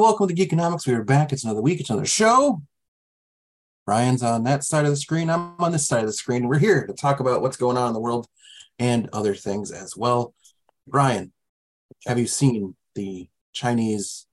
[0.00, 0.86] welcome to Geekonomics.
[0.86, 1.30] We are back.
[1.30, 1.78] It's another week.
[1.78, 2.62] It's another show.
[3.84, 5.28] Brian's on that side of the screen.
[5.28, 6.48] I'm on this side of the screen.
[6.48, 8.26] We're here to talk about what's going on in the world
[8.78, 10.32] and other things as well.
[10.86, 11.32] Brian,
[12.06, 14.26] have you seen the Chinese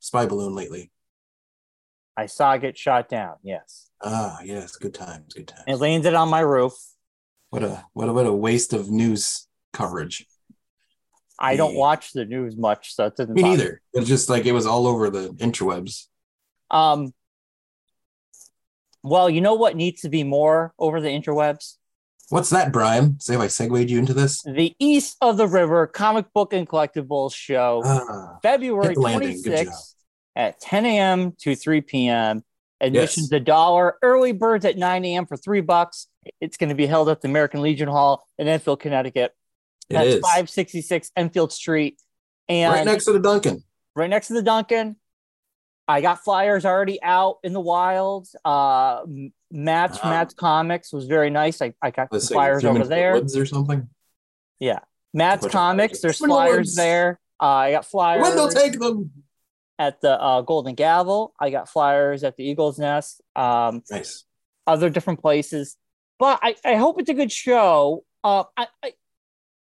[0.00, 0.90] spy balloon lately?
[2.16, 3.36] I saw it get shot down.
[3.44, 3.90] Yes.
[4.02, 5.64] Ah, yes, good times, good times.
[5.68, 6.74] It landed on my roof.
[7.50, 10.26] What a what a what a waste of news coverage.
[11.42, 13.34] I don't watch the news much, so it doesn't.
[13.34, 13.82] Me neither.
[13.92, 16.06] It's just like it was all over the interwebs.
[16.70, 17.12] Um.
[19.02, 21.76] Well, you know what needs to be more over the interwebs?
[22.28, 23.18] What's that, Brian?
[23.20, 24.40] Say if I segued you into this.
[24.42, 29.42] The East of the River comic book and collectibles show, Ah, February hit the landing.
[29.42, 29.94] Good 26th
[30.36, 31.32] at 10 a.m.
[31.40, 32.44] to 3 p.m.
[32.80, 33.96] Admission's a dollar.
[34.00, 35.26] Early birds at 9 a.m.
[35.26, 36.06] for three bucks.
[36.40, 39.34] It's going to be held at the American Legion Hall in Enfield, Connecticut.
[39.92, 42.00] It That's is 566 Enfield Street.
[42.48, 43.62] And right next to the Dunkin'.
[43.94, 44.96] right next to the Dunkin'.
[45.88, 48.28] I got flyers already out in the wild.
[48.44, 49.02] Uh,
[49.50, 50.10] Matt's Ah.
[50.10, 51.60] Matt's Comics was very nice.
[51.60, 53.14] I, I got Let's some say flyers over there.
[53.14, 53.88] woods or something.
[54.60, 54.78] Yeah,
[55.12, 56.00] Matt's Comics.
[56.00, 56.76] There's flyers woods.
[56.76, 57.20] there.
[57.40, 59.10] Uh, I got flyers When they'll take them.
[59.78, 61.34] at the uh, Golden Gavel.
[61.40, 63.20] I got flyers at the Eagle's Nest.
[63.34, 64.24] Um, Nice.
[64.66, 65.76] other different places.
[66.20, 68.04] But I, I hope it's a good show.
[68.22, 68.92] Uh, I, I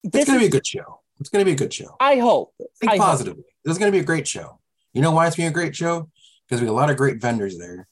[0.05, 1.01] It's gonna be a good show.
[1.19, 1.97] It's gonna be a good show.
[2.01, 2.55] I hope.
[2.81, 3.07] Think I hope.
[3.07, 3.45] positively.
[3.65, 4.61] This is gonna be a great show.
[4.93, 6.09] You know why it's being a great show?
[6.47, 7.89] Because we have a lot of great vendors there.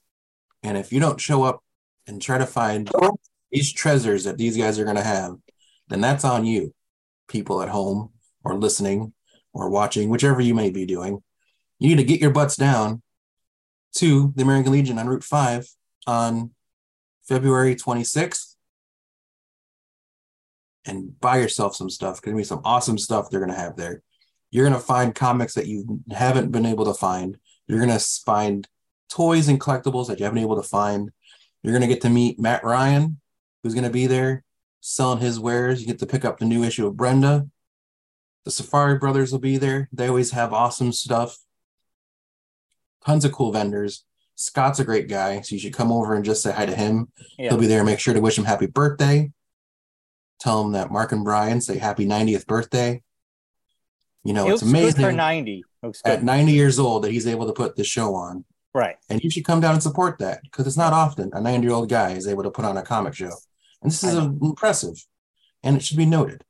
[0.63, 1.63] And if you don't show up
[2.07, 2.91] and try to find
[3.51, 5.37] these treasures that these guys are gonna have,
[5.89, 6.75] then that's on you,
[7.29, 8.11] people at home
[8.45, 9.13] or listening
[9.53, 11.23] or watching, whichever you may be doing.
[11.79, 13.03] You need to get your butts down
[13.97, 15.67] to the American Legion on Route 5
[16.07, 16.51] on
[17.27, 18.44] February 26th
[20.87, 22.21] and buy yourself some stuff.
[22.21, 24.03] Gonna be some awesome stuff they're gonna have there.
[24.51, 27.39] You're gonna find comics that you haven't been able to find.
[27.67, 28.69] You're gonna find
[29.09, 31.11] toys and collectibles that you haven't been able to find.
[31.63, 33.21] You're gonna get to meet Matt Ryan,
[33.63, 34.45] who's gonna be there
[34.81, 35.81] selling his wares.
[35.81, 37.49] You get to pick up the new issue of Brenda.
[38.45, 39.89] The Safari Brothers will be there.
[39.93, 41.39] They always have awesome stuff.
[43.07, 44.05] Tons of cool vendors.
[44.35, 47.09] Scott's a great guy, so you should come over and just say hi to him.
[47.39, 47.51] Yeah.
[47.51, 47.83] He'll be there.
[47.85, 49.33] Make sure to wish him happy birthday.
[50.45, 53.03] Tell him that Mark and Brian say happy 90th birthday.
[54.25, 55.65] You know, It it's looks good for amazing 90.
[55.83, 58.45] Looks at 90 years old that he's able to put this show on.
[58.75, 58.97] Right.
[59.09, 61.75] And you should come down and support that because it's not often a 90 year
[61.75, 63.31] old guy is able to put on a comic show.
[63.81, 65.03] And this is impressive.
[65.63, 66.45] And it should be noted.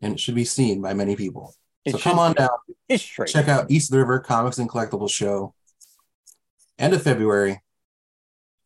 [0.00, 1.56] And it should be seen by many people.
[1.84, 2.50] It so come on down,
[2.88, 3.26] History.
[3.26, 5.52] check out East River Comics and Collectibles Show.
[6.78, 7.60] End of February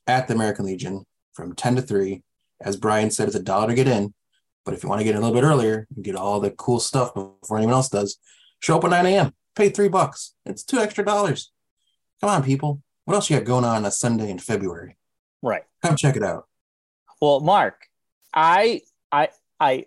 [0.07, 2.23] at the American Legion from 10 to 3.
[2.61, 4.13] As Brian said, it's a dollar to get in.
[4.65, 6.51] But if you want to get in a little bit earlier and get all the
[6.51, 8.19] cool stuff before anyone else does,
[8.61, 9.35] show up at 9 a.m.
[9.55, 10.35] Pay three bucks.
[10.47, 11.53] It's two extra dollars.
[12.21, 12.83] Come on, people.
[13.05, 14.97] What else you got going on on a Sunday in February?
[15.43, 15.65] Right.
[15.83, 16.49] Come check it out.
[17.21, 17.87] Well, Mark,
[18.33, 18.81] I
[19.13, 19.29] I
[19.61, 19.87] I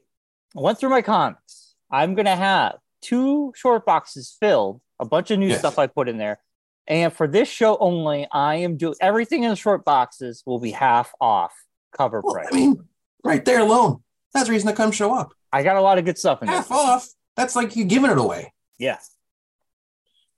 [0.53, 1.73] went through my comics.
[1.91, 5.59] I'm gonna have two short boxes filled, a bunch of new Yes.
[5.59, 6.39] stuff I put in there.
[6.87, 10.71] And for this show only, I am doing everything in the short boxes will be
[10.71, 11.51] half off
[11.91, 12.47] cover Well, price.
[12.51, 12.87] I mean,
[13.23, 14.03] right there alone.
[14.37, 15.31] That's reason to come show up.
[15.51, 16.57] I got a lot of good stuff in there.
[16.57, 17.07] Half off.
[17.35, 18.53] That's like you giving it away.
[18.79, 18.97] Yeah,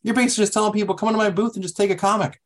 [0.04, 2.40] You're basically just telling people, come into my booth and just take a comic.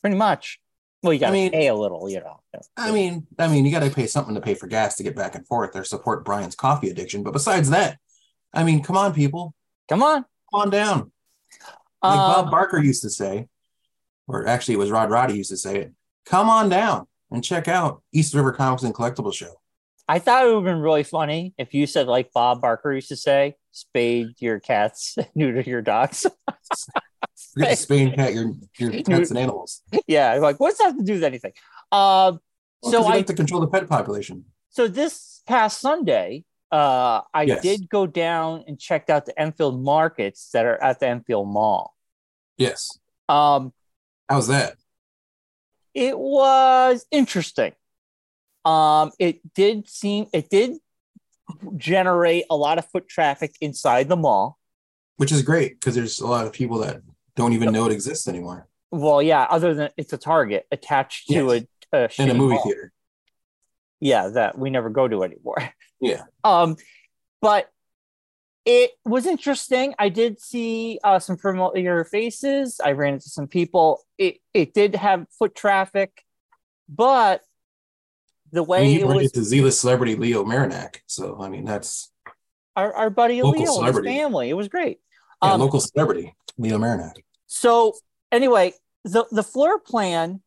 [0.00, 0.58] pretty much.
[1.02, 2.40] Well, you got to mean- pay a little, you know.
[2.76, 5.14] I mean, I mean, you got to pay something to pay for gas to get
[5.14, 7.22] back and forth or support Brian's coffee addiction.
[7.22, 7.98] But besides that,
[8.52, 9.54] I mean, come on, people,
[9.88, 10.24] come on.
[10.50, 11.12] come on down.
[12.02, 13.46] Like Bob Um, Barker used to say,
[14.26, 15.92] or actually it was Rod Roddy used to say it.
[16.26, 19.60] Come on down and check out East River Comics and Collectibles Show.
[20.08, 23.08] I thought it would have been really funny if you said, like Bob Barker used
[23.08, 26.24] to say, spade your cats, neuter your dogs.
[27.74, 29.82] Spain cat, your your pets and animals.
[30.06, 31.52] yeah, like what's that have to do with anything?
[31.92, 32.40] Um,
[32.82, 34.44] Well, so I like to control the pet population.
[34.70, 37.62] so this past Sunday, uh, I Yes.
[37.62, 41.94] did go down and checked out the Enfield markets that are at the Enfield Mall.
[42.56, 42.98] Yes.
[43.28, 43.72] Um,
[44.28, 44.76] How's that?
[45.94, 47.72] it was interesting.
[48.68, 50.76] Um, it did seem it did
[51.76, 54.58] generate a lot of foot traffic inside the mall.
[55.16, 57.00] Which is great because there's a lot of people that
[57.34, 58.68] don't even know it exists anymore.
[58.90, 61.64] Well, yeah, other than it's a Target attached to Yes.
[61.92, 62.64] a, a, In a movie mall.
[62.64, 62.92] theater.
[64.00, 65.56] yeah that we never go to anymore
[66.00, 66.22] Yeah.
[66.44, 66.76] um
[67.40, 67.68] but
[68.64, 74.04] it was interesting i did see uh, some familiar faces i ran into some people
[74.18, 76.10] it it did have foot traffic
[76.88, 77.42] but
[78.52, 80.96] the I way mean, you run was into Z-list celebrity Leo Marinac.
[81.06, 82.10] So I mean that's
[82.76, 85.00] our, our buddy leo his family it was great
[85.42, 87.12] yeah, um, local celebrity, Leo Marinac.
[87.46, 87.94] so
[88.32, 88.72] anyway,
[89.04, 90.40] the the floor plan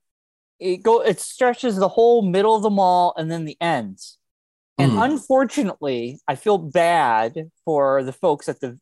[0.60, 4.18] it go it stretches the whole middle of the mall and then the ends.
[4.78, 5.02] And Hmm.
[5.02, 8.80] unfortunately, I feel bad for the folks at the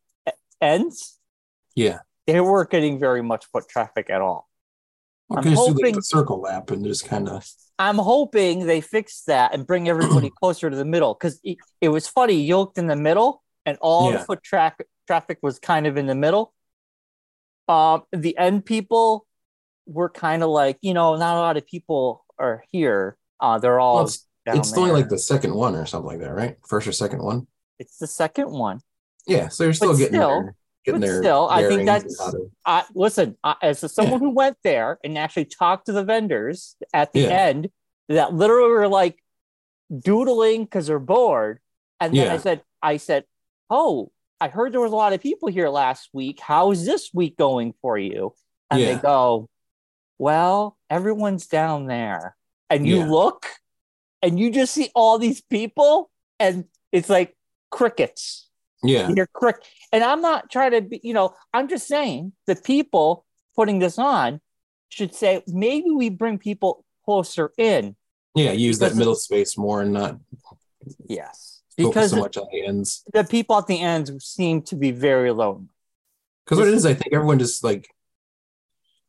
[0.61, 1.17] ends.
[1.75, 1.99] Yeah.
[2.27, 4.47] They weren't getting very much foot traffic at all.
[5.27, 7.45] Well, I'm can you just do like hoping- the circle lap and just kind of
[7.79, 11.89] I'm hoping they fix that and bring everybody closer to the middle because it, it
[11.89, 12.33] was funny.
[12.33, 16.05] You looked in the middle, and all the foot traffic traffic was kind of in
[16.05, 16.53] the middle.
[17.67, 19.25] Um, the end people
[19.85, 23.17] were kind of like, you know, not a lot of people are here.
[23.39, 26.33] Uh, they're all well, it's, it's only like the second one or something like that,
[26.33, 26.57] right?
[26.67, 27.47] First or second one.
[27.79, 28.81] it's the second one.
[29.27, 30.55] Yeah, so you're still But getting still- there, getting
[30.91, 32.33] but still, I think that's-
[32.65, 36.75] I listen, I, as a, someone who went there and actually talked to the vendors
[36.93, 37.29] at the Yeah.
[37.29, 37.69] end
[38.07, 39.23] that literally were like
[39.97, 41.59] doodling because they're bored.
[41.99, 43.25] And then I said, I said,
[43.69, 46.39] Oh, I heard there was a lot of people here last week.
[46.39, 48.33] How's this week going for you?
[48.71, 49.49] And they go,
[50.17, 52.35] Well, everyone's down there.
[52.69, 53.09] And you Yeah.
[53.09, 53.47] look
[54.21, 56.09] and you just see all these people,
[56.39, 57.35] and it's like
[57.71, 58.49] crickets.
[58.83, 59.65] yeah, You're correct.
[59.91, 63.25] And I'm not trying to be, you know, I'm just saying the people
[63.55, 64.39] putting this on
[64.89, 67.95] should say maybe we bring people closer in.
[68.35, 68.51] yeah.
[68.51, 70.17] Use that middle space more and not
[71.07, 71.61] Yes.
[71.77, 73.03] focus Because so much on the ends.
[73.13, 75.67] the people at the ends seem to be very lonely.
[76.45, 77.87] Because what it is, I think everyone just like,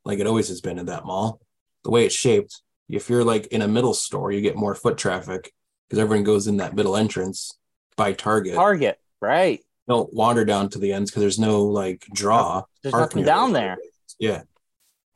[0.04, 1.40] like it always has been in that mall.
[1.84, 4.98] The way it's shaped, if you're like in a middle store, you get more foot
[4.98, 5.52] traffic
[5.88, 7.52] because everyone goes in that middle entrance
[7.96, 8.54] by Target.
[8.54, 9.60] Target, right.
[9.90, 12.62] Don't wander down to the ends because there's no like draw.
[12.84, 13.76] There's nothing down there.
[14.20, 14.42] Yeah,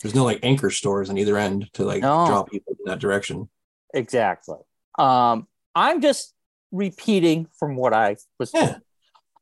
[0.03, 2.27] there's no like anchor stores on either end to like No.
[2.27, 3.49] draw people in that direction.
[3.95, 4.59] Exactly.
[4.99, 6.35] Um, I'm just
[6.73, 8.79] repeating from what I was Yeah.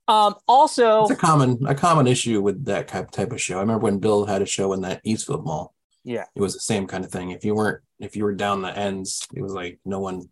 [0.07, 3.57] Um, also, It's a common a common issue with that type type of show.
[3.57, 5.75] I remember when Bill had a show in that Eastfield Mall.
[6.05, 7.31] yeah, It was the same kind of thing.
[7.31, 10.29] If you weren't if you were down the ends, it was like no one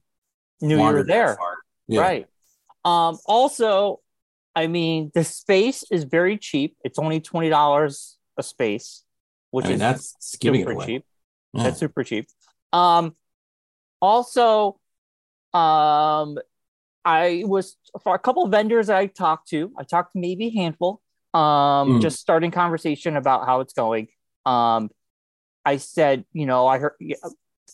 [0.60, 1.38] knew you were there.
[1.88, 2.00] Yeah.
[2.02, 2.26] Right.
[2.84, 4.00] Um, also,
[4.54, 6.76] I mean, the space is very cheap.
[6.84, 9.04] It's only twenty dollars a space,
[9.50, 10.86] which I mean is that's giving super away.
[10.86, 11.04] cheap.
[11.52, 11.62] Yeah.
[11.64, 12.26] That's super cheap.
[12.72, 13.14] Um,
[14.00, 14.78] also,
[15.52, 16.38] um,
[17.04, 19.72] I was for a couple of vendors I talked to.
[19.78, 21.00] I talked to maybe a handful.
[21.32, 22.00] Um, Mm.
[22.02, 24.08] just starting conversation about how it's going.
[24.44, 24.90] Um,
[25.64, 26.94] I said, you know, I heard.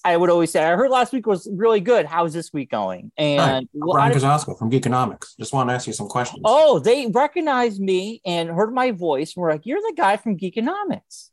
[0.04, 2.06] I would always say, I heard last week was really good.
[2.06, 3.12] How's this week going?
[3.16, 5.36] And Hi, a lot Brian of- from Geekonomics.
[5.38, 6.42] Just want to ask you some questions.
[6.44, 9.34] Oh, they recognized me and heard my voice.
[9.36, 11.30] And were like, "You're the guy from Geekonomics."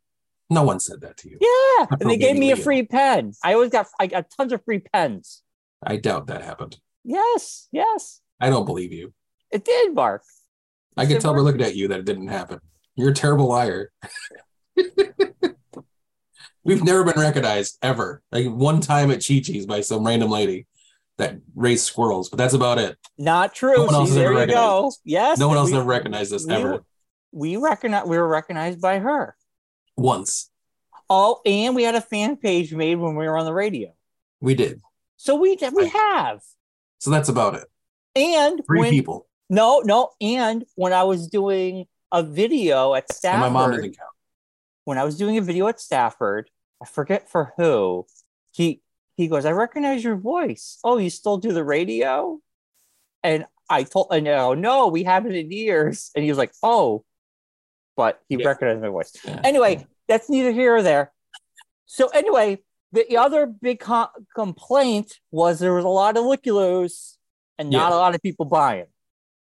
[0.50, 1.38] No one said that to you.
[1.40, 3.32] Yeah, That's and they gave me a free pen.
[3.42, 5.42] I always got I got tons of free pens.
[5.82, 6.78] I doubt that happened.
[7.04, 9.12] Yes, yes, I don't believe you.
[9.50, 10.22] it did, Mark.
[10.96, 12.60] I can tell by looking at you that it didn't happen.
[12.94, 13.90] You're a terrible liar.
[16.64, 18.22] We've never been recognized ever.
[18.32, 20.66] Like one time at Chi Chi's by some random lady
[21.18, 22.96] that raised squirrels, but that's about it.
[23.18, 23.76] Not true.
[23.76, 24.92] No one else See, there you go.
[25.04, 26.84] Yes, No one else we, ever recognized us we ever.
[27.32, 29.36] We recognize we were recognized by her.
[29.96, 30.50] Once.
[31.10, 33.92] Oh, and we had a fan page made when we were on the radio.
[34.40, 34.80] We did.
[35.16, 36.40] So we we have.
[36.98, 37.64] So that's about it.
[38.16, 39.26] And Three when people.
[39.50, 43.96] no no and when I was doing a video at And Stafford, my mom doesn't
[43.96, 44.10] count.
[44.84, 46.50] when I was doing a video at Stafford,
[46.84, 48.06] I forget for who,
[48.52, 48.82] he
[49.16, 50.78] he goes, I recognize your voice.
[50.84, 52.40] Oh, you still do the radio?
[53.22, 56.10] And I told I know, oh, no, we haven't in years.
[56.14, 57.04] And he was like, Oh,
[57.96, 58.48] but he Yeah.
[58.48, 59.16] recognized my voice.
[59.24, 59.40] Yeah.
[59.44, 61.10] Anyway, that's neither here or there.
[61.86, 62.62] So anyway,
[62.92, 67.16] the other big co- complaint was there was a lot of lookulos
[67.58, 67.96] and not Yeah.
[67.96, 68.86] a lot of people buying.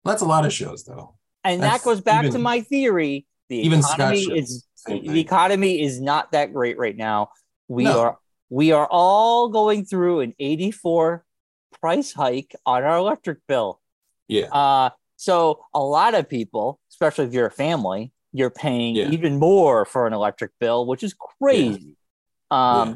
[0.05, 1.15] That's a lot of shows though.
[1.43, 3.27] And That's that goes back to my theory.
[3.49, 7.31] The even economy is the economy is not that great right now.
[7.69, 8.01] We No.
[8.01, 8.19] are
[8.49, 11.25] we are all going through an 84
[11.81, 13.81] price hike on our electric bill.
[14.29, 14.47] Yeah.
[14.47, 19.11] Uh so a lot of people, especially if you're a family, you're paying Yeah.
[19.11, 21.97] even more for an electric bill, which is crazy.
[22.51, 22.95] Um Yeah.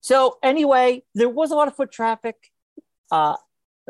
[0.00, 2.36] so anyway, there was a lot of foot traffic.
[3.10, 3.36] Uh,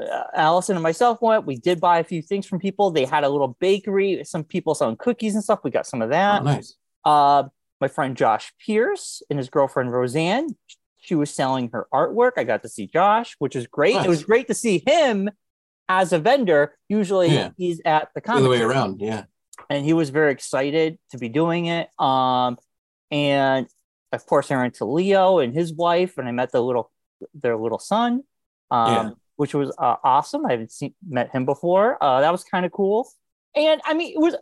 [0.01, 1.47] uh, Allison and myself went.
[1.47, 2.91] We did buy a few things from people.
[2.91, 4.23] They had a little bakery.
[4.25, 5.61] Some people selling cookies and stuff.
[5.65, 6.45] We got some of Oh, that.
[6.45, 6.75] nice.
[7.05, 7.45] Uh,
[7.81, 10.57] my friend Josh Pierce and his girlfriend Roseanne.
[10.99, 12.33] She was selling her artwork.
[12.37, 13.97] I got to see Josh, which is great.
[13.97, 15.29] It was great to see him
[15.89, 16.77] as a vendor.
[16.89, 17.51] Usually Yeah.
[17.59, 19.01] he's at the The other way around.
[19.01, 19.25] Yeah.
[19.69, 21.89] and he was very excited to be doing it.
[21.99, 22.57] Um,
[23.11, 23.67] and
[24.13, 26.91] of course, I ran to Leo and his wife, and I met the little
[27.35, 28.23] their little son,
[28.71, 29.11] um, Yeah.
[29.37, 30.45] Which was uh, awesome.
[30.47, 32.03] I haven't seen met him before.
[32.03, 33.09] Uh, that was kind of cool.
[33.55, 34.37] And I mean, it was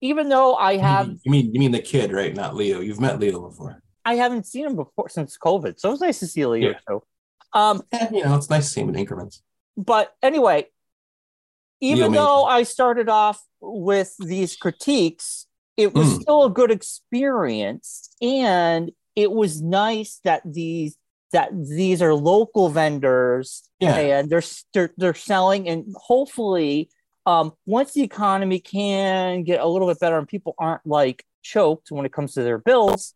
[0.00, 2.34] even though I have, You mean you mean the kid, right?
[2.34, 2.80] Not Leo.
[2.80, 3.82] You've met Leo before.
[4.04, 6.78] I haven't seen him before since COVID, so it was nice to see Leo Yeah.
[6.88, 7.02] too.
[7.52, 9.42] Um, Eh, you know, it's nice to see him in increments.
[9.76, 10.68] but anyway,
[11.80, 16.22] even Leo though I started off with these critiques, it was Mm.
[16.22, 20.96] still a good experience, and it was nice that these
[21.32, 23.96] that these are local vendors Yeah.
[23.96, 24.42] and they're
[24.74, 26.90] they're, they're selling, and hopefully,
[27.26, 31.90] um, once the economy can get a little bit better and people aren't like choked
[31.90, 33.14] when it comes to their bills.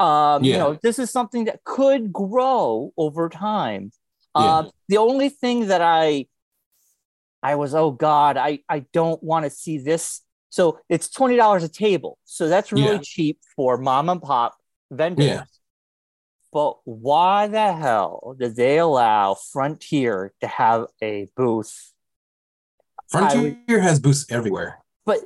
[0.00, 3.90] Um, you know, this is something that could grow over time.
[4.38, 4.58] Yeah.
[4.58, 6.26] Um, the only thing that I
[7.42, 10.22] I was, oh God, I, I don't want to see this.
[10.50, 12.18] So it's twenty dollars a table.
[12.24, 13.00] So that's really Yeah.
[13.02, 14.56] cheap for mom and pop
[14.90, 15.40] vendors.
[16.52, 21.92] But why the hell did they allow Frontier to have a booth?
[23.10, 24.78] Frontier has booths everywhere.
[25.04, 25.20] But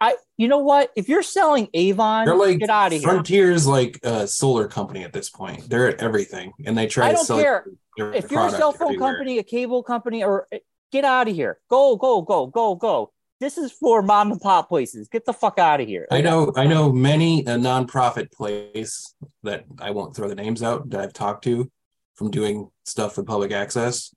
[0.00, 0.90] I you know what?
[0.96, 3.02] If you're selling Avon, They're like get out of here.
[3.02, 5.68] Frontier's like a solar company at this point.
[5.68, 7.64] They're at everything, and they try I don't sell care.
[7.96, 9.12] if you're a cell phone everywhere.
[9.12, 10.58] company, a cable company, or eh,
[10.90, 11.58] get out of here.
[11.68, 13.12] Go, go, go, go, go.
[13.42, 15.08] This is for mom and pop places.
[15.08, 16.06] Get the fuck out of here.
[16.12, 20.88] I know, I know many a nonprofit place that I won't throw the names out
[20.90, 21.68] that I've talked to
[22.14, 24.14] from doing stuff with public access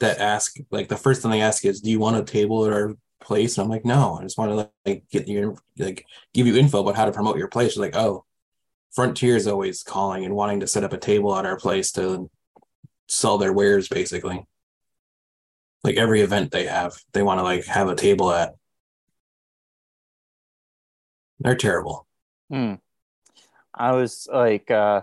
[0.00, 2.74] that ask like the first thing they ask is, "Do you want a table at
[2.74, 6.46] our place?" And I'm like, "No, I just want to like get you like give
[6.46, 8.26] you info about how to promote your place." She's like, "Oh,
[8.92, 12.30] Frontier is always calling and wanting to set up a table at our place to
[13.08, 14.46] sell their wares, basically."
[15.84, 18.54] Like every event they have, they want to like have a table at.
[21.40, 22.06] They're terrible.
[22.50, 22.74] Hmm.
[23.74, 25.02] I was like, uh,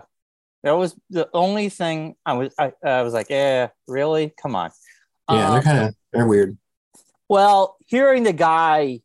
[0.62, 2.54] that was the only thing I was.
[2.58, 4.32] I, I was like, yeah, really?
[4.42, 4.70] Come on.
[5.30, 6.58] Yeah, Um, they're kind of they're weird.
[7.28, 9.00] Well, hearing the guy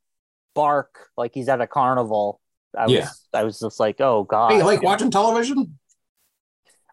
[0.56, 2.42] bark like he's at a carnival,
[2.78, 4.52] I was, I was just like, oh god.
[4.54, 5.78] Hey, like watching television?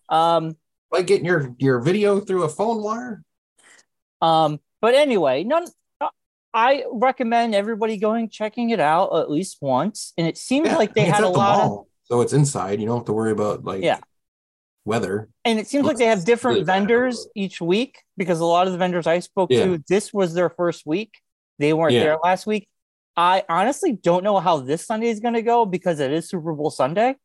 [0.08, 0.56] Um,
[0.92, 3.22] Like getting your your video through a phone wire?
[4.22, 5.66] um, but anyway, none.
[6.54, 11.00] I recommend everybody going checking it out at least once, and it seems like they
[11.02, 11.86] I mean, it's had a the lot of.
[12.04, 12.80] so it's inside.
[12.80, 13.98] You don't have to worry about like Yeah.
[14.84, 15.28] weather.
[15.44, 18.72] and it seems like they have different really vendors each week because a lot of
[18.72, 19.64] the vendors I spoke Yeah.
[19.64, 21.10] to, this was their first week.
[21.58, 22.04] They weren't Yeah.
[22.04, 22.68] there last week.
[23.16, 26.52] I honestly don't know how this Sunday is going to go because it is Super
[26.54, 27.16] Bowl Sunday.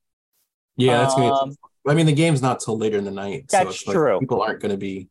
[0.77, 1.31] Yeah, that's gonna.
[1.33, 1.55] Um,
[1.87, 3.49] I mean, the game's not till later in the night.
[3.51, 4.19] so That's like true.
[4.19, 5.07] People aren't going to be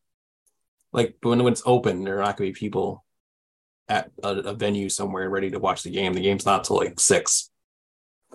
[0.92, 2.04] like when when it's open.
[2.04, 3.04] There are not going to be people
[3.88, 6.12] at a, a venue somewhere ready to watch the game.
[6.14, 7.50] The game's not till like six.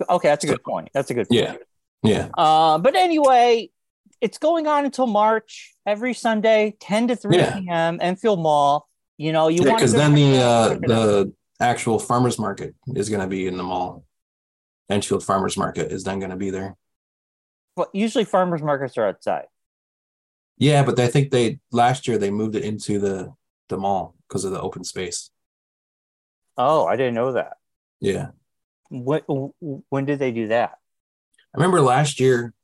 [0.08, 0.88] okay, that's a good point.
[0.92, 1.40] That's a good point.
[1.40, 1.56] Yeah,
[2.02, 3.70] yeah, Uh, but anyway,
[4.20, 7.58] it's going on until March every Sunday, 10 to 3 Yeah.
[7.58, 7.98] p.m.
[8.00, 8.88] Enfield Mall.
[9.18, 10.96] You know, you want because to then the uh, check it out.
[11.06, 14.04] the actual farmers market is going to be in the mall.
[14.90, 16.76] Enfield Farmers Market is then going to be there.
[17.74, 19.46] But usually farmers markets are outside.
[20.58, 23.32] Yeah, but I think they last year they moved it into the
[23.68, 25.30] the mall because of the open space.
[26.56, 27.58] Oh, I didn't know that.
[28.00, 28.28] Yeah,
[28.90, 29.20] When,
[29.88, 30.78] when did they do that?
[31.54, 32.54] I remember last year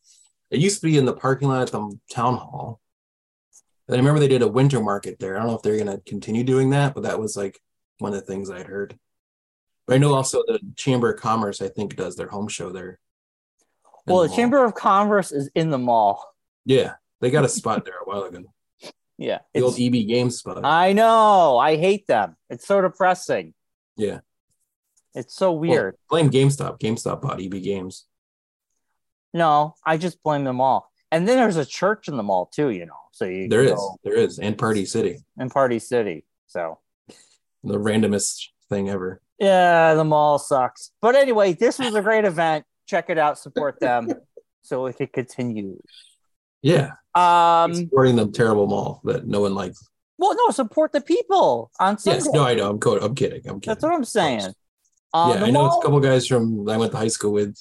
[0.50, 2.80] it used to be in the parking lot at the town hall.
[3.88, 5.34] And I remember they did a winter market there.
[5.34, 7.60] I don't know if they're going to continue doing that, but that was like
[7.98, 8.98] one of the things I'd heard.
[9.86, 12.98] But I know also the Chamber of Commerce, I think, does their home show there.
[14.06, 14.36] Well, the mall.
[14.36, 16.34] Chamber of Commerce is in the mall.
[16.64, 18.42] Yeah, they got a spot there a while ago.
[19.16, 19.38] Yeah.
[19.54, 20.64] The old EB Games spot.
[20.64, 21.56] I know.
[21.56, 22.36] I hate them.
[22.50, 23.54] It's so depressing.
[23.96, 24.20] yeah.
[25.14, 25.96] It's so weird.
[26.10, 26.80] Well, blame GameStop.
[26.80, 28.06] GameStop bought EB Games.
[29.34, 30.90] no, I just blame them all.
[31.10, 32.96] And then there's a church in the mall too, you know.
[33.12, 36.24] So you There is, go there is, and Party City, in Party City.
[36.46, 36.78] So
[37.62, 39.20] the randomest thing ever.
[39.38, 40.92] yeah, the mall sucks.
[41.02, 42.64] But anyway, this was a great event.
[42.86, 44.08] Check it out, support them
[44.62, 45.78] so it can continue.
[46.62, 49.86] Yeah, Um supporting the terrible mall that no one likes.
[50.18, 52.18] well no, support the people on Sunday.
[52.24, 52.70] Yes, no, I know.
[52.70, 53.40] I'm co- I'm kidding.
[53.48, 53.72] I'm kidding.
[53.74, 54.54] That's what I'm saying.
[55.14, 57.32] Um, yeah, I know it's mall- a couple guys from I went to high school
[57.32, 57.56] with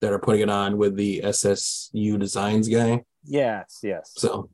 [0.00, 3.04] that are putting it on with the SSU Designs guy.
[3.24, 4.12] Yes, yes.
[4.16, 4.48] So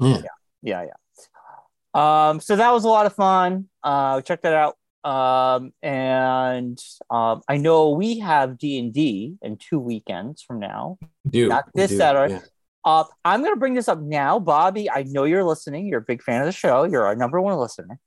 [0.00, 0.22] yeah,
[0.62, 0.82] yeah.
[0.86, 2.28] Yeah.
[2.30, 3.68] Um, so that was a lot of fun.
[3.84, 4.76] Uh, check that out.
[5.04, 6.78] Um, and
[7.10, 10.98] um, I know we have D and D in two weekends from now.
[11.28, 12.34] dude, Not this dude, Saturday.
[12.34, 12.40] yeah.
[12.86, 14.90] Uh, I'm going to bring this up now, Bobby.
[14.90, 15.86] I know you're listening.
[15.86, 16.84] You're a big fan of the show.
[16.84, 17.98] You're our number one listener.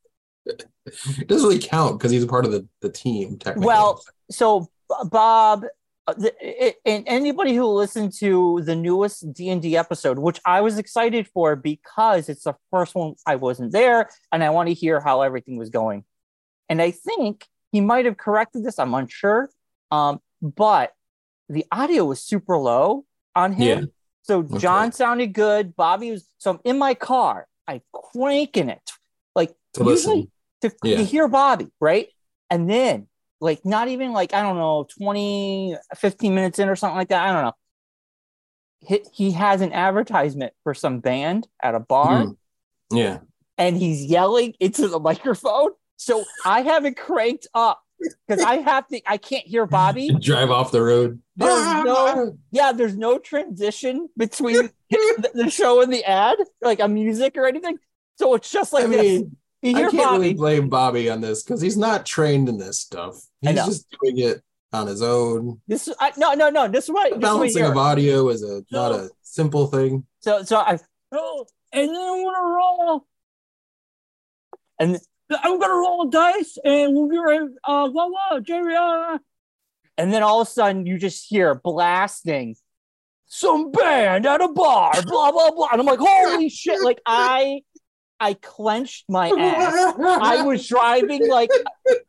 [0.46, 3.68] It doesn't really count because he's a part of the, the team technically.
[3.68, 4.02] Well,
[4.32, 4.68] so
[5.06, 5.66] Bob,
[6.08, 10.40] uh, the, it, and anybody who listened to the newest D and D episode, which
[10.46, 14.70] I was excited for because it's the first one I wasn't there, and I want
[14.70, 16.06] to hear how everything was going.
[16.70, 18.80] And I think he might have corrected this.
[18.80, 19.50] I'm unsure.
[19.92, 20.94] Um, but
[21.50, 23.06] the audio was super low
[23.36, 23.80] on him.
[23.80, 23.86] Yeah.
[24.24, 24.58] So Okay.
[24.58, 25.76] John sounded good.
[25.76, 27.48] Bobby was so I'm in my car.
[27.68, 28.92] I cranking it
[29.36, 30.30] like To usually
[30.62, 30.98] to, Yeah.
[30.98, 32.08] to hear Bobby, right?
[32.50, 33.08] And then
[33.40, 37.28] like not even like I don't know 20 15 minutes in or something like that.
[37.30, 37.54] I don't know.
[38.80, 42.38] He, he has an advertisement for some band at a bar Mm.
[42.92, 43.18] Yeah.
[43.58, 45.72] and he's yelling into the microphone.
[45.98, 47.82] So I have it cranked up
[48.28, 50.10] because I have to I can't hear Bobby.
[50.22, 51.20] Drive off the road.
[51.36, 56.88] There's no yeah, there's no transition between the, the show and the ad, like a
[56.88, 57.78] music or anything.
[58.16, 59.02] So it's just like I this.
[59.02, 60.18] mean, You I can't Bobby.
[60.18, 63.20] really blame Bobby on this because he's not trained in this stuff.
[63.42, 64.42] He's just doing it
[64.74, 65.62] on his own.
[65.68, 66.68] This I, no no no.
[66.68, 70.06] This is what what Balancing of audio is a not a simple thing.
[70.20, 70.80] So so I
[71.12, 73.08] oh, and then I'm gonna roll,
[74.80, 77.42] and I'm gonna roll a dice, and we'll be right.
[77.64, 78.76] Uh, blah blah, Jerry.
[78.76, 79.18] Uh,
[79.98, 82.56] and then all of a sudden, you just hear blasting
[83.28, 86.82] some band at a bar, blah blah blah, and I'm like, holy shit!
[86.82, 87.62] Like I,
[88.20, 89.96] I clenched my ass.
[90.00, 91.50] I was driving like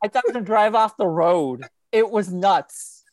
[0.03, 1.65] I thought I was gonna drive off the road.
[1.91, 3.03] It was nuts.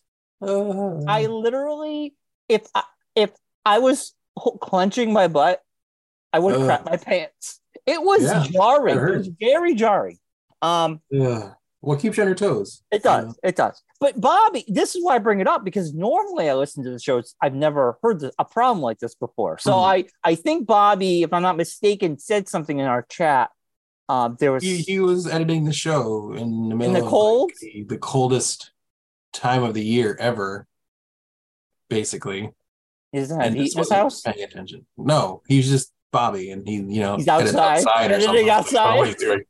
[0.40, 2.14] Uh, I literally,
[2.48, 2.84] if I,
[3.14, 3.30] if
[3.64, 4.12] I was
[4.60, 5.60] clenching my butt,
[6.32, 6.68] I would have Ugh.
[6.70, 7.60] crapped my pants.
[7.86, 8.96] It was Yeah, jarring.
[8.98, 10.18] It was very jarring.
[10.62, 11.52] Um, yeah.
[11.80, 12.82] What keeps you on your toes?
[12.90, 13.38] it does.
[13.44, 13.80] It does.
[14.00, 16.98] But Bobby, this is why I bring it up because normally I listen to the
[16.98, 17.36] shows.
[17.40, 19.58] I've never heard a problem like this before.
[19.58, 19.84] So Mhm.
[19.84, 23.50] I, I think Bobby, if I'm not mistaken, said something in our chat.
[24.08, 27.10] Um, there was He, he was editing the show in the middle the of, like,
[27.10, 27.52] cold?
[27.60, 28.72] the, the coldest
[29.32, 30.66] time of the year ever,
[31.88, 32.50] basically.
[33.12, 34.22] he doesn't And heat this in his house.
[34.22, 34.86] Paying attention.
[34.96, 38.10] No, he's just Bobby, and he, you know, He's headed outside.
[38.12, 38.48] or something.
[38.50, 38.96] outside.
[38.96, 39.44] What are you doing?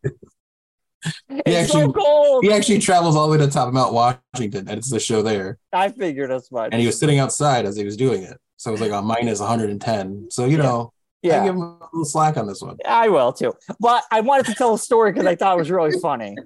[1.29, 2.45] It's so cold.
[2.45, 4.99] He actually travels all the way to the top of Mount Washington, and it's the
[4.99, 5.59] show there.
[5.73, 6.71] I figured as much.
[6.73, 9.05] And he was sitting outside as he was doing it, so it was like on
[9.05, 10.29] minus 110.
[10.31, 10.63] So you Yeah.
[10.65, 10.93] know,
[11.25, 11.45] I yeah.
[11.45, 12.77] give him a little slack on this one.
[12.87, 13.55] I will too.
[13.79, 16.37] But I wanted to tell a story because I thought it was really funny.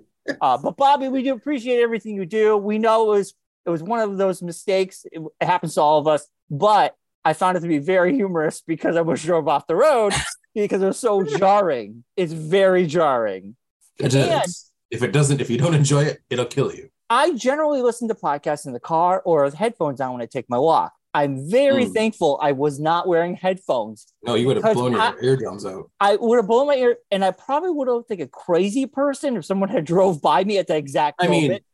[0.41, 2.57] Uh, but Bobby, we do appreciate everything you do.
[2.57, 3.35] We know it was
[3.67, 5.07] it was one of those mistakes.
[5.11, 6.27] It, it happens to all of us.
[6.51, 10.13] But I found it to be very humorous because I almost drove off the road
[10.55, 12.05] because it was so jarring.
[12.17, 13.57] It's very jarring.
[13.99, 14.67] It And- is.
[14.91, 16.89] If it doesn't, if you don't enjoy it, it'll kill you.
[17.09, 20.47] I generally listen to podcasts in the car or with headphones on when I take
[20.51, 20.93] my walk.
[21.15, 21.95] I'm very Mm.
[21.95, 25.65] thankful I was not wearing headphones No, you would have Because blown your I- eardrums
[25.67, 25.91] out.
[26.01, 28.87] I would have blown my ear, and I probably would have looked like a crazy
[28.87, 31.65] person if someone had drove by me at the exact I mean, moment.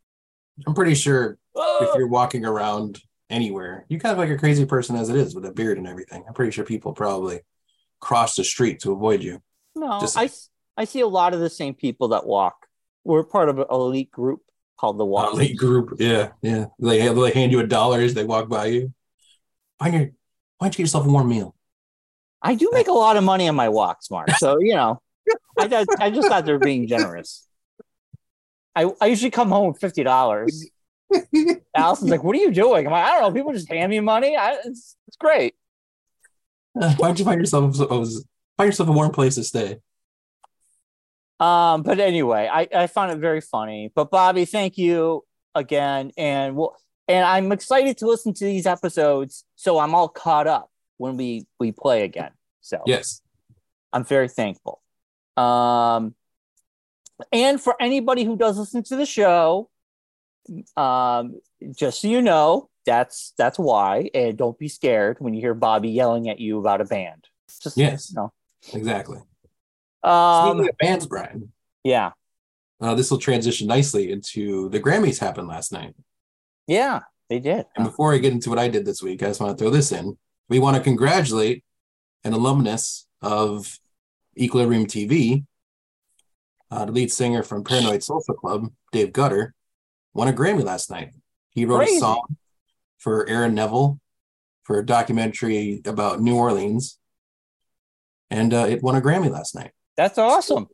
[0.66, 4.64] I'm pretty sure Oh, if you're walking around anywhere, you kind of like a crazy
[4.66, 6.24] person as it is with a beard and everything.
[6.26, 7.40] I'm pretty sure people probably
[8.00, 9.42] cross the street to avoid you.
[9.74, 10.30] no, just- I
[10.78, 12.66] I see a lot of the same people that walk.
[13.04, 14.42] We're part of an elite group
[14.78, 15.32] called the Walk.
[15.32, 16.66] Elite group, yeah, yeah.
[16.78, 18.92] They they hand you a dollar as they walk by you.
[19.78, 20.02] Find your,
[20.58, 21.54] why don't you get yourself a warm meal?
[22.42, 24.30] I do make a lot of money on my walks, Mark.
[24.32, 25.00] So you know,
[25.58, 27.46] I I just thought they're being generous.
[28.74, 30.68] I I usually come home with fifty dollars.
[31.74, 33.38] Allison's like, "What are you doing?" I'm like, "I don't know.
[33.38, 34.36] People just hand me money.
[34.36, 35.54] I, it's it's great."
[36.80, 39.78] Uh, Why don't you find yourself find yourself a warm place to stay?
[41.38, 43.92] Um, but anyway, I, I found it very funny.
[43.94, 46.74] But Bobby, thank you again, and we'll,
[47.08, 51.46] and I'm excited to listen to these episodes, so I'm all caught up when we
[51.60, 52.30] we play again.
[52.60, 53.20] So Yes.
[53.92, 54.82] I'm very thankful.
[55.36, 56.14] Um,
[57.32, 59.70] and for anybody who does listen to the show,
[60.76, 61.40] um,
[61.74, 65.90] just so you know, that's that's why, and don't be scared when you hear Bobby
[65.90, 67.26] yelling at you about a band.
[67.62, 68.10] Just Yes.
[68.10, 68.32] you know.
[68.72, 69.18] Exactly.
[70.02, 72.12] Um, bands, Brian, yeah,
[72.80, 75.94] uh, this will transition nicely into the Grammys happened last night.
[76.66, 77.66] yeah, they did.
[77.76, 79.70] And before I get into what I did this week, I just want to throw
[79.70, 80.16] this in.
[80.48, 81.64] We want to congratulate
[82.22, 83.78] an alumnus of
[84.38, 85.44] Equilibrium TV,
[86.70, 89.54] uh, the lead singer from Paranoid Social Club, Dave Gutter,
[90.16, 91.10] won a Grammy last night.
[91.50, 91.96] He wrote Crazy.
[91.96, 92.36] a song
[92.98, 94.00] for Aaron Neville
[94.64, 96.98] for a documentary about New Orleans,
[98.30, 99.70] and uh, it won a Grammy last night.
[99.96, 100.66] That's awesome.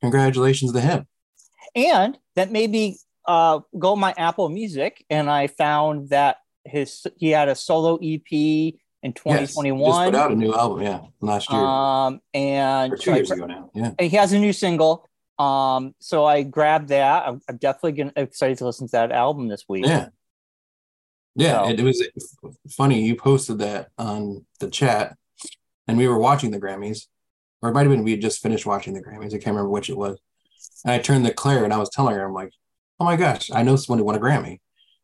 [0.00, 1.06] Congratulations to him.
[1.74, 7.30] And that made me uh, go my Apple Music, and I found that his he
[7.30, 9.90] had a solo EP in Yes, 2021.
[9.90, 13.70] just put out a new album, yeah, last year um, and two years ago now.
[13.74, 13.92] Yeah.
[13.98, 15.08] and he has a new single.
[15.40, 17.26] Um, so I grabbed that.
[17.26, 19.86] I'm, I'm definitely gonna, excited to listen to that album this week.
[19.86, 20.08] Yeah.
[21.36, 22.36] Yeah, So- it, it was
[22.70, 23.02] funny.
[23.04, 25.16] You posted that on the chat,
[25.88, 27.06] and we were watching the Grammys,
[27.62, 29.28] or it might have been we had just finished watching the Grammys.
[29.28, 30.18] I can't remember which it was.
[30.84, 32.52] And I turned to Claire and I was telling her, I'm like,
[32.98, 34.58] oh my gosh, I know someone who won a Grammy.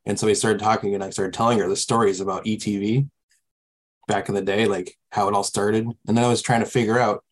[0.05, 3.09] And so we started talking and I started telling her the stories about ETV
[4.07, 5.87] back in the day, like how it all started.
[6.07, 7.25] And then I was trying to figure out,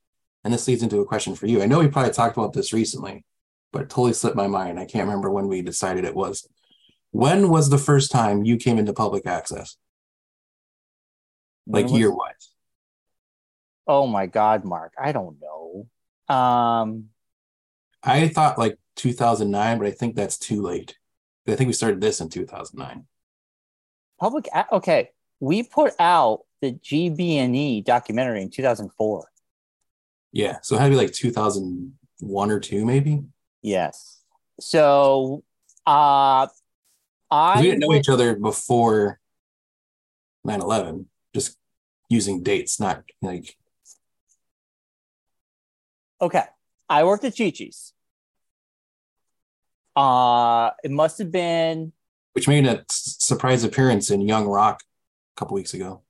[0.45, 1.63] and this leads into a question for you.
[1.63, 3.25] I know we probably talked about this recently,
[3.73, 4.79] but it totally slipped my mind.
[4.79, 6.47] I can't remember when we decided it was.
[7.11, 9.77] When was the first time you came into public access?
[11.67, 12.51] Like was- year wise?
[13.87, 14.95] Oh my God, Mark.
[14.99, 16.35] I don't know.
[16.35, 17.11] Um,
[18.03, 20.97] I thought like 2009, but I think that's too late.
[21.47, 23.05] I think we started this in 2009.
[24.19, 24.49] public.
[24.73, 29.29] Okay, we put out the GBNE documentary in 2004.
[30.35, 30.59] Yeah.
[30.63, 33.23] So it had to be like 2001 or two, maybe.
[33.63, 34.21] Yes.
[34.61, 35.45] So,
[35.87, 36.49] uh,
[37.31, 39.21] I we didn't know each other before
[40.45, 41.57] 9 11, just
[42.09, 43.57] using dates, not like,
[46.21, 46.45] okay.
[46.89, 47.93] I worked at Chi Chi's.
[49.97, 51.93] Uh, it must have been
[52.33, 56.03] which made a surprise appearance in Young Rock a couple weeks ago.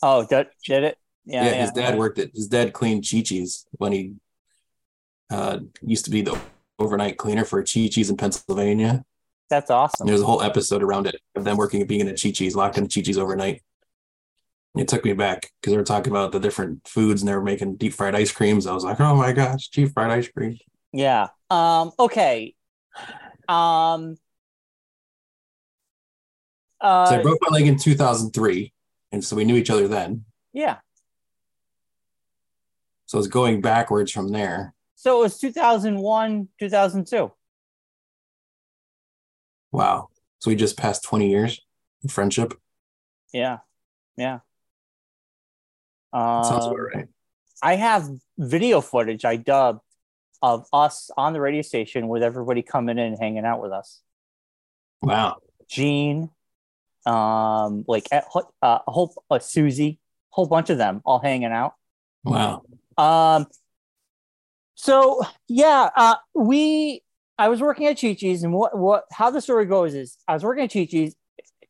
[0.00, 0.98] Oh, did, did it?
[1.26, 1.60] Yeah, Yeah, yeah.
[1.62, 4.14] his dad worked at his dad cleaned Chi Chi's when he
[5.30, 6.38] uh, used to be the
[6.78, 9.04] overnight cleaner for Chi Chi's in Pennsylvania.
[9.50, 10.06] That's And awesome.
[10.06, 12.54] there's a whole episode around it of them working at being in a Chi Chi's,
[12.56, 13.62] locked in Chi Chi's overnight.
[14.76, 17.42] It took me back because they were talking about the different foods and they were
[17.42, 18.66] making deep fried ice creams.
[18.66, 20.58] I was like, oh my gosh, deep fried ice cream.
[20.92, 21.28] Yeah.
[21.50, 21.92] Um.
[21.98, 22.54] Okay.
[23.48, 24.16] Um.
[26.82, 27.22] So I Uh.
[27.22, 28.72] broke my leg in 2003.
[29.12, 30.24] And so we knew each other then.
[30.52, 30.76] Yeah.
[33.06, 34.74] So I was going backwards from there.
[34.96, 37.32] So it was 2001, 2002.
[39.72, 40.08] Wow.
[40.40, 41.60] So we just passed 20 years
[42.04, 42.54] of friendship.
[43.32, 43.58] Yeah.
[44.16, 44.40] Yeah.
[46.14, 47.08] Sounds Um, about right.
[47.62, 49.80] I have video footage I dubbed
[50.42, 54.00] of us on the radio station with everybody coming in and hanging out with us.
[55.02, 55.36] Wow.
[55.68, 56.30] Gene,
[57.06, 58.20] um, like uh,
[58.62, 59.98] a whole uh, Susie,
[60.30, 61.74] whole bunch of them all hanging out.
[62.24, 62.62] Wow.
[62.98, 63.46] Um,
[64.74, 67.02] so yeah, uh, we
[67.38, 70.34] I was working at Chi Chi's, and what what how the story goes is I
[70.34, 71.14] was working at Chi Chi's.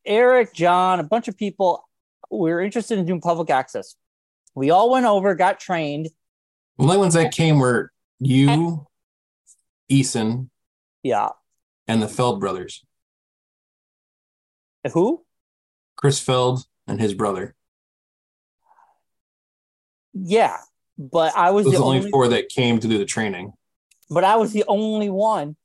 [0.05, 1.83] Eric, John, a bunch of people
[2.31, 3.97] we were interested in doing public access.
[4.55, 6.07] We all went over, got trained.
[6.79, 8.87] The only ones that came were you,
[9.91, 10.49] Eason,
[11.03, 11.31] Yeah,
[11.89, 12.85] and the Feld brothers.
[14.93, 15.25] who?
[15.97, 17.57] Chris Feld and his brother.
[20.12, 20.59] Yeah,
[20.98, 22.11] but I was Those the only only.
[22.11, 23.52] four that came to do the training.
[24.11, 25.56] But I was the only one.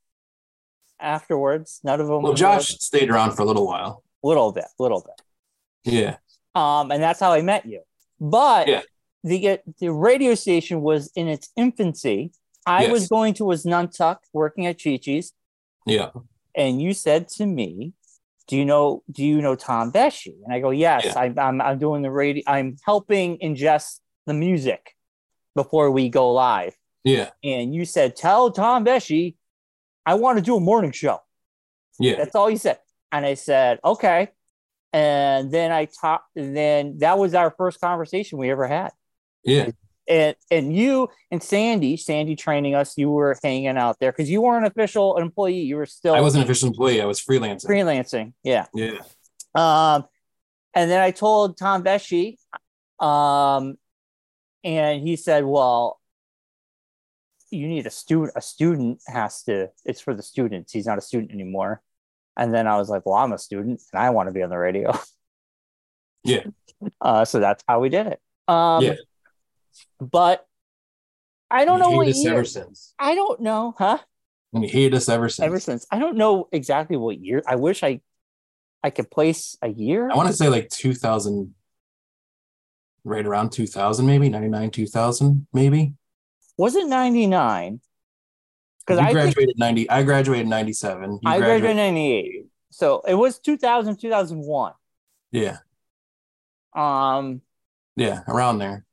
[1.00, 2.22] Afterwards, none of them.
[2.22, 4.04] Well, Josh stayed around for a little while.
[4.24, 5.94] A little bit, a little bit.
[5.94, 6.18] Yeah.
[6.54, 7.82] um, and that's how I met you.
[8.20, 8.82] But Yeah.
[9.24, 12.34] the the radio station was in its infancy.
[12.68, 12.92] I Yes.
[12.92, 15.34] was going to Asnuntuck, working at Chi Chi's,
[15.88, 16.12] Yeah.
[16.54, 17.94] and you said to me,
[18.48, 21.20] "Do you know Do you know Tom Beshi?" And I go, "Yes, Yeah.
[21.20, 22.44] I'm, I'm I'm doing the radio.
[22.46, 24.96] I'm helping ingest the music
[25.56, 27.30] before we go live." Yeah.
[27.44, 29.36] And you said, "Tell Tom Beshi,
[30.06, 31.20] I want to do a morning show."
[32.02, 32.16] Yeah.
[32.18, 32.80] That's all you said.
[33.12, 34.30] And I said, okay.
[34.94, 38.92] And then I talked, and then that was our first conversation we ever had.
[39.44, 39.70] Yeah.
[40.10, 44.42] And and you and Sandy, Sandy training us, you were hanging out there because you
[44.42, 45.62] weren't an official employee.
[45.62, 47.02] You were still I wasn't an official employee.
[47.02, 47.66] I was freelancing.
[47.68, 48.34] freelancing.
[48.44, 48.66] Yeah.
[48.74, 48.98] Yeah.
[49.56, 50.06] Um,
[50.74, 52.38] and then I told Tom Beshi,
[53.00, 53.78] um,
[54.64, 56.00] and he said, "Well,
[57.50, 58.34] you need a student.
[58.36, 59.70] A student has to.
[59.86, 60.72] It's for the students.
[60.72, 61.82] He's not a student anymore."
[62.38, 64.50] And then I was like, "Well, I'm a student, and I want to be on
[64.50, 64.94] the radio."
[66.24, 66.44] Yeah.
[67.00, 68.20] Uh, so that's how we did it.
[68.48, 68.96] Um, Yeah.
[70.00, 70.46] But
[71.50, 72.34] I don't know what year.
[72.34, 72.94] ever since.
[73.00, 73.98] I don't know, huh?
[74.54, 75.46] And you hated us ever since.
[75.46, 77.42] Ever since I don't know exactly what year.
[77.48, 78.02] I wish I,
[78.84, 80.12] I could place a year.
[80.12, 81.56] I want to say like 2000,
[83.04, 85.94] right around 2000, maybe 99, 2000, maybe.
[86.58, 87.80] Was it 99?
[88.86, 89.90] Because you I think graduated 90.
[89.90, 91.12] I graduated 97.
[91.12, 92.46] You I graduated in 98.
[92.72, 94.74] So it was 2000, 2001.
[95.32, 95.58] Yeah.
[96.74, 97.42] Um,
[97.96, 98.22] Yeah.
[98.28, 98.86] Around there.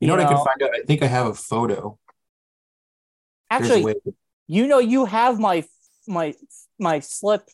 [0.00, 0.70] You know You what I know- could find out?
[0.80, 1.98] I think I have a photo.
[3.50, 3.94] A actually,
[4.46, 5.64] you know, you have my
[6.08, 6.34] my
[6.78, 7.48] my slip.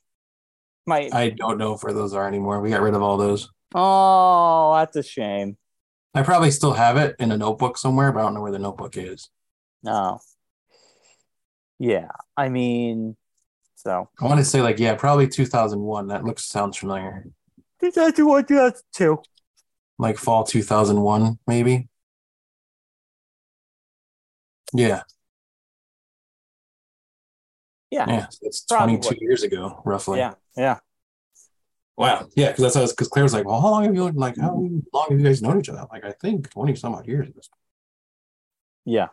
[0.87, 2.61] My I don't know where those are anymore.
[2.61, 3.51] We got rid of all those.
[3.74, 5.57] Oh, that's a shame.
[6.14, 8.59] I probably still have it in a notebook somewhere, but I don't know where the
[8.59, 9.31] notebook is.
[9.83, 10.20] No.
[11.78, 13.16] Yeah, I mean,
[13.76, 16.09] so I want to say like yeah, probably 2001.
[16.09, 17.24] That looks sounds familiar.
[17.81, 19.22] 2001, 2002.
[19.98, 21.88] Like fall 2001, maybe.
[24.72, 25.02] Yeah.
[27.90, 28.07] Yeah.
[28.09, 28.98] Yeah, so it's Probably.
[28.98, 30.18] 22 years ago, roughly.
[30.18, 30.35] Yeah.
[30.57, 30.78] Yeah.
[31.99, 32.29] Wow.
[32.37, 34.55] Yeah, because that's how because Claire was like, "Well, how long have you like how
[34.55, 37.29] long have you guys known each other?" Like, I think 20 some odd years.
[37.29, 37.59] At this point.
[38.85, 39.09] Yeah.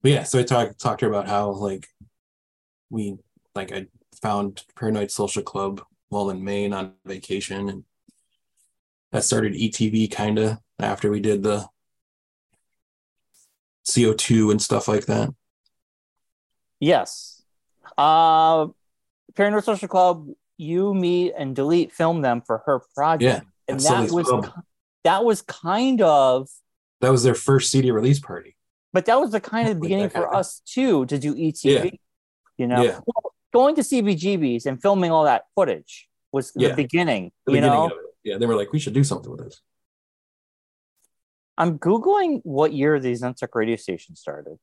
[0.00, 1.88] But yeah, so I talked talked to her about how like
[2.88, 3.18] we
[3.54, 3.88] like I
[4.22, 7.84] found Paranoid Social Club while in Maine on vacation, and
[9.12, 11.68] that started ETV kind of after we did the
[13.86, 15.34] CO2 and stuff like that.
[16.80, 17.42] Yes.
[17.98, 18.68] Uh
[19.34, 23.44] Paranoid Social Club, you, me, and Delete filmed them for her project.
[23.44, 24.44] Yeah, and that was Pub.
[24.44, 24.60] ki-
[25.04, 26.48] that was kind of
[27.00, 28.56] That was their first CD release party.
[28.92, 31.62] but that was the kind of Like beginning for us too to do ETV.
[31.84, 31.90] Yeah.
[32.58, 33.00] You know, Yeah.
[33.06, 36.68] Well, going to CBGBs and filming all that footage was Yeah.
[36.70, 37.32] the beginning.
[37.44, 37.90] The you beginning know.
[38.24, 39.60] Yeah, they were like, we should do something with this.
[41.58, 44.58] I'm googling what year the Asnuntuck radio station started,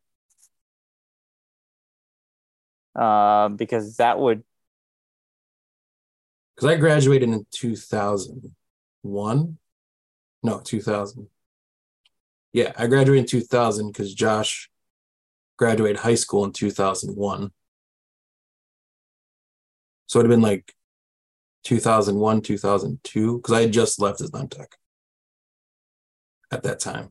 [2.96, 4.44] uh, because that would
[6.56, 9.58] Because I graduated in 2001.
[10.44, 11.28] No, 2000.
[12.52, 14.70] Yeah, I graduated in 2000 because Josh
[15.58, 17.52] graduated high school in 2001.
[20.08, 20.74] So it'd have been like
[21.64, 24.76] 2001, 2002, because I had just left as Tech
[26.52, 27.10] at that time.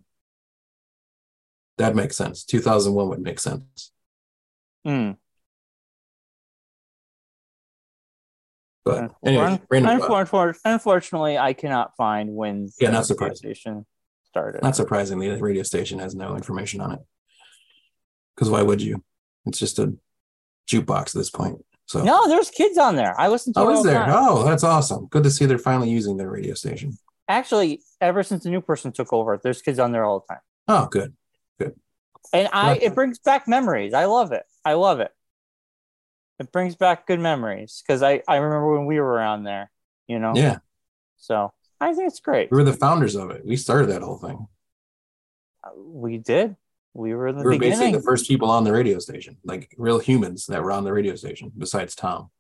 [1.78, 2.44] That makes sense.
[2.44, 3.90] 2001 would make sense.
[4.84, 5.12] hmm,
[8.84, 10.00] But anyway, un- random
[10.64, 13.36] unfortunately, I cannot find when Yeah, the not radio surprising.
[13.36, 13.86] station
[14.24, 14.62] started.
[14.62, 17.00] Not surprisingly, the radio station has no information on it.
[18.34, 19.04] Because why would you?
[19.46, 19.94] It's just a
[20.68, 21.64] jukebox at this point.
[21.86, 23.18] So No, there's kids on there.
[23.20, 23.94] I listen to oh, it all is there?
[24.04, 24.10] time.
[24.12, 25.06] Oh, that's awesome.
[25.06, 26.96] Good to see they're finally using their radio station.
[27.28, 30.42] Actually, ever since the new person took over, there's kids on there all the time.
[30.68, 31.14] Oh, good.
[31.58, 31.74] Good.
[32.32, 33.94] And I it brings back memories.
[33.94, 34.44] I love it.
[34.64, 35.10] I love it.
[36.42, 39.70] It brings back good memories because I, I remember when we were around there,
[40.08, 40.32] you know?
[40.34, 40.58] Yeah,
[41.16, 42.50] So I think it's great.
[42.50, 43.46] we were the founders of it.
[43.46, 44.48] We started that whole thing.
[45.62, 46.56] Uh, we did.
[46.94, 50.00] We were the We were basically the first people on the radio station, like real
[50.00, 52.30] humans that were on the radio station, besides Tom.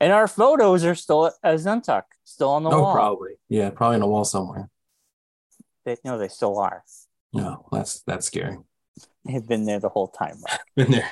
[0.00, 2.94] and our photos are still at Asnuntuck, still on the oh, wall.
[2.94, 3.32] probably.
[3.48, 4.70] Yeah, probably on a wall somewhere.
[5.84, 6.84] They, no, they still are.
[7.32, 8.56] No, that's that's scary.
[9.24, 10.36] They've been there the whole time.
[10.40, 10.60] Mark.
[10.76, 11.10] Been there,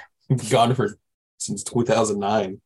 [0.49, 0.97] gone for
[1.45, 2.61] since 2009.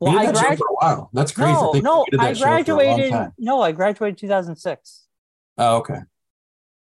[0.00, 1.10] Well, we I did that show grad- for a while.
[1.12, 1.52] That's crazy.
[1.52, 3.32] no, no, I that show for a long graduated.
[3.38, 5.06] No, I graduated 2006.
[5.56, 6.00] Oh, okay.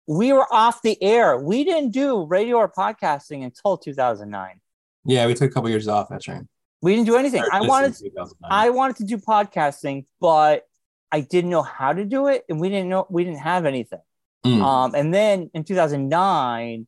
[0.07, 1.37] We were off the air.
[1.37, 4.59] We didn't do radio or podcasting until 2009.
[5.05, 6.09] Yeah, we took a couple years off.
[6.09, 6.41] That's right.
[6.81, 7.43] We didn't do anything.
[7.51, 7.95] I wanted
[8.43, 10.63] I wanted to do podcasting, but
[11.11, 13.99] I didn't know how to do it, and we didn't know we didn't have anything.
[14.45, 14.61] Mm.
[14.63, 16.87] Um, and then in 2009,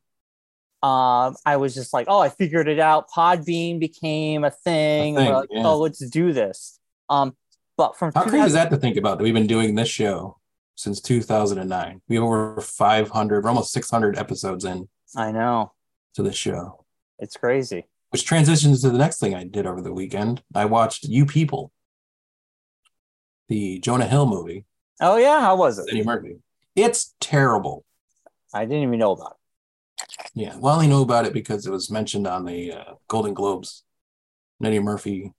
[0.84, 3.08] um, I was just like, oh, I figured it out.
[3.08, 5.16] Podbean became a thing.
[5.16, 5.62] A thing, like, yeah.
[5.66, 6.78] Oh, let's do this.
[7.08, 7.34] Um,
[7.78, 9.16] but from How crazy is that to think about?
[9.16, 10.38] That we've been doing this show
[10.74, 12.02] since 2009.
[12.06, 15.72] We have over 500, we're almost 600 episodes in I know
[16.16, 16.84] to this show,
[17.18, 17.86] it's crazy.
[18.10, 20.42] which transitions to the next thing I did over the weekend.
[20.54, 21.72] I watched You People,
[23.48, 24.66] the Jonah Hill movie,
[25.00, 25.86] Oh yeah, how was it?
[25.90, 26.36] Eddie Murphy.
[26.76, 27.84] It's terrible.
[28.52, 29.43] I didn't even know about it.
[30.34, 33.84] Yeah, well, I know about it because it was mentioned on the uh, Golden Globes.
[34.62, 35.32] Eddie Murphy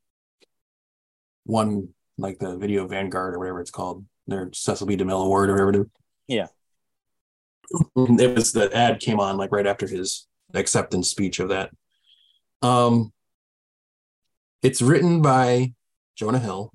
[1.46, 4.96] won like the Video Vanguard or whatever it's called, their Cecil B.
[4.98, 5.90] DeMille Award or whatever.
[6.28, 6.48] Yeah.
[7.96, 11.72] It was the ad came on like right after his acceptance speech of that.
[12.62, 13.12] Um,
[14.62, 15.74] it's written by
[16.16, 16.74] Jonah Hill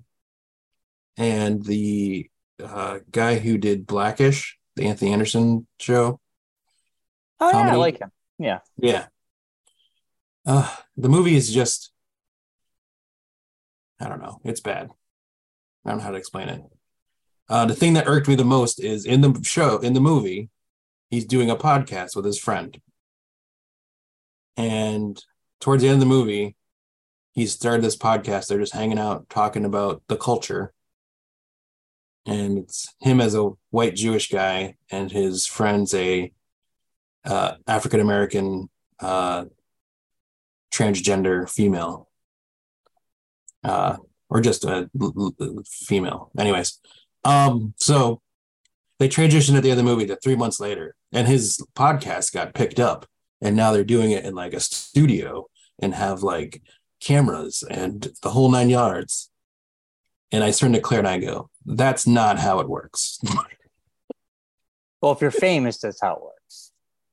[1.17, 2.29] and the
[2.63, 6.20] uh, guy who did Blackish, the Anthony Anderson show.
[7.41, 7.79] Oh yeah, I Comedy.
[7.79, 8.11] like him.
[8.39, 8.59] Yeah.
[8.77, 9.07] Yeah.
[10.47, 11.93] Uh, the movie is just,
[14.01, 14.41] I don't know.
[14.45, 14.91] It's bad.
[15.85, 16.63] I don't know how to explain it.
[17.49, 20.51] Uh, the thing that irked me the most is in the show, in the movie,
[21.11, 22.81] he's doing a podcast with his friend.
[24.57, 25.23] And
[25.61, 26.57] towards the end of the movie,
[27.33, 28.49] he started this podcast.
[28.49, 30.73] They're just hanging out, talking about the culture.
[32.27, 36.33] And it's him as a white Jewish guy, and his friend's a
[37.25, 38.69] uh, African American
[39.01, 39.47] uh,
[40.73, 42.09] transgender female,
[43.65, 43.97] uh,
[44.29, 44.89] or just a
[45.67, 46.31] female.
[46.39, 46.81] Anyways,
[47.25, 48.21] um, so
[48.99, 52.81] they transitioned at the the movie to three months later, and his podcast got picked
[52.81, 53.07] up,
[53.41, 55.47] and now they're doing it in like a studio
[55.79, 56.63] and have like
[57.01, 59.31] cameras and the whole nine yards.
[60.33, 63.19] And I turn to Claire and I go, "That's not how it works."
[65.03, 66.40] Well, if you're famous, that's how it works.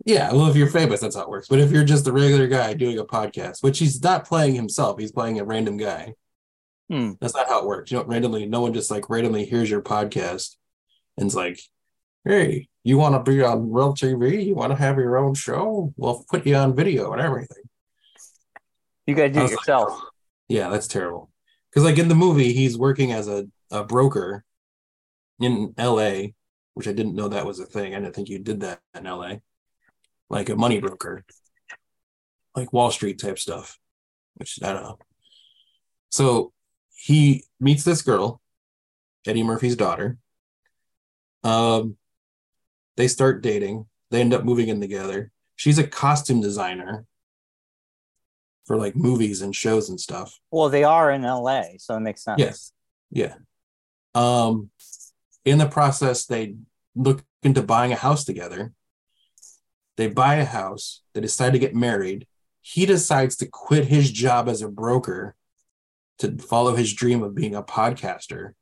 [0.05, 1.47] Yeah, well, if you're famous, that's how it works.
[1.47, 4.99] But if you're just a regular guy doing a podcast, which he's not playing himself,
[4.99, 6.13] he's playing a random guy.
[6.89, 7.13] Hmm.
[7.19, 7.91] That's not how it works.
[7.91, 10.55] You know, randomly, no one just like randomly hears your podcast
[11.17, 11.59] and's like,
[12.25, 14.45] hey, you want to be on Real TV?
[14.45, 15.93] You want to have your own show?
[15.97, 17.63] We'll put you on video and everything.
[19.05, 19.89] You gotta do it like, yourself.
[19.91, 20.09] "Oh."
[20.47, 21.29] yeah, that's terrible.
[21.69, 24.43] Because like in the movie, he's working as a, a broker
[25.39, 26.27] in LA,
[26.73, 27.95] which I didn't know that was a thing.
[27.95, 29.35] I didn't think you did that in LA.
[30.29, 31.23] Like a money broker.
[32.55, 33.79] Like Wall Street type stuff.
[34.35, 34.99] Which I don't know.
[36.09, 36.53] So
[36.95, 38.41] he meets this girl,
[39.25, 40.17] Eddie Murphy's daughter.
[41.43, 41.97] Um
[42.95, 43.85] they start dating.
[44.09, 45.31] They end up moving in together.
[45.55, 47.05] She's a costume designer
[48.65, 50.39] for like movies and shows and stuff.
[50.51, 52.39] Well, they are in LA, so it makes sense.
[52.39, 52.71] Yes.
[53.09, 53.35] Yeah.
[54.13, 54.69] Um,
[55.45, 56.55] in the process, they
[56.95, 58.73] look into buying a house together.
[59.97, 61.01] They buy a house.
[61.13, 62.27] They decide to get married.
[62.61, 65.35] He decides to quit his job as a broker
[66.19, 68.53] to follow his dream of being a podcaster.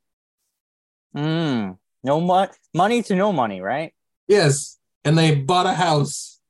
[1.14, 1.78] Mm.
[2.02, 3.94] No mo- money to no money, right?
[4.28, 4.78] Yes.
[5.04, 6.40] And they bought a house,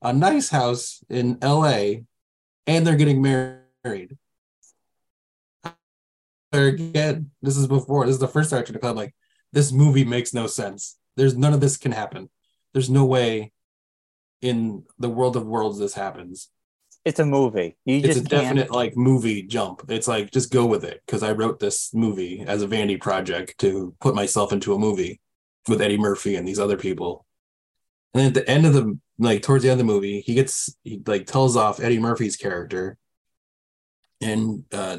[0.00, 2.02] a nice house in LA,
[2.66, 4.16] and they're getting married.
[6.52, 8.96] Again, this is before, this is the first Archer Club.
[8.96, 9.14] Like,
[9.52, 10.98] this movie makes no sense.
[11.16, 12.28] There's none of this can happen.
[12.72, 13.52] There's no way
[14.42, 16.50] in the world of worlds this happens.
[17.04, 17.76] It's a movie.
[17.84, 18.28] You It's a can't.
[18.28, 19.82] definite like movie jump.
[19.88, 23.58] It's like just go with it because I wrote this movie as a vanity project
[23.58, 25.20] to put myself into a movie
[25.68, 27.24] with Eddie Murphy and these other people.
[28.14, 30.34] And then at the end of the like towards the end of the movie, he
[30.34, 32.98] gets he like tells off Eddie Murphy's character,
[34.20, 34.98] and uh,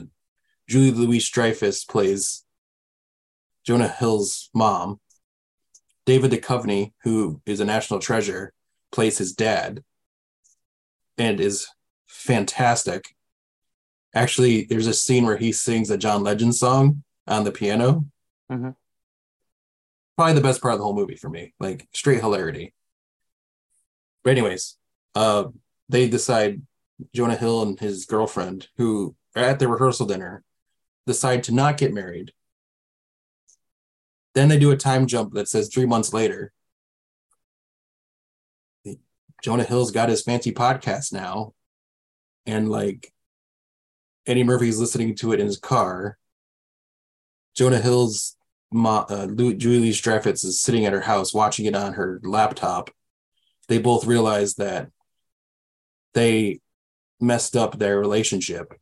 [0.67, 2.43] Julie Louise Dreyfus plays
[3.65, 4.99] Jonah Hill's mom.
[6.06, 8.51] David Duchovny, who is a national treasure,
[8.93, 9.84] plays his dad,
[11.17, 11.67] and is
[12.08, 13.15] fantastic.
[14.15, 18.06] Actually, there's a scene where he sings a John Legend song on the piano.
[18.49, 18.75] Mhm.
[20.15, 22.73] Probably the best part of the whole movie for me, like straight hilarity.
[24.23, 24.77] But anyways,
[25.15, 25.45] uh,
[25.89, 26.62] they decide
[27.13, 30.43] Jonah Hill and his girlfriend, who are at the rehearsal dinner,
[31.08, 32.32] decide to not get married.
[34.36, 36.53] Then they do a time jump that says three months later.
[39.43, 41.53] Jonah Hill's got his fancy podcast now,
[42.45, 43.13] and like
[44.25, 46.17] Eddie Murphy's listening to it in his car.
[47.56, 48.36] Jonah Hill's
[48.71, 52.89] mo- uh, Julie Dreyfus is sitting at her house watching it on her laptop.
[53.67, 54.89] They both realize that
[56.13, 56.62] they
[57.19, 58.73] messed up their relationship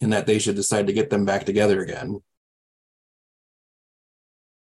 [0.00, 2.20] and that they should decide to get them back together again.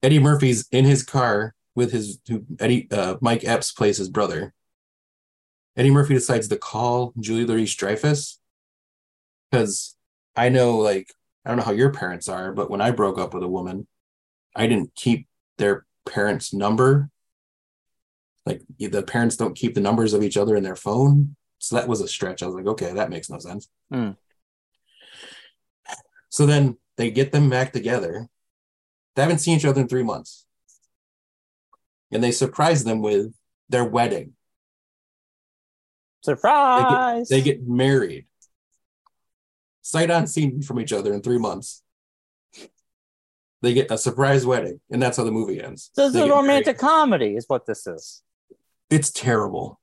[0.04, 2.20] Eddie Murphy's in his car with his
[2.60, 4.54] Eddie uh, Mike Epps plays his brother.
[5.78, 8.40] Eddie Murphy decides to call Julie Louise Dreyfus
[9.50, 9.96] because
[10.36, 11.14] I know, like,
[11.46, 13.88] I don't know how your parents are, but when I broke up with a woman,
[14.56, 15.28] I didn't keep
[15.60, 17.10] their parents' number.
[18.46, 21.36] Like, the parents don't keep the numbers of each other in their phone.
[21.60, 22.42] So that was a stretch.
[22.42, 23.70] I was like, okay, that makes no sense.
[23.92, 24.12] Hmm.
[26.30, 28.28] So then they get them back together.
[29.16, 30.46] They haven't seen each other in three months.
[32.12, 33.34] And they surprise them with
[33.70, 34.34] their wedding.
[36.28, 37.30] Surprise!
[37.30, 38.26] They get married.
[39.82, 41.82] Sight unseen from each other in three months.
[43.62, 45.90] They get a surprise wedding, and that's how the movie ends.
[45.94, 46.80] so it's They a romantic married.
[46.80, 48.22] comedy, is what this is.
[48.90, 49.80] It's terrible.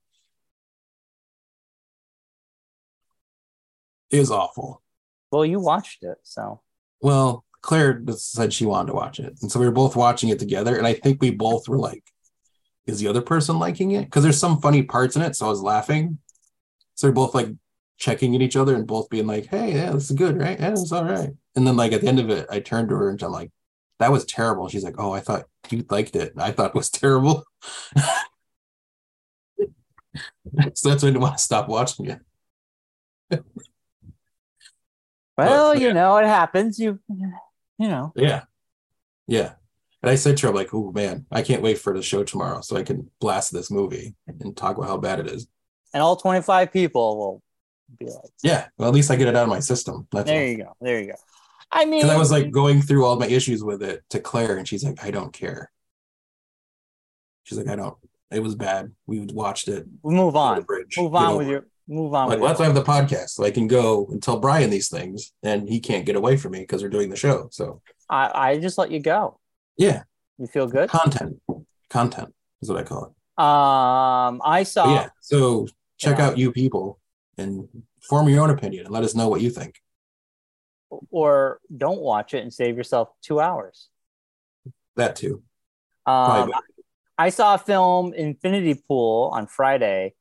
[4.11, 4.83] It is awful.
[5.33, 6.61] Well, you watched it, so
[7.01, 9.35] Well, Claire said she wanted to watch it.
[9.41, 10.77] And so we were both watching it together.
[10.77, 12.05] And I think we both were like,
[12.87, 14.05] is the other person liking it?
[14.05, 15.35] Because there's some funny parts in it.
[15.35, 16.19] So I was laughing.
[16.95, 17.49] So we're both like
[17.97, 20.59] checking at each other and both being like, hey, yeah, this is good, right?
[20.59, 21.31] Yeah, it's all right.
[21.57, 23.51] And then like at the end of it, I turned to her and I'm like,
[23.99, 24.69] that was terrible.
[24.69, 26.33] She's like, oh, I thought you liked it.
[26.33, 27.45] And I thought it was terrible.
[27.97, 29.67] so
[30.55, 32.21] that's when I didn't want to stop watching it.
[35.39, 35.89] well, yeah.
[35.89, 36.79] you know, it happens.
[36.79, 37.33] You, you
[37.79, 38.43] know, Yeah.
[39.27, 39.55] Yeah.
[40.03, 42.25] And I said to her, I'm like, oh man, I can't wait for the show
[42.25, 45.47] tomorrow so I can blast this movie and talk about how bad it is.
[45.95, 47.43] And all twenty-five people will
[47.99, 48.67] be like, Yeah.
[48.77, 50.07] Well, at least I get it out of my system.
[50.13, 51.15] That's "There you go, there you go."
[51.73, 54.69] I mean, I was like going through all my issues with it to Claire, and
[54.69, 55.71] she's like, I don't care.
[57.45, 57.97] She's like, I don't.
[58.31, 58.93] It was bad.
[59.07, 59.87] We watched it.
[60.03, 60.97] we move on bridge.
[60.99, 62.83] move on with it." your, move on Like, with well, that's why I have the
[62.83, 66.37] podcast, so I can go and tell Brian these things, and he can't get away
[66.37, 67.49] from me because we're doing the show.
[67.51, 69.39] So I, I just let you go.
[69.77, 70.03] yeah,
[70.39, 70.89] You feel good?
[70.91, 71.41] content,
[71.91, 73.11] content is what I call it.
[73.43, 74.95] Um, I But saw.
[74.95, 75.67] yeah, so
[76.05, 76.27] check Yeah.
[76.29, 76.99] out you people
[77.39, 77.69] and
[78.09, 79.81] form your own opinion and let us know what you think.
[81.11, 83.89] or don't watch it and save yourself two hours.
[84.95, 85.43] That too.
[86.07, 86.53] Um,
[87.19, 90.15] I saw a film Infinity Pool on Friday.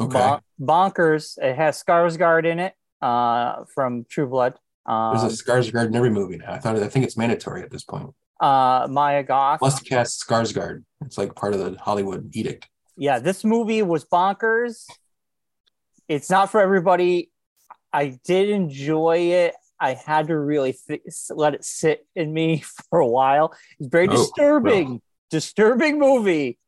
[0.00, 0.12] Okay.
[0.18, 1.38] Bon- bonkers.
[1.38, 4.54] It has Skarsgård in it uh, from True Blood.
[4.86, 6.52] Um, There's a Skarsgård in every movie now.
[6.52, 8.10] I thought I think it's mandatory at this point.
[8.40, 9.60] uh, Mia Goth.
[9.60, 10.82] Must cast Skarsgård.
[11.04, 12.66] It's like part of the Hollywood edict.
[12.96, 14.86] Yeah, this movie was bonkers.
[16.08, 17.30] It's not for everybody.
[17.92, 19.54] I did enjoy it.
[19.78, 23.54] I had to really th- let it sit in me for a while.
[23.78, 26.58] It's very Oh, disturbing, disturbing movie.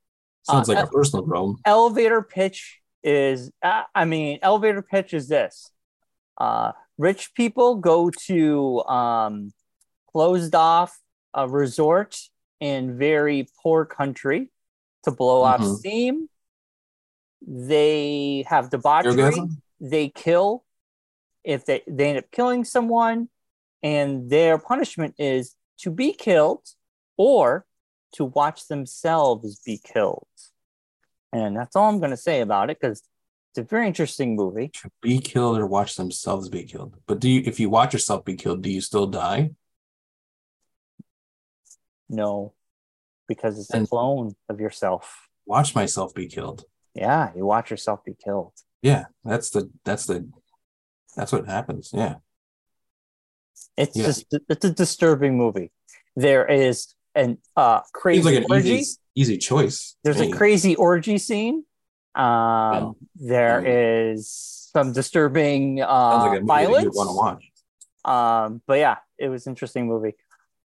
[0.43, 1.57] Sounds Uh, like a personal problem.
[1.65, 5.71] Elevator pitch is, uh, I mean, elevator pitch is this:
[6.39, 9.53] uh, rich people go to um,
[10.13, 10.99] closed off
[11.35, 12.19] a resort
[12.61, 14.51] in very poor country
[15.11, 15.77] to blow off Mhm.
[15.79, 16.29] steam.
[17.41, 19.11] They have debauchery.
[19.23, 19.63] Orgasm?
[19.81, 20.65] They kill.
[21.45, 23.29] If they they end up killing someone,
[23.83, 26.65] and their punishment is to be killed
[27.17, 27.65] or
[28.13, 30.27] to watch themselves be killed.
[31.33, 33.03] And that's all I'm going to say about it because
[33.51, 34.69] it's a very interesting movie.
[34.83, 36.97] To be killed or watch themselves be killed.
[37.07, 39.51] But do you if you watch yourself be killed, do you still die?
[42.09, 42.55] No,
[43.29, 45.29] because it's a clone of yourself.
[45.47, 46.65] Watch myself be killed.
[46.95, 48.53] Yeah, you watch yourself be killed.
[48.83, 50.29] Yeah, that's the that's the
[51.17, 51.91] that's what happens.
[51.93, 52.17] Yeah.
[53.77, 54.07] It's Yeah.
[54.07, 55.71] just it's a disturbing movie.
[56.17, 58.69] There is an uh crazy Seems like an orgy.
[58.71, 59.97] easy easy choice.
[60.05, 61.65] There's a crazy orgy scene.
[62.15, 62.91] Um, Yeah.
[63.15, 66.85] there Um, is some disturbing Sounds uh, like a violence.
[66.85, 67.45] you want to watch.
[68.05, 70.15] Um, but yeah, it was an interesting movie.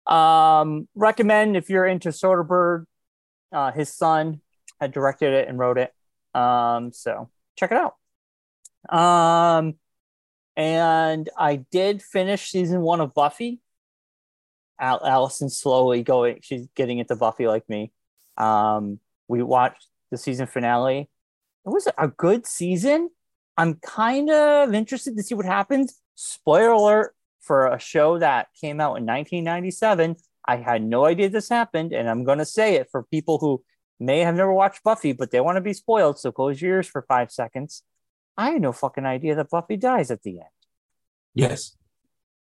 [0.10, 2.86] Um, recommend if you're into Soderbergh.
[3.52, 4.42] Uh, his son
[4.82, 5.94] had directed it and wrote it.
[6.34, 7.96] Um, so check it out.
[8.96, 9.76] Um,
[10.56, 13.62] and I did finish season one of Buffy.
[14.80, 17.92] Al- Allison's slowly going; she's getting into Buffy like me.
[18.38, 21.10] Um, we watched the season finale.
[21.66, 23.10] It was a good season.
[23.58, 26.02] I'm kind of interested to see what happens.
[26.16, 27.16] Spoiler alert
[27.50, 30.16] for a show that came out in 1997.
[30.48, 33.64] I had no idea this happened, and I'm going to say it for people who
[34.00, 36.20] may have never watched Buffy, but they want to be spoiled.
[36.20, 37.82] So close your ears for five seconds.
[38.38, 40.58] I had no fucking idea that Buffy dies at the end.
[41.34, 41.76] Yes.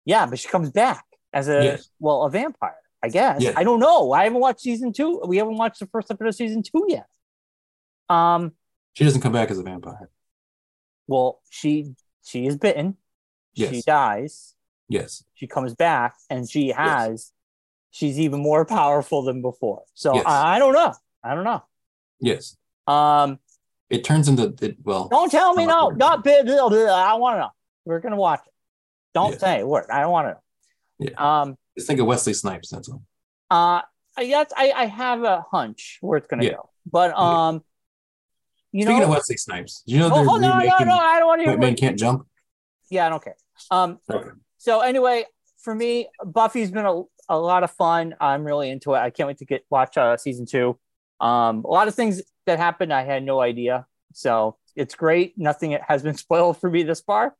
[0.05, 1.89] Yeah, but she comes back as a Yes.
[1.99, 3.41] well, a vampire, I guess.
[3.43, 3.55] Yeah.
[3.57, 4.13] I don't know.
[4.13, 5.23] I haven't watched season two.
[5.27, 7.07] We haven't watched the first episode of season two yet.
[8.11, 8.53] Um,
[8.93, 10.11] She doesn't come back as a vampire.
[11.07, 12.97] well, she she is bitten.
[13.55, 13.71] Yes.
[13.75, 14.55] She dies.
[14.91, 15.25] Yes.
[15.35, 17.33] She comes back, and she has.
[17.93, 19.85] She's even more powerful than before.
[19.95, 20.25] So Yes.
[20.27, 20.93] I, I don't know.
[21.25, 21.63] I don't know.
[22.21, 22.57] Yes.
[22.87, 23.39] Um,
[23.89, 25.89] It turns into it well don't tell me no.
[25.91, 26.27] not.
[26.27, 27.51] I want to know.
[27.85, 28.53] We're gonna watch it.
[29.15, 29.39] Don't Yeah.
[29.39, 29.87] say a word.
[29.91, 31.17] I don't want to know.
[31.25, 33.03] Um, just think of Wesley Snipes, that's all.
[33.51, 33.83] Uh,
[34.17, 36.53] I guess I, I have a hunch where it's gonna Yeah.
[36.53, 37.49] go, but Yeah.
[37.49, 37.65] um,
[38.73, 40.97] you Speaking know, of Wesley Snipes, you know oh, they're oh, no, no, remaking no,
[40.97, 41.59] I don't want to hear.
[41.59, 42.27] Men Can't Jump?
[42.91, 43.37] Yeah, I don't care.
[43.71, 44.29] Um, Okay.
[44.61, 45.25] So anyway,
[45.63, 48.15] for me, Buffy's been a, a lot of fun.
[48.21, 48.99] I'm really into it.
[48.99, 50.79] I can't wait to get watch uh, season two.
[51.19, 53.87] Um, a lot of things that happened, I had no idea.
[54.13, 55.39] So it's great.
[55.39, 57.35] Nothing has been spoiled for me this far.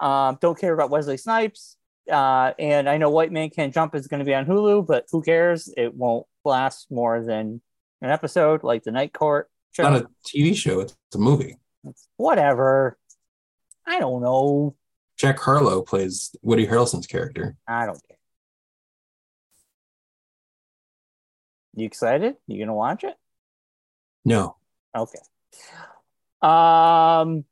[0.00, 1.76] Um, don't care about Wesley Snipes.
[2.10, 5.04] Uh, and I know White Man Can't Jump is going to be on Hulu, but
[5.10, 5.72] who cares?
[5.76, 7.60] It won't last more than
[8.00, 9.90] an episode, like the Night Court It's show.
[9.90, 11.58] not a TV show, it's a movie.
[12.16, 12.96] Whatever.
[13.86, 14.74] I don't know.
[15.16, 17.56] Jack Harlow plays Woody Harrelson's character.
[17.68, 18.16] I don't care.
[21.74, 22.36] You excited?
[22.46, 23.14] You gonna watch it?
[24.24, 24.56] No,
[24.96, 25.18] Okay.
[26.40, 27.44] Um,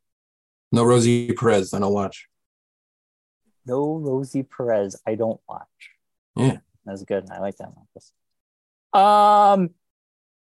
[0.70, 1.74] no Rosie Perez.
[1.74, 2.28] I don't watch.
[3.66, 5.00] no Rosie Perez.
[5.06, 5.66] I don't watch.
[6.36, 6.58] Yeah.
[6.84, 7.28] That's good.
[7.30, 7.86] I like that one.
[8.92, 9.70] Um,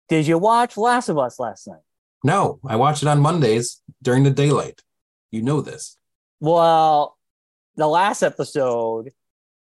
[0.08, 1.80] did you watch Last of Us last night?
[2.24, 4.82] No, I watch it on Mondays during the daylight.
[5.30, 5.96] You know this.
[6.40, 7.18] Well,
[7.76, 9.12] the last episode,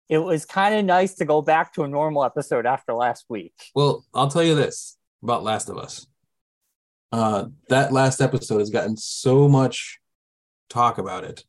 [0.08, 3.54] it was kind of nice to go back to a normal episode after last week.
[3.74, 6.06] Well, I'll tell you this about Last of Us.
[7.10, 9.98] Uh, that last episode has gotten so much
[10.68, 11.44] talk about it.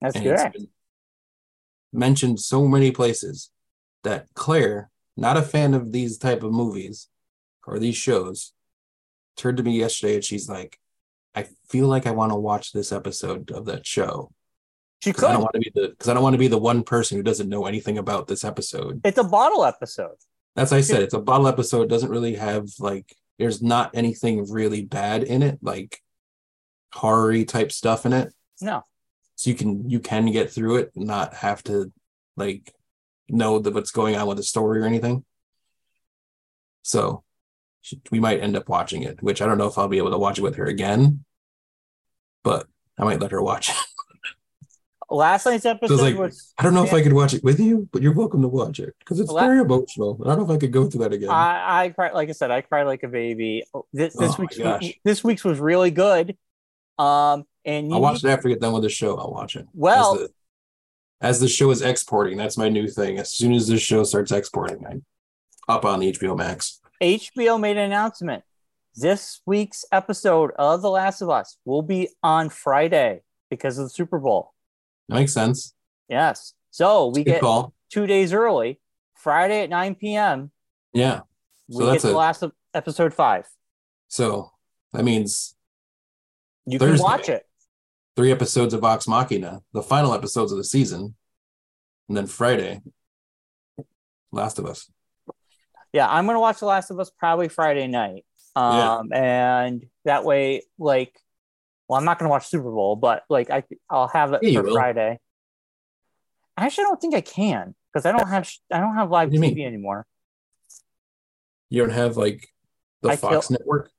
[0.00, 0.68] That's and been
[1.92, 3.50] mentioned so many places
[4.04, 7.08] that Claire, not a fan of these type of movies
[7.66, 8.52] or these shows,
[9.36, 10.79] turned to me yesterday and she's like,
[11.34, 14.32] I feel like I want to watch this episode of that show.
[15.02, 16.58] She Because I don't want to be the because I don't want to be the
[16.58, 19.00] one person who doesn't know anything about this episode.
[19.04, 20.16] It's a bottle episode.
[20.56, 21.02] That's I said.
[21.02, 21.82] It's a bottle episode.
[21.82, 25.98] It doesn't really have like there's not anything really bad in it, like
[26.92, 28.32] horror type stuff in it.
[28.60, 28.84] No.
[29.36, 31.90] So you can you can get through it and not have to
[32.36, 32.74] like
[33.28, 35.24] know that what's going on with the story or anything.
[36.82, 37.24] So
[38.10, 40.18] we might end up watching it, which I don't know if I'll be able to
[40.18, 41.24] watch it with her again,
[42.44, 42.66] but
[42.98, 43.76] I might let her watch it.
[45.12, 46.52] Last night's episode like, was.
[46.56, 48.78] I don't know if I could watch it with you, but you're welcome to watch
[48.78, 50.20] it because it's very emotional.
[50.24, 51.30] I don't know if I could go through that again.
[51.30, 53.64] I, I cried, like I said, I cried like a baby.
[53.92, 56.36] This, this Oh week's this week's was really good.
[56.96, 59.16] Um, and you I'll watch need- it after we get done with the show.
[59.18, 59.66] I'll watch it.
[59.72, 60.28] Well- as the,
[61.22, 63.18] as the show is exporting, that's my new thing.
[63.18, 65.04] As soon as this show starts exporting, I'm
[65.68, 66.79] up on the HBO Max.
[67.00, 68.44] HBO made an announcement.
[68.96, 73.90] This week's episode of The Last of Us will be on Friday because of the
[73.90, 74.52] Super Bowl.
[75.08, 75.74] That makes sense.
[76.08, 76.54] Yes.
[76.70, 77.72] So we Good get call.
[77.90, 78.80] two days early,
[79.14, 80.50] Friday at 9 p.m.
[80.92, 81.20] Yeah.
[81.68, 83.46] We So get the last of episode five.
[84.08, 84.50] So
[84.92, 85.54] that means
[86.66, 86.96] You Thursday.
[86.96, 87.46] can watch it.
[88.16, 91.14] three episodes of Vox Machina, the final episodes of the season,
[92.08, 92.80] and then Friday,
[94.32, 94.90] Last of Us.
[95.92, 98.24] Yeah, I'm gonna watch The Last of Us probably Friday night.
[98.56, 101.18] Um, and that way, like,
[101.88, 104.70] well, I'm not gonna watch Super Bowl, but like, I I'll have it Yeah, for.
[104.72, 105.18] Friday.
[106.56, 109.38] Actually, I don't think I can because I don't have I don't have live do
[109.38, 109.66] TV mean?
[109.66, 110.06] anymore.
[111.70, 112.48] You don't have like
[113.02, 113.90] the I Fox network?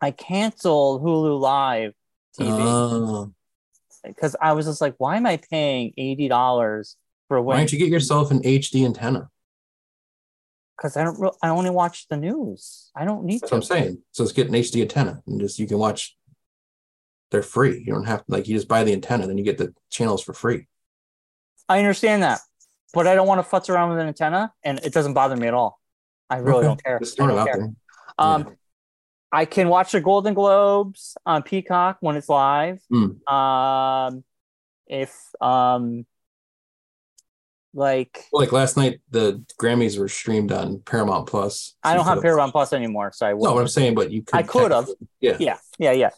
[0.00, 1.92] I canceled Hulu Live
[2.38, 3.32] TV Oh.
[4.04, 6.96] because I was just like, why am I paying eighty dollars
[7.28, 9.30] for why don't you get yourself an HD antenna?
[10.80, 11.20] Because I don't.
[11.20, 12.90] Re- I only watch the news.
[12.96, 13.56] I don't need That's to.
[13.56, 13.98] what I'm saying.
[14.12, 16.16] So let's get an HD antenna and just you can watch.
[17.30, 17.84] They're free.
[17.86, 20.22] You don't have to like you just buy the antenna, then you get the channels
[20.22, 20.66] for free.
[21.68, 22.40] I understand that,
[22.94, 25.46] but I don't want to futz around with an antenna, and it doesn't bother me
[25.46, 25.78] at all.
[26.28, 26.66] I really Okay.
[26.66, 26.98] don't care.
[26.98, 27.56] Just I don't care.
[27.56, 27.72] there.
[28.18, 28.54] Um, Yeah.
[29.32, 32.80] I can watch the Golden Globes on Peacock when it's live.
[32.90, 33.32] Hmm.
[33.32, 34.24] Um,
[34.88, 36.04] if um,
[37.74, 41.76] like Well, like last night, the Grammys were streamed on Paramount Plus.
[41.84, 43.36] I don't have Paramount Plus anymore, so I no.
[43.36, 44.36] What I'm saying, but you could.
[44.36, 44.88] I could have.
[45.20, 45.36] Yeah.
[45.38, 46.10] yeah, yeah, yeah.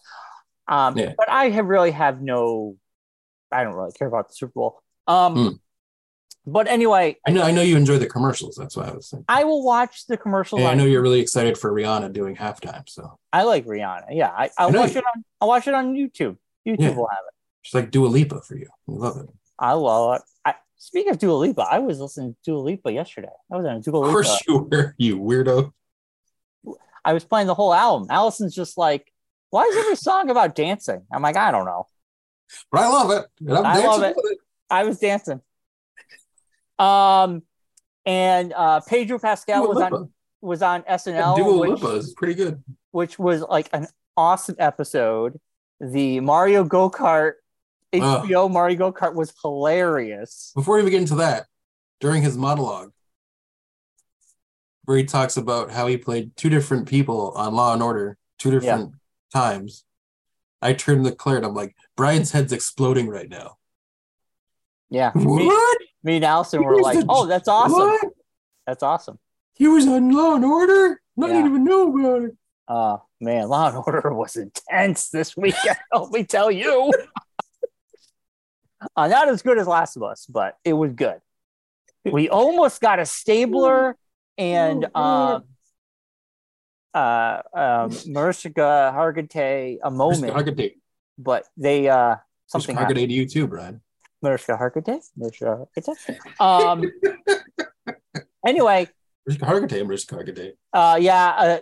[0.68, 1.12] Um, Yeah.
[1.16, 2.76] but I have really have no.
[3.50, 4.80] I don't really care about the Super Bowl.
[5.06, 5.48] Um, Hmm.
[6.46, 7.42] but anyway, I know.
[7.42, 8.56] I know you enjoy the commercials.
[8.56, 9.24] That's why I was saying.
[9.28, 10.60] I will watch the commercials.
[10.62, 12.88] And I know you're really excited for Rihanna doing halftime.
[12.88, 14.06] So I like Rihanna.
[14.12, 15.24] Yeah, I, I'll I watch you- it on.
[15.40, 16.38] I'll watch it on YouTube.
[16.66, 16.94] YouTube Yeah.
[16.94, 17.34] will have it.
[17.60, 18.68] she's like Dua Lipa for you.
[18.86, 19.28] We love it.
[19.58, 20.22] I love it.
[20.44, 23.28] I, speaking of Dua Lipa, I was listening to Dua Lipa yesterday.
[23.50, 25.72] I was on a Dua Of course you were, you weirdo.
[27.04, 28.08] I was playing the whole album.
[28.10, 29.12] Allison's just like,
[29.50, 31.02] why is every song about dancing?
[31.12, 31.86] I'm like, I don't know.
[32.72, 33.26] But I love it.
[33.46, 34.16] And I'm I dancing love it.
[34.18, 34.38] it.
[34.70, 35.40] I was dancing.
[36.80, 37.42] Um,
[38.04, 42.34] and uh, Pedro Pascal Dua was on was on SNL, Dua which, Lipa is pretty
[42.34, 42.62] good.
[42.90, 45.38] which was like an awesome episode.
[45.80, 47.34] The Mario Go Kart,
[47.92, 50.52] HBO Mario Go Kart was hilarious.
[50.54, 51.46] Before we even get into that,
[52.00, 52.92] during his monologue,
[54.84, 58.50] where he talks about how he played two different people on Law and Order, two
[58.50, 58.94] different
[59.32, 59.84] times,
[60.60, 63.58] I turned to Claire and I'm like, Brian's head's exploding right now.
[64.90, 65.78] Yeah, me, What?
[66.02, 67.72] me and Allison were like, the- "Oh, that's awesome!
[67.78, 68.08] What?
[68.66, 69.18] That's awesome!"
[69.54, 71.00] He was on Law and Order?
[71.20, 71.32] I Yeah.
[71.34, 72.36] didn't even know about it.
[72.68, 75.76] Uh man, Law and Order was intense this weekend.
[75.94, 76.92] let me tell you.
[78.96, 81.20] Uh, not as good as Last of Us, but it was good.
[82.04, 83.96] We almost got a Stabler
[84.36, 85.44] and um,
[86.94, 90.72] uh, um, Mariska Hargitay a moment, Hargitay.
[91.18, 92.16] but they uh,
[92.46, 92.98] something happened.
[92.98, 93.80] Hargitay to you too, Brian.
[94.20, 96.16] Mariska Hargitay, Mariska Hargitay.
[96.40, 96.84] Um.
[98.46, 98.88] anyway,
[99.28, 100.52] Hargitay, Mariska Hargitay.
[100.72, 101.28] Uh, yeah.
[101.28, 101.58] Uh,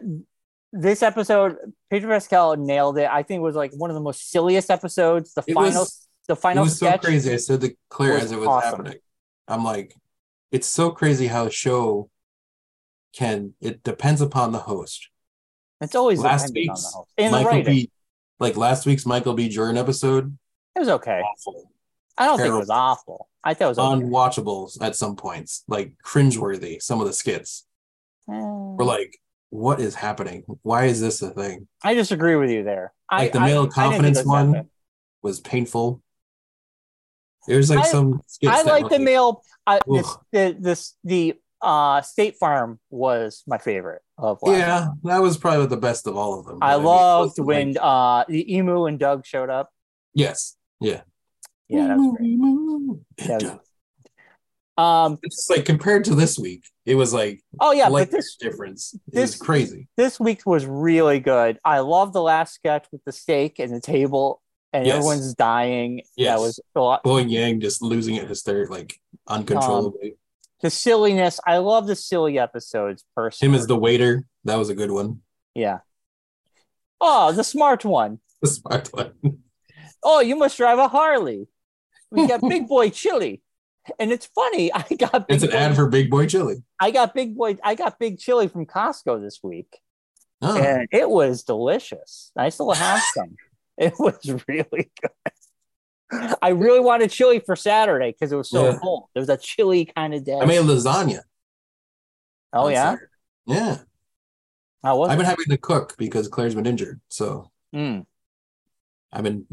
[0.72, 1.56] this episode,
[1.90, 3.08] Pedro Pascal nailed it.
[3.10, 5.34] I think it was like one of the most silliest episodes.
[5.34, 7.32] The It final, was- the It final was so crazy.
[7.32, 8.70] I said to Claire as it was awesome.
[8.70, 8.98] happening.
[9.48, 9.94] I'm like,
[10.52, 12.08] it's so crazy how a show
[13.12, 15.08] can it depends upon the host.
[15.80, 17.62] It's always Last dependent on the week's host and the Michael.
[17.64, 17.90] B.
[18.38, 19.48] Like last week's Michael B.
[19.48, 20.36] Jordan episode,
[20.76, 21.20] It was okay.
[21.20, 21.70] awful,
[22.16, 23.28] I don't think it was awful.
[23.42, 24.02] I thought it was okay.
[24.04, 26.80] unwatchables at some points, like cringeworthy.
[26.80, 27.66] Some of the skits
[28.28, 29.18] Eh, were like,
[29.50, 30.44] "What is happening?
[30.62, 32.92] Why is this a thing?" I disagree with you there.
[33.08, 34.68] I, Like the male I confidence it was one
[35.22, 36.02] was painful.
[37.46, 39.42] There's like I- some I like the male.
[39.66, 44.38] I, this, the this the uh State Farm was my favorite of.
[44.46, 46.58] Yeah, that was probably the best of all of them.
[46.62, 49.70] I But mean, loved like- when uh the emu and Doug showed up.
[50.14, 50.56] Yes.
[50.80, 51.02] Yeah.
[51.68, 52.40] Yeah, that was great.
[52.40, 53.28] great.
[53.40, 53.60] That was-
[54.76, 58.36] Um, It's like compared to this week, it was like Oh yeah, like but this
[58.36, 58.94] difference.
[59.08, 59.88] This- was crazy.
[59.96, 61.58] this week was really good.
[61.64, 64.40] I love the last sketch with the steak and the table,
[64.72, 64.96] and Yes.
[64.96, 66.02] everyone's dying.
[66.16, 66.36] Yes.
[66.36, 67.00] That was a lot.
[67.28, 70.10] Yang just losing it hysterically, like uncontrollably.
[70.12, 70.16] Um,
[70.62, 71.40] the silliness.
[71.46, 73.04] I love the silly episodes.
[73.16, 75.22] Personally, Him as the waiter, that was a good one.
[75.54, 75.78] yeah.
[77.00, 78.20] Oh, the smart one.
[78.42, 79.12] The smart one.
[80.02, 81.46] Oh, you must drive a Harley.
[82.10, 83.42] We got Big Boy Chili,
[83.98, 84.72] and it's funny.
[84.72, 86.62] I got big It's an boy, ad for Big Boy Chili.
[86.80, 87.58] I got Big Boy.
[87.62, 89.78] I got Big Chili from Costco this week.
[90.40, 92.32] Oh, and it was delicious.
[92.34, 93.36] I still have some.
[93.80, 96.36] It was really good.
[96.42, 98.78] I really wanted chili for Saturday because it was so Yeah.
[98.78, 99.08] cold.
[99.14, 100.38] It was a chilly kind of day.
[100.38, 101.20] I made lasagna.
[102.52, 103.06] oh yeah, Saturday.
[103.46, 103.78] Yeah.
[104.84, 107.00] how was I've been having to cook because Claire's been injured.
[107.08, 108.04] So Mm,
[109.12, 109.46] I've been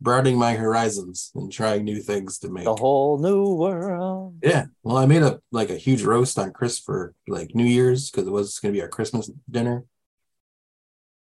[0.00, 2.64] broadening my horizons and trying new things to make.
[2.64, 4.38] the whole new world.
[4.42, 4.66] Yeah.
[4.82, 8.26] Well, I made a like a huge roast on Chris for like New Year's because
[8.26, 9.84] it was gonna be our Christmas dinner.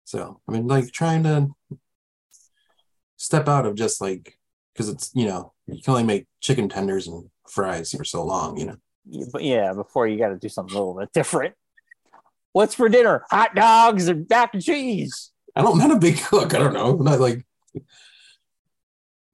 [0.05, 1.49] So I mean like trying to
[3.21, 4.37] step out of just like
[4.73, 8.57] because it's you know, you can only make chicken tenders and fries for so long,
[8.57, 8.77] you know.
[9.09, 11.55] Yeah, But yeah, before you got to do something a little bit different.
[12.53, 13.23] What's for dinner?
[13.29, 15.31] Hot dogs and mac and cheese.
[15.55, 16.53] I don't I'm not a big cook.
[16.53, 16.97] I don't know.
[16.97, 17.45] I'm not like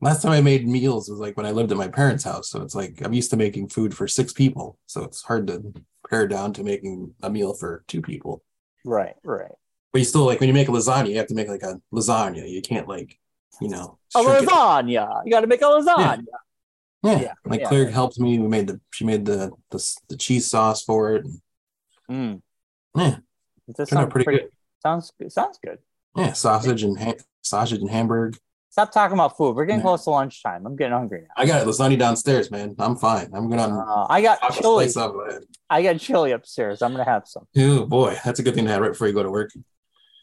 [0.02, 2.50] last time I made meals was like when I lived at my parents' house.
[2.50, 4.78] So it's like I'm used to making food for six people.
[4.86, 5.74] So it's hard to
[6.10, 8.44] pare down to making a meal for two people.
[8.86, 9.52] Right, right.
[9.92, 11.82] But you still like when you make a lasagna, you have to make like a
[11.94, 12.50] lasagna.
[12.50, 13.18] You can't like,
[13.62, 14.50] you know, A shrink it.
[14.50, 15.22] lasagna.
[15.26, 16.24] You got to make a lasagna.
[17.04, 17.20] Yeah.
[17.22, 17.68] Yeah, Like yeah.
[17.70, 18.38] Claire helped me.
[18.40, 21.26] We made the she made the the, the cheese sauce for it.
[22.10, 22.42] Mm.
[22.96, 23.18] Yeah.
[23.68, 24.52] It Turned out pretty pretty, good.
[24.82, 25.32] sounds good.
[25.32, 25.78] Sounds good.
[26.16, 28.38] Yeah, sausage and ha- sausage and hamburg.
[28.70, 29.56] Stop talking about food.
[29.56, 29.84] We're getting Yeah.
[29.84, 30.66] close to lunchtime.
[30.66, 31.28] I'm getting hungry now.
[31.38, 32.76] I got lasagna downstairs, man.
[32.80, 33.30] I'm fine.
[33.34, 34.90] I'm gonna Uh, I got chili.
[34.90, 35.44] slice off of that.
[35.70, 36.82] I got chili upstairs.
[36.82, 37.48] I'm gonna have some.
[37.58, 39.52] Oh boy, that's a good thing to have right before you go to work.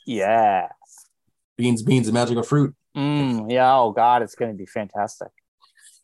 [0.07, 0.69] Yeah.
[1.57, 2.75] Beans, beans, and magical fruit.
[2.97, 3.77] Mm, yeah.
[3.77, 5.29] Oh God, it's gonna be fantastic.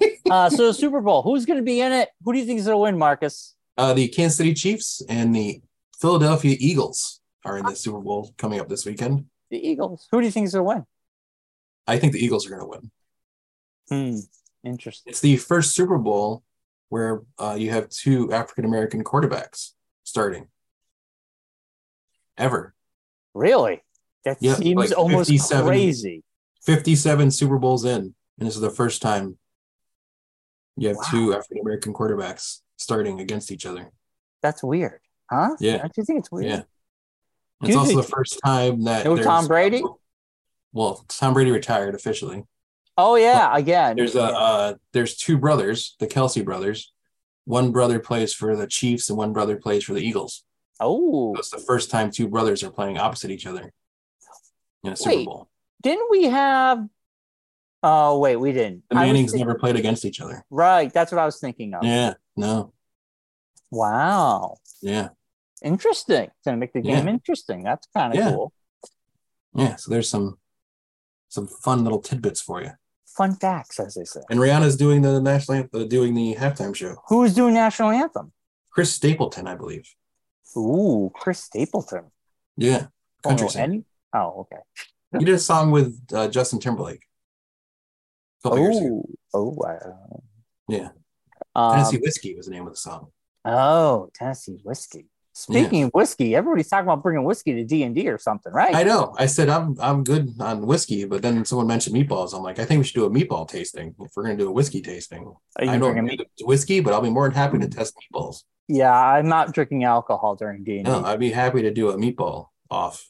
[0.31, 1.23] uh, so the Super Bowl.
[1.23, 2.09] Who's gonna be in it?
[2.25, 3.55] Who do you think is gonna win, Marcus?
[3.77, 5.63] Uh, the Kansas City Chiefs and the
[6.01, 9.27] Philadelphia Eagles are in the Super Bowl coming up this weekend.
[9.51, 10.09] The Eagles.
[10.11, 10.87] Who do you think is gonna win?
[11.87, 12.91] I think the Eagles are going to win.
[13.89, 14.69] Hmm.
[14.69, 15.11] Interesting.
[15.11, 16.45] It's the first Super Bowl
[16.89, 19.71] where uh, you have two African American quarterbacks
[20.05, 20.47] starting
[22.37, 22.75] ever.
[23.35, 23.83] Really?
[24.25, 26.23] That Yeah, seems like almost crazy.
[26.63, 29.39] 57 Super Bowls in, and this is the first time
[30.77, 31.03] you have Wow.
[31.11, 33.91] two African American quarterbacks starting against each other.
[34.43, 35.01] That's weird,
[35.31, 35.57] huh?
[35.61, 35.79] Yeah.
[35.79, 36.47] Don't you think it's weird?
[36.51, 36.63] Yeah.
[37.63, 39.83] It's also the first time that No Tom Brady?
[40.73, 42.45] Well, Tom Brady retired officially.
[42.97, 43.55] Oh yeah.
[43.57, 43.97] Again.
[43.97, 46.93] There's a uh, there's two brothers, the Kelce brothers.
[47.45, 50.45] One brother plays for the Chiefs and one brother plays for the Eagles.
[50.79, 51.35] oh.
[51.35, 53.73] So it's the first time two brothers are playing opposite each other
[54.85, 55.27] in a Super Wait.
[55.27, 55.49] Bowl.
[55.81, 56.87] Didn't we have?
[57.83, 58.85] Oh wait, we didn't.
[58.91, 60.45] The Mannings think- never played against each other.
[60.51, 61.83] Right, that's what I was thinking of.
[61.85, 62.73] Yeah, no,
[63.71, 65.09] Wow, yeah,
[65.63, 66.25] interesting.
[66.25, 67.13] It's gonna make the game Yeah.
[67.13, 67.63] interesting.
[67.63, 68.31] That's kind of Yeah.
[68.33, 68.53] cool.
[69.55, 69.77] yeah.
[69.77, 70.39] So there's some
[71.29, 72.73] some fun little tidbits for you.
[73.07, 74.21] Fun facts, as they say.
[74.31, 76.97] And Rihanna's doing the national anthem, uh, doing the halftime show.
[77.07, 78.33] Who's doing national anthem?
[78.71, 79.89] Chris Stapleton, I believe.
[80.57, 82.11] Ooh, Chris Stapleton.
[82.57, 82.89] Yeah,
[83.25, 83.65] Oh, country singer.
[83.65, 83.85] any?
[84.13, 84.63] Oh, okay.
[85.19, 87.07] He did a song with uh, Justin Timberlake.
[88.45, 89.05] A couple years ago.
[89.35, 90.23] Oh, oh, wow.
[90.69, 90.89] Yeah.
[91.55, 93.09] Um, Tennessee Whiskey was the name of the song.
[93.45, 95.07] oh, Tennessee whiskey.
[95.33, 98.75] Speaking of whiskey, everybody's talking about bringing whiskey to D and D or something, right?
[98.75, 99.15] I know.
[99.19, 102.35] I said I'm I'm good on whiskey, but then someone mentioned meatballs.
[102.35, 104.53] I'm like, I think we should do a meatball tasting if we're gonna do a
[104.53, 105.23] whiskey tasting.
[105.23, 108.43] You I don't do whiskey, but I'll be more than happy to test meatballs.
[108.69, 111.97] Yeah, I'm not drinking alcohol during D and No, I'd be happy to do a
[111.97, 113.09] meatball off.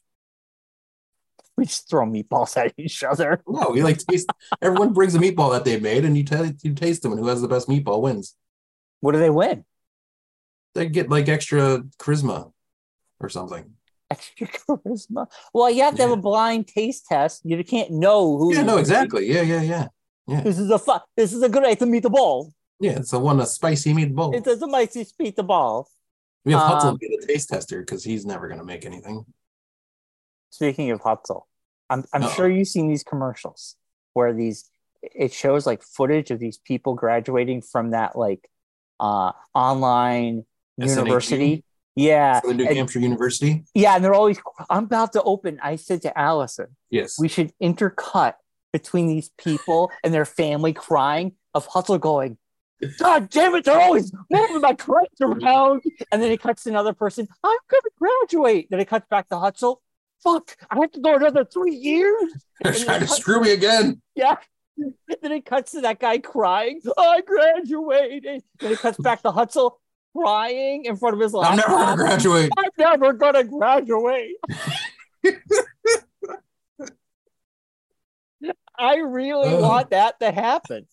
[1.60, 3.42] We just throw meatballs at each other.
[3.46, 4.30] No, we like taste.
[4.62, 7.28] Everyone brings a meatball that they made, and you, t- you taste them, and who
[7.28, 8.34] has the best meatball wins.
[9.00, 9.66] What do they win?
[10.74, 12.50] They get like extra charisma
[13.20, 13.74] or something.
[14.10, 15.26] Extra charisma.
[15.52, 17.42] Well, you have to have a blind taste test.
[17.44, 18.54] You can't know who.
[18.54, 19.30] Yeah, no, exactly.
[19.30, 19.88] Yeah, yeah, yeah.
[20.26, 20.40] yeah.
[20.40, 22.52] This is a fu- This is a great meatball.
[22.80, 24.34] Yeah, it's the one a spicy meatball.
[24.34, 25.84] It is a spicy meatball.
[26.46, 29.26] We have Hutzel Um, be the taste tester because he's never gonna make anything.
[30.50, 31.42] Speaking of Hutzel,
[31.90, 32.30] I'm I'm Uh-oh.
[32.34, 33.76] sure you've seen these commercials
[34.14, 34.70] where these
[35.02, 38.48] it shows like footage of these people graduating from that like
[39.00, 40.44] uh online
[40.80, 40.88] SNHU?
[40.96, 41.64] university.
[41.96, 42.40] Yeah.
[42.40, 43.64] Southern New and- Hampshire University.
[43.74, 44.38] yeah, and they're always
[44.70, 45.58] I'm about to open.
[45.62, 47.18] I said to Allison, Yes.
[47.18, 48.34] we should intercut
[48.72, 52.38] between these people and their family crying of Hutzel going,
[52.98, 55.82] God damn it, they're always moving my crates around.
[56.12, 57.26] And then it cuts to another person.
[57.44, 58.68] I'm gonna graduate.
[58.70, 59.78] Then it cuts back to Hutzel.
[60.22, 62.32] Fuck, I have to go another three years.
[62.62, 64.02] They're trying to screw me again.
[64.14, 64.36] Yeah.
[64.76, 66.80] Then it cuts to that guy crying.
[66.96, 68.42] I graduated.
[68.58, 69.72] Then it cuts back to Hutzel
[70.16, 72.50] crying in front of his I'm never gonna graduate.
[72.56, 74.36] I'm never gonna graduate.
[78.78, 80.86] I really want that to happen.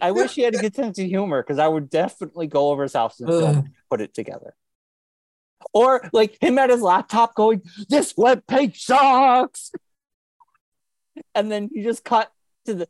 [0.00, 2.82] I wish he had a good sense of humor because I would definitely go over
[2.82, 4.54] his house and it, put it together.
[5.72, 9.72] Or like him at his laptop going, "This web page sucks,"
[11.34, 12.30] and then you just cut
[12.66, 12.88] to the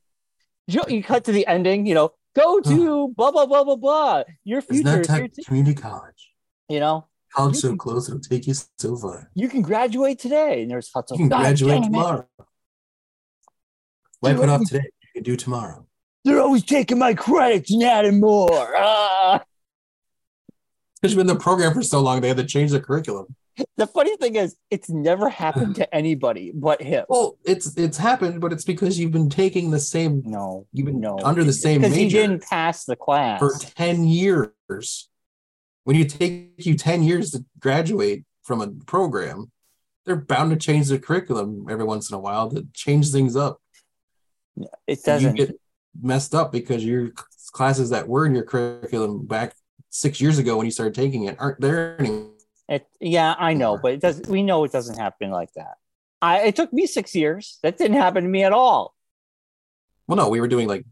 [0.66, 1.86] you cut to the ending.
[1.86, 4.22] You know, go to blah blah blah blah blah.
[4.44, 6.32] Your future, is to-" Community College.
[6.68, 7.06] you know.
[7.34, 9.28] College You so can- close it'll take you so far.
[9.34, 11.12] You can graduate today, and there's Hutzel.
[11.18, 12.28] You can graduate it, tomorrow.
[14.22, 14.84] It off today.
[15.02, 15.86] You can do tomorrow.
[16.24, 18.74] They're always taking my credits and adding more.
[18.76, 19.42] Ah.
[21.04, 23.26] Because you've been in the program for so long, they had to change the curriculum.
[23.76, 27.04] The funny thing is, it's never happened to anybody but him.
[27.10, 31.00] Well, it's it's happened, but it's because you've been taking the same No, you've been
[31.00, 33.38] no, under the same because he major didn't pass the class.
[33.38, 35.10] for 10 years.
[35.82, 39.52] When you take you 10 years to graduate from a program,
[40.06, 43.60] they're bound to change the curriculum every once in a while to change things up.
[44.86, 45.36] It doesn't.
[45.36, 45.60] You get
[46.00, 47.10] messed up because your
[47.52, 49.54] classes that were in your curriculum back
[49.94, 52.32] six years ago when you started taking it aren't there anymore.
[52.68, 54.22] It, yeah, I know, but it does.
[54.26, 55.74] We know it doesn't happen like that.
[56.20, 56.40] I.
[56.46, 57.58] It took me six years.
[57.62, 58.94] That didn't happen to me at all.
[60.06, 60.84] Well, no, we were doing like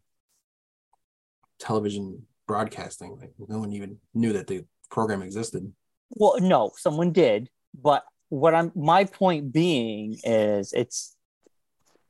[1.59, 3.18] television broadcasting.
[3.18, 5.72] Like no one even knew that the program existed.
[6.11, 8.70] Well, no, someone did, but what I'm.
[8.74, 11.16] My point being is, it's.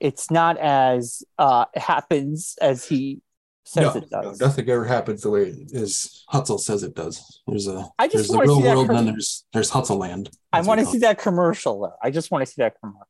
[0.01, 3.23] It's not as uh happens as he
[3.65, 4.41] says no, it does.
[4.41, 7.41] no, nothing ever happens the way as Hutzel says it does.
[7.47, 10.31] There's a I just there's the real world and then there's there's Hutzel land.
[10.53, 11.95] I want to see that commercial though.
[12.03, 13.07] I just want to see that commercial.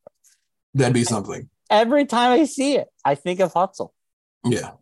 [0.74, 1.48] That'd be something.
[1.70, 3.90] Every time I see it, I think of Hutzel.
[4.44, 4.72] Yeah.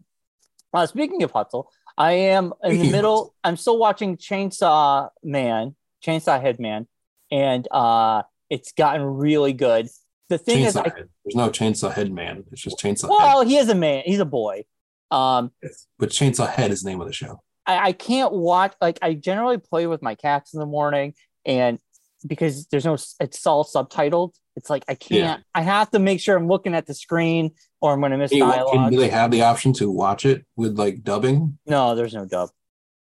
[0.72, 1.66] Uh, speaking of Hutzel,
[1.96, 3.34] I am in Speaking the middle.
[3.42, 6.86] I'm still watching Chainsaw Man, Chainsaw Head Man,
[7.30, 9.88] and uh, it's gotten really good.
[10.28, 10.84] The thing is, I.
[10.84, 12.44] There's no chainsaw head man.
[12.52, 14.04] It's just chainsaw well, he is a man.
[14.06, 14.64] He's a boy.
[15.10, 15.50] Um.
[15.98, 17.42] But chainsaw head is the name of the show.
[17.66, 18.74] I, I can't watch.
[18.80, 21.78] Like, I generally play with my cats in the morning, and
[22.26, 24.32] because there's no, it's all subtitled.
[24.56, 25.42] It's like I can't.
[25.54, 28.32] I have to make sure I'm looking at the screen, or I'm going to miss
[28.32, 28.72] Hey, dialogue.
[28.72, 31.58] can- do they have the option to watch it with like dubbing?
[31.66, 32.50] No, there's no dub.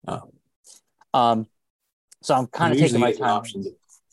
[0.08, 0.32] Oh.
[1.14, 1.48] Um,
[2.22, 3.30] so I'm kind of taking my time.
[3.30, 3.72] option to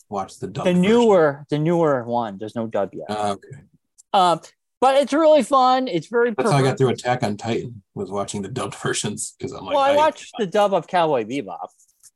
[0.08, 0.64] watch the dub.
[0.64, 2.38] The newer, the newer one.
[2.38, 3.10] There's no dub yet.
[3.10, 3.48] okay.
[4.12, 4.40] Um,
[4.80, 5.88] but it's really fun.
[5.88, 6.32] It's very.
[6.36, 9.64] That's how I got through Attack on Titan was watching the dubbed versions because I'm
[9.64, 11.68] like, well, I I- watched the dub of Cowboy Bebop,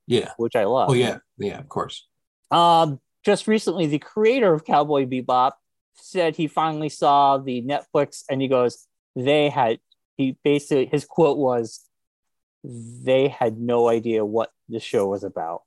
[0.06, 0.30] Yeah.
[0.36, 0.90] which I love.
[0.90, 1.18] Oh yeah.
[1.38, 1.58] Yeah.
[1.58, 2.06] Of course.
[2.50, 5.52] Um, just recently, the creator of Cowboy Bebop
[5.94, 8.86] said he finally saw the Netflix, and he goes,
[9.16, 9.78] "They had."
[10.18, 11.80] He basically his quote was,
[12.64, 15.62] "They had no idea what the show was about."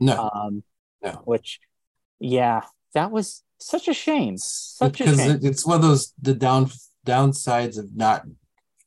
[0.00, 0.30] No.
[0.32, 0.62] Um,
[1.02, 1.10] No.
[1.24, 1.60] which,
[2.18, 2.62] yeah,
[2.94, 4.36] that was such a shame.
[4.38, 5.30] Such a because shame.
[5.32, 6.70] it, it's one of those the down
[7.06, 8.24] downsides of not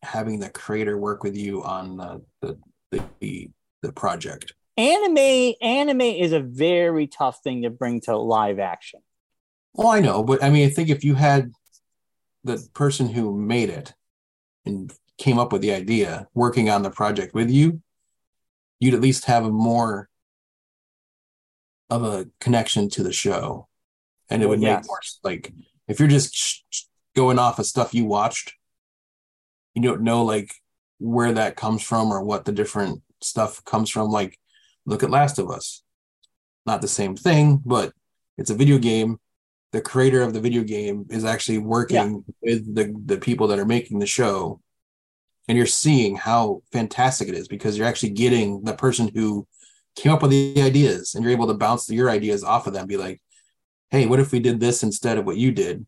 [0.01, 2.57] having the creator work with you on the the
[3.19, 3.49] the,
[3.81, 4.53] the project.
[4.77, 9.01] Anime, anime is a very tough thing to bring to live action.
[9.73, 11.51] Well, I know, but I mean, I think if you had
[12.43, 13.93] the person who made it
[14.65, 17.81] and came up with the idea working on the project with you,
[18.79, 20.09] you'd at least have a more
[21.89, 23.67] of a connection to the show,
[24.33, 25.53] and it would make more like
[25.87, 26.63] if you're just
[27.15, 28.53] going off of stuff you watched,
[29.75, 30.53] you don't know like
[30.99, 34.09] where that comes from or what the different stuff comes from.
[34.09, 34.39] Like,
[34.85, 35.83] look at Last of Us,
[36.65, 37.93] not the same thing, but
[38.37, 39.19] it's a video game.
[39.71, 43.65] The creator of the video game is actually working with the, the people that are
[43.65, 44.61] making the show.
[45.47, 49.47] And you're seeing how fantastic it is because you're actually getting the person who
[49.95, 52.87] came up with the ideas and you're able to bounce your ideas off of them
[52.87, 53.21] be like
[53.91, 55.85] hey what if we did this instead of what you did?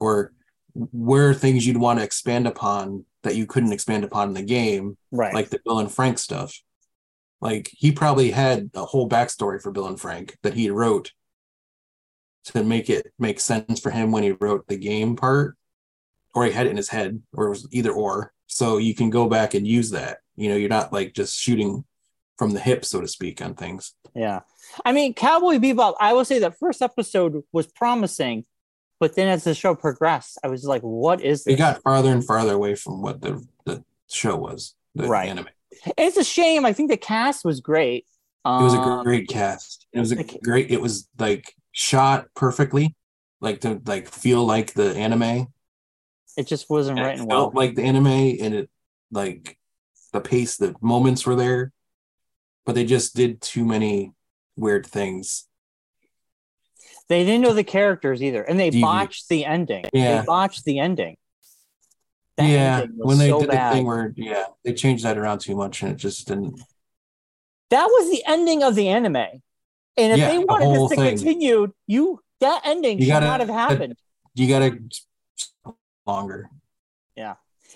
[0.00, 0.32] Or
[0.74, 4.42] where are things you'd want to expand upon that you couldn't expand upon in the
[4.42, 5.32] game Right.
[5.32, 6.58] like the bill and frank stuff?
[7.40, 11.12] Like he probably had a whole backstory for bill and frank that he wrote
[12.46, 15.56] to make it make sense for him when he wrote the game part
[16.34, 18.32] or he had it in his head or it was either or.
[18.46, 20.18] So you can go back and use that.
[20.36, 21.84] You know you're not like just shooting
[22.38, 24.40] from the hip so to speak on things Yeah.
[24.84, 28.44] I mean, Cowboy Bebop, I will say that first episode was promising,
[29.00, 32.24] but then as the show progressed, I was like, what is it got farther and
[32.24, 35.28] farther away from what the the show was the Right.
[35.28, 35.46] anime
[35.98, 36.64] it's a shame.
[36.64, 38.06] I think the cast was great.
[38.46, 39.86] It was a Um, great cast.
[39.92, 40.70] It was a great.
[40.70, 42.94] It was like shot perfectly,
[43.40, 45.48] like to like feel like the anime.
[46.36, 47.50] It just wasn't And it written well.
[47.54, 48.70] like the anime, and it
[49.10, 49.58] like
[50.12, 51.72] the pace, the moments were there,
[52.66, 54.12] but they just did too many
[54.56, 55.46] weird things.
[57.08, 59.84] They didn't know the characters either, and they botched the ending.
[59.92, 60.20] Yeah.
[60.20, 61.16] They botched the ending.
[62.36, 63.70] That yeah, ending when they so did bad.
[63.72, 66.60] the thing where yeah, they changed that around too much, and it just didn't.
[67.70, 69.16] that was the ending of the anime.
[69.96, 71.16] And if Yeah, they wanted whole this to thing.
[71.18, 73.96] continue, you that ending You should gotta- not have happened.
[74.34, 74.78] You gotta
[76.06, 76.48] longer.
[77.16, 77.34] Yeah,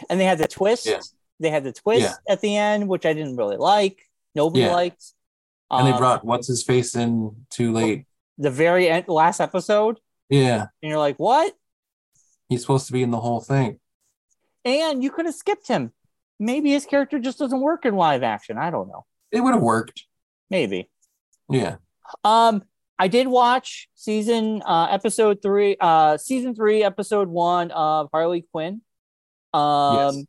[0.08, 0.86] and they had the twist.
[0.86, 1.00] Yeah.
[1.38, 2.14] They had the twist Yeah.
[2.32, 4.07] at the end, which I didn't really like.
[4.38, 4.72] Nobody Yeah.
[4.72, 5.04] liked.
[5.70, 8.06] And they Um, brought what's his face in too late.
[8.38, 9.98] the very end, last episode,
[10.30, 11.54] Yeah, and you're like, "What?"
[12.48, 13.80] he's supposed to be in the whole thing.
[14.64, 15.92] And you could have skipped him.
[16.38, 18.56] Maybe his character just doesn't work in live action.
[18.58, 19.04] I don't know.
[19.32, 20.04] It would have worked.
[20.50, 20.88] Maybe.
[21.50, 21.76] Yeah.
[22.24, 22.62] Um,
[22.98, 28.82] I did watch season uh episode three, uh season three, episode one of Harley Quinn.
[29.52, 30.24] Um Yes.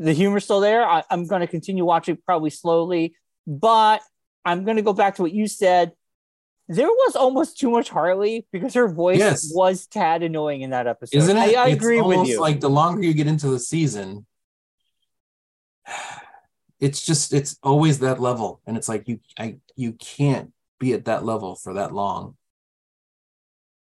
[0.00, 0.84] The humor's still there.
[0.84, 3.14] I, I'm gonna continue watching probably slowly,
[3.46, 4.00] but
[4.44, 5.92] I'm gonna go back to what you said.
[6.68, 9.50] There was almost too much Harley because her voice Yes.
[9.52, 11.18] was tad annoying in that episode.
[11.18, 11.56] Isn't it?
[11.56, 12.40] I, I agree with you.
[12.40, 14.24] Like the longer you get into the season,
[16.80, 21.04] it's just it's always that level, and it's like you I you can't be at
[21.06, 22.36] that level for that long.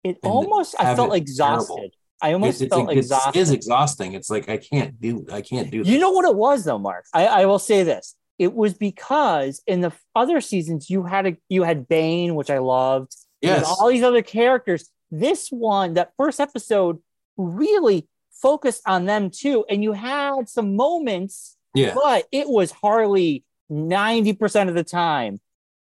[0.02, 1.74] it and almost I felt it exhausted.
[1.74, 1.90] terrible.
[2.22, 3.38] I almost It's, felt like, it's, exhausted.
[3.38, 4.14] is exhausting.
[4.14, 5.82] It's like I can't do I can't do.
[5.84, 7.04] You know what it was though, Mark.
[7.12, 8.14] I, I will say this.
[8.38, 12.58] It was because in the other seasons you had a you had Bane, which I
[12.58, 13.14] loved.
[13.40, 13.64] Yes.
[13.66, 14.88] all these other characters.
[15.10, 16.98] This one, that first episode,
[17.36, 19.64] really focused on them too.
[19.68, 21.94] And you had some moments, Yeah.
[21.94, 25.40] but it was Harley 90% of the time.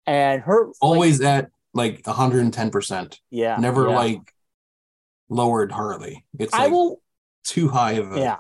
[0.08, 3.20] And her like, Always at like 110%.
[3.30, 3.58] yeah.
[3.60, 3.96] Never yeah.
[3.96, 4.34] like
[5.30, 6.26] lowered Harley.
[6.38, 7.02] It's I like will
[7.44, 8.38] too high of a Yeah.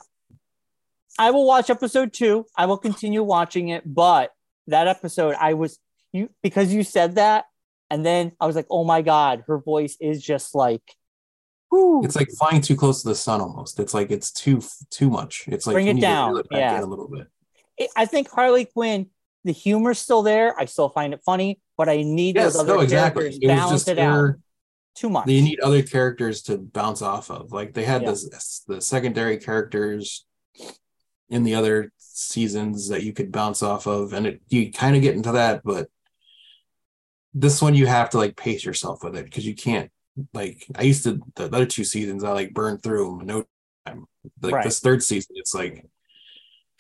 [1.18, 2.46] I will watch episode two.
[2.58, 4.32] I will continue watching it, but
[4.68, 5.78] that episode, I was
[6.14, 7.46] you because you said that,
[7.90, 10.82] and then I was like, oh my god, her voice is just like,
[11.70, 12.02] whew.
[12.06, 13.80] It's like flying too close to the sun almost.
[13.80, 14.62] It's like it's too
[14.92, 15.44] too much.
[15.48, 16.38] It's like Bring it down.
[16.38, 16.82] it Yeah.
[16.82, 17.28] a little bit.
[17.78, 19.08] It- I think Harley Quinn,
[19.44, 20.58] the humor's still there.
[20.60, 23.24] I still find it funny, but I need Yes, those other no, exactly.
[23.24, 24.40] characters It balance just it out her-
[24.96, 25.28] too much.
[25.28, 27.52] you need other characters to bounce off of.
[27.52, 28.12] Like they had Yeah.
[28.12, 30.26] this the secondary characters
[31.30, 35.02] in the other seasons that you could bounce off of, and it you kind of
[35.02, 35.90] get into that, but
[37.34, 39.92] this one you have to like pace yourself with it because you can't
[40.34, 43.46] like I used to the other two seasons I like burned through them no
[43.86, 44.06] time.
[44.42, 44.64] Like Right.
[44.66, 45.86] this third season, it's like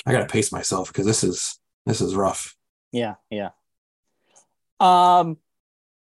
[0.05, 2.55] I gotta pace myself because this is this is rough.
[2.91, 3.49] yeah, yeah.
[4.79, 5.37] Um,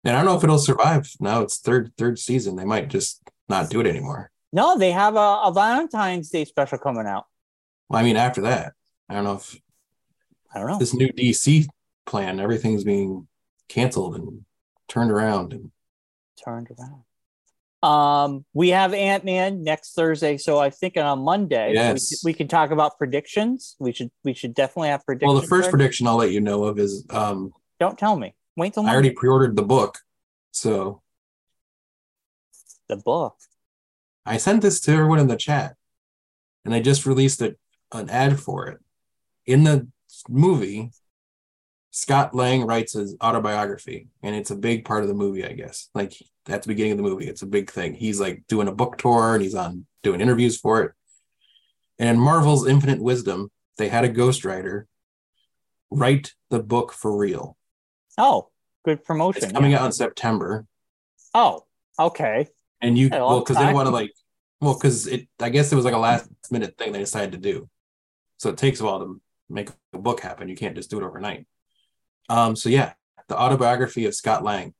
[0.05, 1.09] And I don't know if it'll survive.
[1.19, 2.55] Now it's third third season.
[2.55, 4.31] They might just not do it anymore.
[4.53, 7.25] no, they have a, a Valentine's Day special coming out.
[7.89, 8.73] Well, I mean, after that,
[9.09, 9.55] I don't know if
[10.53, 10.77] I don't know.
[10.79, 11.65] this new DC
[12.05, 13.27] plan, everything's being
[13.67, 14.45] canceled and
[14.87, 15.53] turned around.
[15.53, 15.71] And
[16.43, 17.01] turned around.
[17.83, 22.21] Um, we have Ant Man next Thursday, so I think on Monday Yes.
[22.23, 23.75] we, we can talk about predictions.
[23.79, 25.33] We should we should definitely have predictions.
[25.33, 28.33] well, the first prediction I'll let you know of is um, Don't tell me.
[28.55, 29.99] Wait till I already pre-ordered the book,
[30.51, 31.01] so
[32.87, 33.35] the book.
[34.25, 35.75] I sent this to everyone in the chat,
[36.63, 37.55] and I just released a,
[37.91, 38.79] an ad for it.
[39.45, 39.87] In the
[40.29, 40.91] movie,
[41.91, 45.89] Scott Lang writes his autobiography, and it's a big part of the movie, I guess.
[45.93, 46.13] Like
[46.47, 47.93] at the beginning of the movie, it's a big thing.
[47.93, 50.91] He's like doing a book tour and he's on doing interviews for it.
[51.97, 54.85] And in Marvel's Infinite Wisdom, they had a ghostwriter
[55.89, 57.57] write the book for real.
[58.17, 58.49] Oh,
[58.83, 59.43] good promotion.
[59.43, 59.81] It's coming yeah.
[59.81, 60.65] out in September.
[61.33, 61.65] Oh,
[61.99, 62.47] okay.
[62.81, 64.11] And you well, because they want to like
[64.61, 67.37] well, because it I guess it was like a last minute thing they decided to
[67.37, 67.69] do.
[68.37, 70.49] So it takes a while to make a book happen.
[70.49, 71.47] You can't just do it overnight.
[72.29, 72.93] Um, so yeah,
[73.27, 74.73] the autobiography of Scott Lang.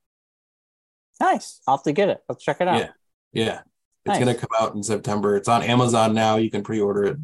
[1.19, 1.61] Nice.
[1.67, 2.19] I'll have to get it.
[2.27, 2.79] Let's check it out.
[2.79, 2.89] Yeah.
[3.31, 3.61] Yeah.
[4.05, 4.19] It's Nice.
[4.19, 5.35] gonna come out in September.
[5.35, 6.35] It's on Amazon now.
[6.37, 7.17] You can pre-order it.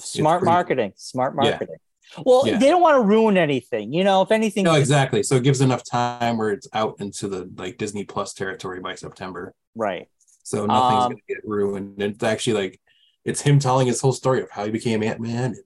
[0.00, 0.92] Smart pretty- marketing.
[0.96, 1.76] Smart marketing.
[2.24, 2.58] Well, Yeah.
[2.58, 3.92] they don't want to ruin anything.
[3.92, 5.22] You know, if anything, No, exactly.
[5.22, 8.94] So it gives enough time where it's out into the like Disney Plus territory by
[8.94, 9.54] September.
[9.74, 10.08] right.
[10.46, 12.02] So nothing's Um, gonna get ruined.
[12.02, 12.80] It's actually like
[13.24, 15.56] it's him telling his whole story of how he became Ant Man,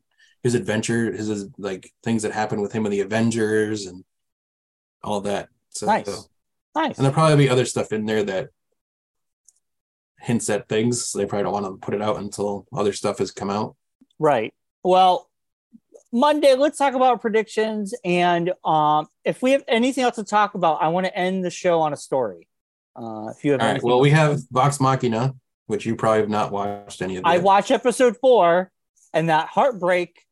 [0.44, 4.04] his adventure, his, his like things that happened with him and the Avengers and
[5.02, 5.48] all that.
[5.70, 6.28] So, Nice.
[6.76, 6.96] Nice.
[6.96, 8.50] and there'll probably be other stuff in there that
[10.20, 11.04] hints at things.
[11.06, 13.76] So they probably don't want to put it out until other stuff has come out.
[14.18, 14.54] Right.
[14.84, 15.27] Well,
[16.12, 17.94] Monday, let's talk about predictions.
[18.04, 21.50] And um, if we have anything else to talk about, I want to end the
[21.50, 22.48] show on a story.
[22.96, 23.82] Uh, if you have right.
[23.82, 25.34] Well, we have Vox Machina,
[25.66, 27.24] which you probably have not watched any of.
[27.24, 27.42] I yet.
[27.44, 28.72] watched episode four,
[29.12, 30.24] and that heartbreak,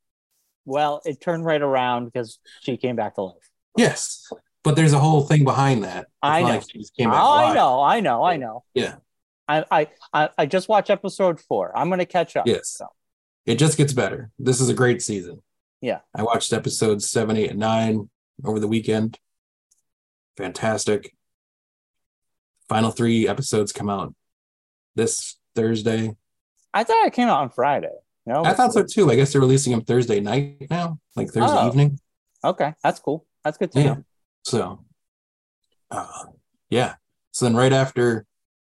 [0.64, 3.50] well, it turned right around because she came back to life.
[3.76, 4.28] Yes,
[4.64, 6.00] but there's a whole thing behind that.
[6.00, 6.48] It's I know.
[6.48, 8.64] like she just came Oh, back I know, I know, I know.
[8.74, 8.96] Yeah.
[9.46, 11.70] I, I, I, I just watched episode four.
[11.78, 12.48] I'm going to catch up.
[12.48, 12.70] Yes.
[12.70, 12.86] So,
[13.44, 14.30] It just gets better.
[14.40, 15.40] This is a great season.
[15.80, 16.00] Yeah.
[16.14, 18.08] I watched episodes seven, eight, and nine
[18.44, 19.18] over the weekend.
[20.36, 21.14] Fantastic.
[22.68, 24.14] Final three episodes come out
[24.94, 26.12] this Thursday.
[26.74, 27.92] I thought it came out on Friday.
[28.26, 29.10] No, I thought so too.
[29.10, 31.68] I guess they're releasing them Thursday night now, like Thursday Oh.
[31.68, 32.00] evening.
[32.42, 33.24] Okay, that's cool.
[33.44, 33.84] That's good to Yeah.
[33.94, 34.04] know.
[34.44, 34.84] So,
[35.90, 36.24] uh,
[36.68, 36.96] yeah.
[37.30, 38.26] So then, right after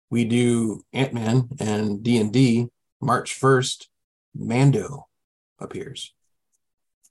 [0.09, 2.67] we do Ant Man and D and D,
[3.01, 3.89] March first,
[4.35, 5.07] Mando
[5.59, 6.13] appears.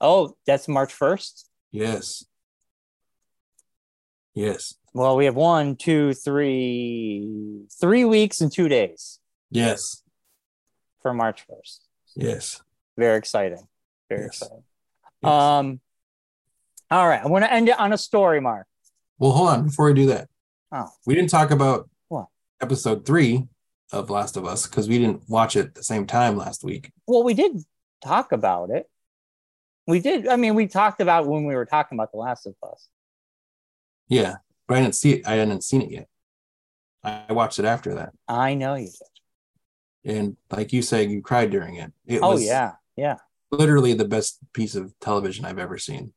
[0.01, 1.45] Oh, that's March 1st.
[1.73, 2.25] Yes.
[4.35, 4.75] Yes.
[4.93, 9.19] Well, we have one, two, three, three weeks and two days
[9.51, 10.03] Yes.
[11.03, 11.81] for March 1st.
[12.15, 12.63] Yes.
[12.97, 13.67] Very exciting.
[14.09, 14.43] Very Yes.
[14.43, 14.65] exciting.
[15.23, 15.31] Yes.
[15.33, 15.81] Um,
[16.91, 17.23] all right.
[17.23, 18.67] I want to end it on a story, Mark.
[19.19, 20.29] well, hold on before we do that.
[20.73, 22.27] Oh, We didn't talk about What?
[22.61, 23.49] episode three
[23.93, 26.93] of Last of Us because we didn't watch it at the same time last week.
[27.07, 27.65] well, we did
[28.03, 28.91] talk about it.
[29.87, 30.27] We did.
[30.29, 32.89] I mean, we talked about when we were talking about The Last of Us.
[34.09, 35.27] Yeah, but I didn't see it.
[35.27, 36.09] I hadn't seen it yet.
[37.05, 39.09] I watched it after that, I know you did.
[40.05, 41.93] and like you said, you cried during it.
[42.07, 42.73] It Oh, was yeah.
[42.97, 43.17] Yeah.
[43.51, 46.13] literally the best piece of television I've ever seen.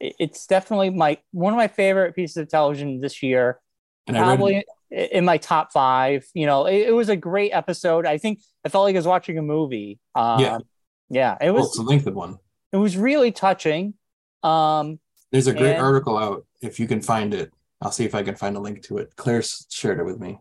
[0.00, 3.60] It's definitely my one of my favorite pieces of television this year.
[4.06, 6.26] And I read, probably in my top five.
[6.32, 8.06] You know, it, it was a great episode.
[8.06, 10.00] I think I felt like I was watching a movie.
[10.14, 10.58] Um, Yeah.
[11.10, 12.38] yeah, it well, was it's the length of one.
[12.72, 13.94] It was really touching.
[14.42, 15.00] Um,
[15.32, 17.52] There's a great And- article out if you can find it.
[17.82, 19.16] I'll see if I can find a link to it.
[19.16, 20.38] Claire shared it with me.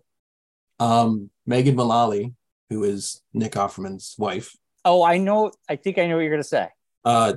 [0.80, 2.34] Um, Megan Mullally,
[2.70, 4.56] who is Nick Offerman's wife,
[4.86, 5.52] oh, I know.
[5.68, 6.70] I think I know what you're gonna say.
[7.06, 7.34] uh,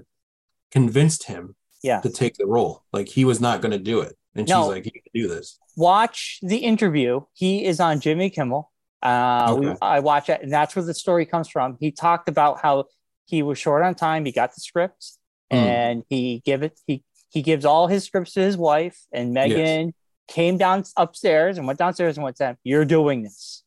[0.70, 2.84] convinced him Yeah, to take the role.
[2.92, 4.68] Like he was not going to do it, and she's No.
[4.68, 7.22] like, "You can do this." watch the interview.
[7.32, 8.70] He is on Jimmy Kimmel.
[9.02, 11.76] Uh, we, I watch it, and that's where the story comes from.
[11.80, 12.84] He talked about how
[13.32, 14.24] he was short on time.
[14.26, 15.18] He got the scripts,
[15.52, 15.56] Mm.
[15.56, 16.78] and he give it.
[16.86, 19.94] He he gives all his scripts to his wife, and Megan
[20.28, 22.56] came down upstairs and went downstairs and went to him.
[22.62, 23.64] You're doing this,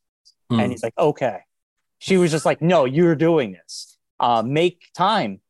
[0.50, 0.60] Hmm.
[0.60, 1.40] and he's like, okay.
[1.98, 3.98] She was just like, no, you're doing this.
[4.20, 5.40] Uh, make time.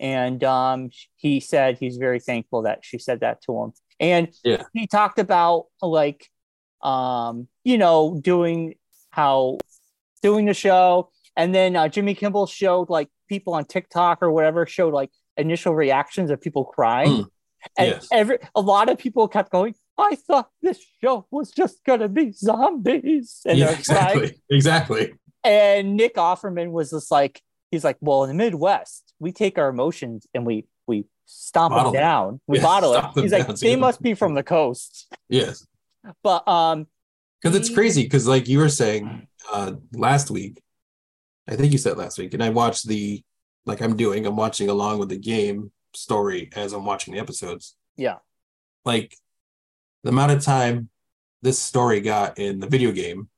[0.00, 3.72] And um, he said he's very thankful that she said that to him.
[4.00, 4.62] And Yeah.
[4.72, 6.28] he talked about like,
[6.82, 8.74] um, you know, doing
[9.10, 9.58] how
[10.22, 14.66] doing the show, and then uh, Jimmy Kimmel showed like people on TikTok or whatever
[14.66, 17.26] showed like initial reactions of people crying, Mm.
[17.78, 18.08] and Yes.
[18.12, 19.74] every a lot of people kept going.
[19.96, 24.18] I thought this show was just gonna be zombies, and yeah, they're crying.
[24.18, 25.14] exactly, exactly.
[25.44, 29.68] And Nick Offerman was just like, he's like, well, in the Midwest, we take our
[29.70, 32.02] emotions and we we stomp Bottle them them.
[32.02, 32.40] down.
[32.48, 33.00] We Yeah, bottle it.
[33.02, 33.80] them He's like, they too.
[33.86, 35.06] must be from the coast.
[35.28, 35.64] Yes,
[36.24, 36.88] But um,
[37.40, 38.02] because it's crazy.
[38.02, 40.60] Because like you were saying uh, last week,
[41.48, 43.22] I think you said last week, and I watched the
[43.66, 44.26] like I'm doing.
[44.26, 47.76] I'm watching along with the game story as I'm watching the episodes.
[47.96, 48.16] yeah,
[48.84, 49.16] Like
[50.04, 50.88] the amount of time
[51.42, 53.28] this story got in the video game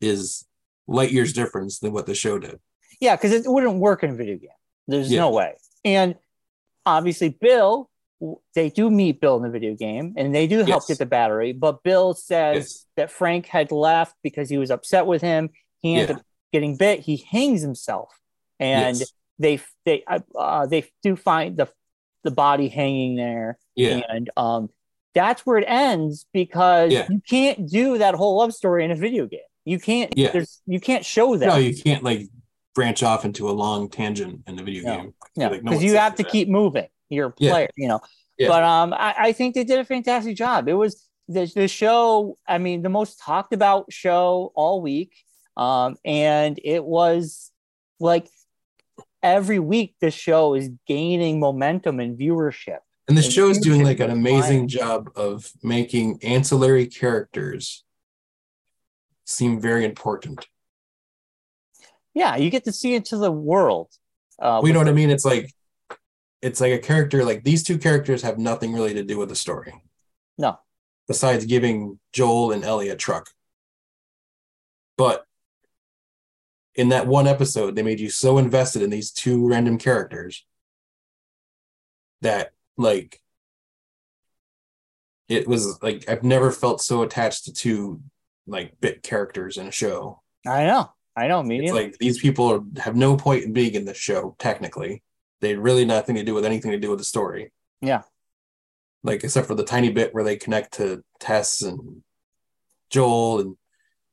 [0.00, 0.46] is
[0.86, 2.58] light years difference than what the show did.
[3.00, 4.50] yeah, because it wouldn't work in a video game.
[4.88, 5.20] There's Yeah.
[5.20, 5.54] no way.
[5.84, 6.16] And
[6.84, 7.88] obviously, Bill,
[8.54, 10.86] they do meet Bill in the video game, and they do help Yes.
[10.86, 11.52] get the battery.
[11.52, 12.86] But Bill says Yes.
[12.96, 15.50] that Frank had left because he was upset with him.
[15.80, 16.20] He ended Yeah.
[16.20, 17.00] up getting bit.
[17.00, 18.18] He hangs himself,
[18.58, 19.12] and Yes.
[19.38, 20.04] they they
[20.36, 21.68] uh, they do find the
[22.22, 24.00] the body hanging there, Yeah.
[24.08, 24.68] and um,
[25.14, 27.06] that's where it ends because Yeah.
[27.08, 29.40] you can't do that whole love story in a video game.
[29.64, 30.12] You can't.
[30.16, 30.30] Yeah.
[30.30, 31.46] There's you can't show that.
[31.46, 32.28] No, you can't like
[32.74, 34.96] branch off into a long tangent in the video No.
[34.96, 35.14] game.
[35.36, 36.30] Yeah, Like, no because you have to that.
[36.32, 36.86] keep moving.
[37.08, 37.50] You're a Yeah.
[37.50, 38.00] player, you know.
[38.38, 38.48] Yeah.
[38.48, 40.68] But um, I, I think they did a fantastic job.
[40.68, 42.38] It was the the show.
[42.46, 45.12] I mean, the most talked about show all week.
[45.56, 47.50] Um, and it was
[47.98, 48.28] like
[49.22, 52.78] every week the show is gaining momentum and viewership.
[53.08, 57.84] And the And show is doing like an amazing job of making ancillary characters
[59.24, 60.46] seem very important.
[62.14, 63.88] Yeah, you get to see into the world.
[64.38, 65.10] Uh, We know what I mean?
[65.10, 65.52] It's like
[66.42, 69.36] it's like a character like these two characters have nothing really to do with the
[69.36, 69.74] story
[70.38, 70.58] No,
[71.06, 73.28] besides giving Joel and Ellie a truck.
[74.96, 75.26] But
[76.74, 80.44] in that one episode, they made you so invested in these two random characters
[82.22, 83.20] that like
[85.28, 88.00] it was like I've never felt so attached to two
[88.46, 90.22] like bit characters in a show.
[90.46, 90.92] I know.
[91.16, 91.42] I know.
[91.42, 95.02] Me It's like these people are, have no point in being in the show technically.
[95.40, 97.52] They really nothing to do with anything to do with the story.
[97.80, 98.02] Yeah.
[99.02, 102.02] Like except for the tiny bit where they connect to Tess and
[102.90, 103.56] Joel and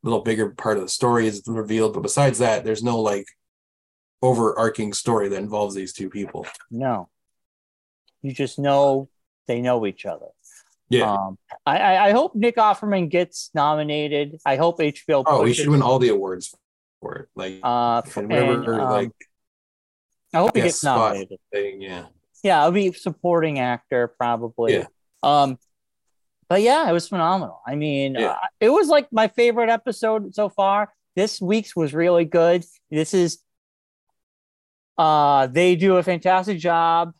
[0.04, 1.94] little bigger part of the story is revealed.
[1.94, 3.26] But besides that, there's no like
[4.22, 6.46] overarching story that involves these two people.
[6.72, 7.10] No.
[8.22, 9.10] You just know
[9.48, 10.28] they know each other.
[10.90, 11.12] Yeah.
[11.12, 14.40] Um, I, I, I hope Nick Offerman gets nominated.
[14.46, 15.24] I hope HBO.
[15.26, 16.56] oh, he should win all the awards
[17.02, 17.30] for it.
[17.36, 19.12] Like Uh, and for, and, whatever um, like
[20.34, 21.40] I hope he gets nominated.
[21.52, 22.06] thing, yeah.
[22.44, 24.74] Yeah, I'll be supporting actor probably.
[24.74, 24.86] Yeah.
[25.24, 25.58] Um,
[26.50, 27.62] but yeah, it was phenomenal.
[27.68, 28.32] I mean, Yeah.
[28.32, 30.94] uh, it was like my favorite episode so far.
[31.16, 32.64] This week's was really good.
[32.92, 33.40] This is,
[34.98, 37.14] uh, they do a fantastic job,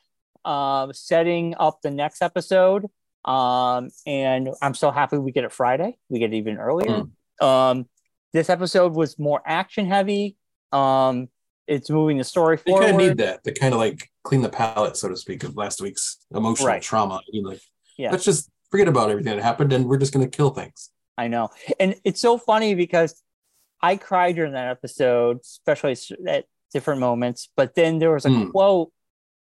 [0.46, 2.86] uh, setting up the next episode.
[3.26, 5.98] Um, and I'm so happy we get it Friday.
[6.10, 7.04] We get it even earlier.
[7.42, 7.88] Um,
[8.34, 10.38] this episode was more action heavy.
[10.72, 11.28] Um,
[11.68, 12.86] it's moving the story They forward.
[12.86, 15.56] kind of need that to kind of like clean the palate, so to speak, of
[15.58, 16.82] last week's emotional Right.
[16.82, 17.20] trauma.
[17.28, 17.62] You know, like,
[17.98, 18.12] Yeah.
[18.12, 20.90] let's just forget about everything that happened and we're just gonna kill things.
[21.18, 21.50] I know.
[21.80, 23.22] And it's so funny because
[23.82, 25.96] I cried during that episode, especially
[26.28, 27.50] at different moments.
[27.56, 28.50] But then there was a Hmm.
[28.52, 28.92] quote,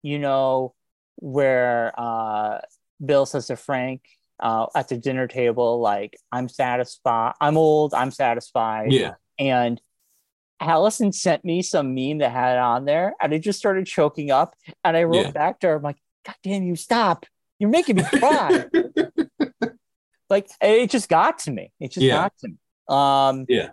[0.01, 0.74] you know,
[1.15, 2.59] where uh,
[3.03, 4.01] Bill says to Frank
[4.39, 7.34] uh, at the dinner table, like, I'm satisfied.
[7.39, 7.93] I'm old.
[7.93, 8.91] I'm satisfied.
[8.91, 9.13] Yeah.
[9.39, 9.80] And
[10.59, 14.32] Allison sent me some meme that had it on there, and I just started choking
[14.32, 14.55] up.
[14.84, 15.32] And I wrote Yeah.
[15.32, 17.26] back to her, I'm like, God damn you, stop.
[17.64, 18.66] You're making me cry.
[20.30, 21.72] like, it just got to me.
[21.80, 22.16] It just Yeah.
[22.16, 22.55] got to me.
[22.89, 23.70] Um, yeah.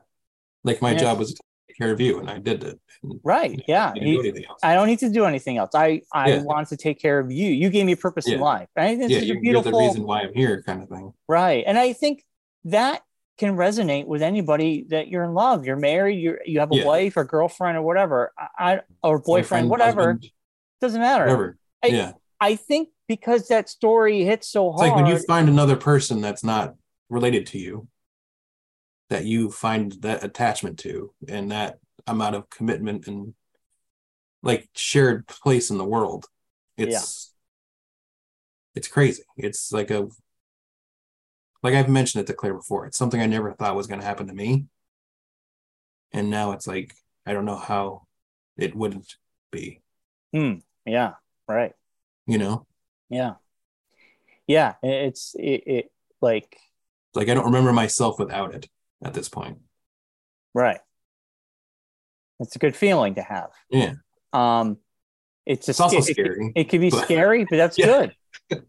[0.62, 2.78] Like my job was to take care of you, and I did it.
[3.03, 3.61] And right.
[3.66, 3.91] Yeah.
[3.91, 4.61] I didn't do He- anything else.
[4.62, 5.70] I don't need to do anything else.
[5.74, 6.43] I, I Yeah.
[6.43, 7.49] wanted to take care of you.
[7.51, 8.68] You gave me a purpose in life.
[8.76, 11.12] And I this yeah, you're, you're beautiful the reason why I'm here, kind of thing.
[11.26, 11.64] Right.
[11.66, 12.22] And I think
[12.66, 13.03] that
[13.38, 15.66] can resonate with anybody that you're in love.
[15.66, 16.84] You're married, you're you have a Yeah.
[16.84, 18.32] wife or girlfriend or whatever.
[18.38, 20.12] I, I or boyfriend, whatever.
[20.12, 20.30] husband,
[20.80, 21.24] Doesn't matter.
[21.24, 21.59] whatever.
[21.82, 24.92] I- yeah, I think because that story hits so it's hard.
[24.92, 26.76] like when you find another person that's not
[27.08, 27.88] related to you,
[29.08, 33.34] that you find that attachment to, and that amount of commitment and
[34.44, 36.26] like shared place in the world.
[36.76, 37.34] It's
[38.76, 39.24] it's crazy.
[39.36, 40.06] It's like a
[41.64, 42.86] like I've mentioned it to Claire before.
[42.86, 44.66] It's something I never thought was going to happen to me,
[46.12, 46.94] and now it's like
[47.26, 48.06] I don't know how
[48.56, 49.16] it wouldn't
[49.50, 49.82] be.
[50.32, 50.58] Hmm.
[50.86, 51.14] yeah,
[51.48, 51.72] right.
[52.28, 52.66] You know,
[53.11, 53.34] Yeah.
[54.46, 54.74] Yeah.
[54.82, 56.56] It's it, it like
[57.14, 58.68] like I don't remember myself without it
[59.05, 59.59] at this point.
[60.55, 60.80] right.
[62.40, 63.51] It's a good feeling to have.
[63.70, 63.94] Yeah.
[64.32, 64.78] Um
[65.47, 66.52] it's a It's also sca- it- scary.
[66.55, 67.86] It, could be but- scary, but that's Yeah.
[67.86, 68.14] good.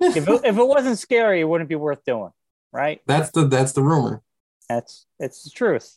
[0.00, 2.30] if, it, if it wasn't scary, it wouldn't be worth doing,
[2.72, 3.00] right?
[3.06, 4.22] that's the that's the rumor.
[4.68, 5.94] That's it's the truth.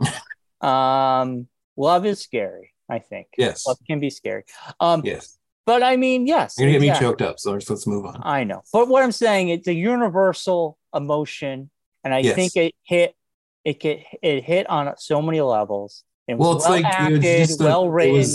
[0.60, 2.72] um, love is scary.
[2.88, 3.28] I think.
[3.38, 3.66] Yes.
[3.66, 4.44] Love can be scary.
[4.80, 5.38] Um, Yes.
[5.66, 6.54] But I mean, yes.
[6.58, 8.20] You're gonna get me choked up, so let's, let's move on.
[8.24, 11.70] I know, but what I'm saying, it's a universal emotion,
[12.04, 12.34] and I Yes.
[12.34, 13.14] think it hit.
[13.62, 16.02] It get it hit on so many levels.
[16.26, 18.26] It was Well, it's well like it acted, just well it written.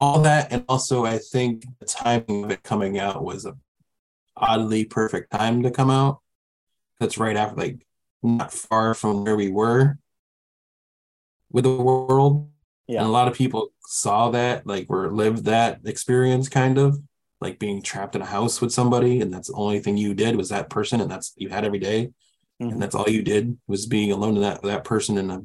[0.00, 3.54] all that, and also I think the timing of it coming out was a
[4.36, 6.20] oddly perfect time to come out.
[6.98, 7.86] That's right after, like,
[8.22, 9.98] not far from where we were
[11.52, 12.48] with the world.
[12.86, 13.00] Yeah.
[13.00, 16.98] And a lot of people saw that, like, or lived that experience, kind of
[17.40, 20.36] like being trapped in a house with somebody, and that's the only thing you did
[20.36, 22.10] was that person, and that's you had every day,
[22.60, 22.72] Mhm.
[22.72, 25.42] and that's all you did was being alone in that that person in a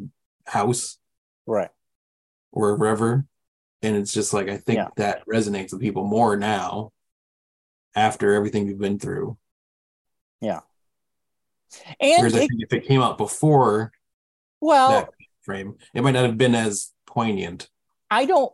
[0.49, 0.97] house
[1.45, 1.71] right.
[2.51, 3.25] or wherever.
[3.81, 4.89] And it's just like I think Yeah.
[4.97, 6.91] that resonates with people more now
[7.95, 9.37] after everything we've been through.
[10.41, 10.61] Yeah
[11.99, 13.91] and Whereas I think if it came out before
[14.61, 15.09] well, that
[15.41, 17.69] frame, it might not have been as poignant.
[18.11, 18.51] I don't.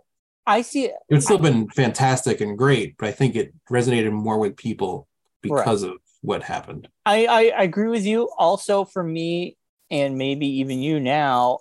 [0.47, 0.85] I see.
[0.85, 5.07] It would still been fantastic and great, but I think it resonated more with people
[5.41, 6.87] because of what happened.
[7.05, 8.29] I, I I agree with you.
[8.37, 9.57] Also, for me,
[9.89, 11.59] and maybe even you now,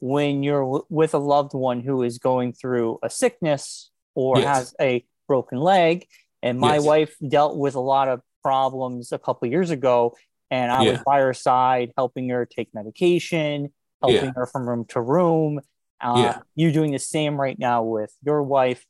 [0.00, 4.46] when you're w- with a loved one who is going through a sickness or Yes.
[4.46, 6.06] has a broken leg,
[6.42, 6.84] and my Yes.
[6.84, 10.14] wife dealt with a lot of problems a couple years ago,
[10.50, 14.32] and I was by her side helping her take medication, helping Yeah.
[14.36, 15.60] her from room to room.
[16.00, 16.38] Uh, Yeah.
[16.54, 18.84] You doing the same right now with your wife.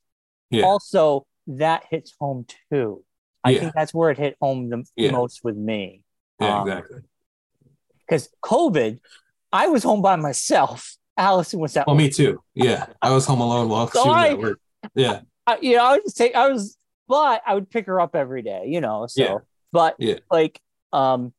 [0.50, 0.64] Yeah.
[0.64, 3.04] Also, that hits home too.
[3.44, 3.60] I Yeah.
[3.60, 5.12] think that's where it hit home the Yeah.
[5.12, 6.02] most with me
[6.40, 7.00] Yeah, Um, exactly.
[8.00, 9.00] because COVID,
[9.52, 10.96] I was home by myself.
[11.16, 12.02] Allison was at Well, work.
[12.02, 12.42] me too.
[12.54, 14.60] Yeah, I was home alone while So she was I- at work.
[14.94, 16.76] Yeah, I, you know, I would say I was,
[17.08, 19.06] but I would pick her up every day, you know.
[19.06, 19.38] So, Yeah.
[19.72, 20.18] but Yeah.
[20.30, 20.60] like,
[20.92, 21.32] um,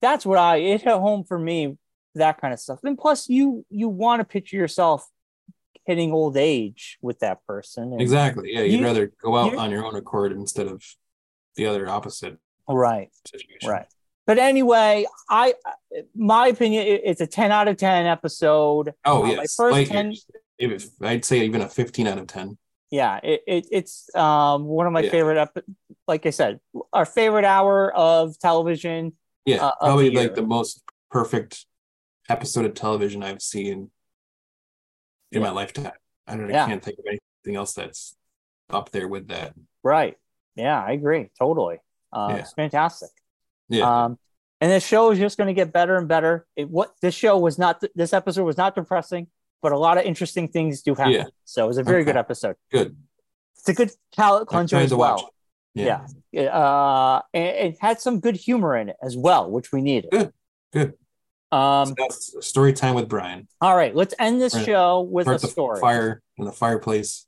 [0.00, 1.76] that's what I it hit home for me.
[2.16, 5.08] That kind of stuff, and plus, you you want to picture yourself
[5.86, 7.92] hitting old age with that person.
[7.92, 8.52] and- exactly.
[8.52, 10.82] Yeah, you'd You- rather go out on your own accord instead of
[11.56, 12.36] the other opposite
[12.68, 13.10] Right.
[13.26, 13.68] situation.
[13.70, 13.86] Right.
[14.26, 15.54] But anyway, I
[16.14, 18.92] my opinion, it's a ten out of ten episode.
[19.04, 20.14] Oh Uh, my yes, first light 10.
[20.58, 22.58] If, I'd say even a fifteen out of ten.
[22.90, 25.10] Yeah, it, it it's um one of my Yeah.
[25.10, 25.38] favorite.
[25.38, 25.64] Ep-
[26.08, 26.60] like I said,
[26.92, 29.16] our favorite hour of television.
[29.46, 31.66] Yeah, Uh, probably like the most perfect
[32.30, 33.90] episode of television I've seen
[35.32, 35.92] in my lifetime.
[36.26, 36.48] I don't.
[36.48, 36.64] Yeah.
[36.64, 38.16] I can't think of anything else that's
[38.70, 39.54] up there with that.
[39.82, 40.16] Right.
[40.56, 41.78] Yeah, I agree totally.
[42.12, 42.36] Uh, Yeah.
[42.36, 43.10] It's fantastic.
[43.68, 44.04] Yeah.
[44.04, 44.18] Um,
[44.60, 46.46] and this show is just going to get better and better.
[46.56, 47.82] It what this show was not.
[47.94, 49.28] This episode was not depressing,
[49.62, 51.12] but a lot of interesting things do happen.
[51.12, 51.24] Yeah.
[51.44, 52.12] So it was a very Okay.
[52.12, 52.56] good episode.
[52.70, 52.96] Good.
[53.56, 55.32] It's a good palate cleanser as well.
[55.74, 56.06] Yeah.
[56.32, 60.10] It, uh, and it had some good humor in it as well, which we needed.
[60.10, 60.32] Good.
[60.72, 60.94] Good.
[61.52, 63.48] Um, So that's story time with Brian.
[63.60, 64.66] all right, let's end this Right.
[64.66, 65.80] show with a story.
[65.80, 67.26] fire in the fireplace.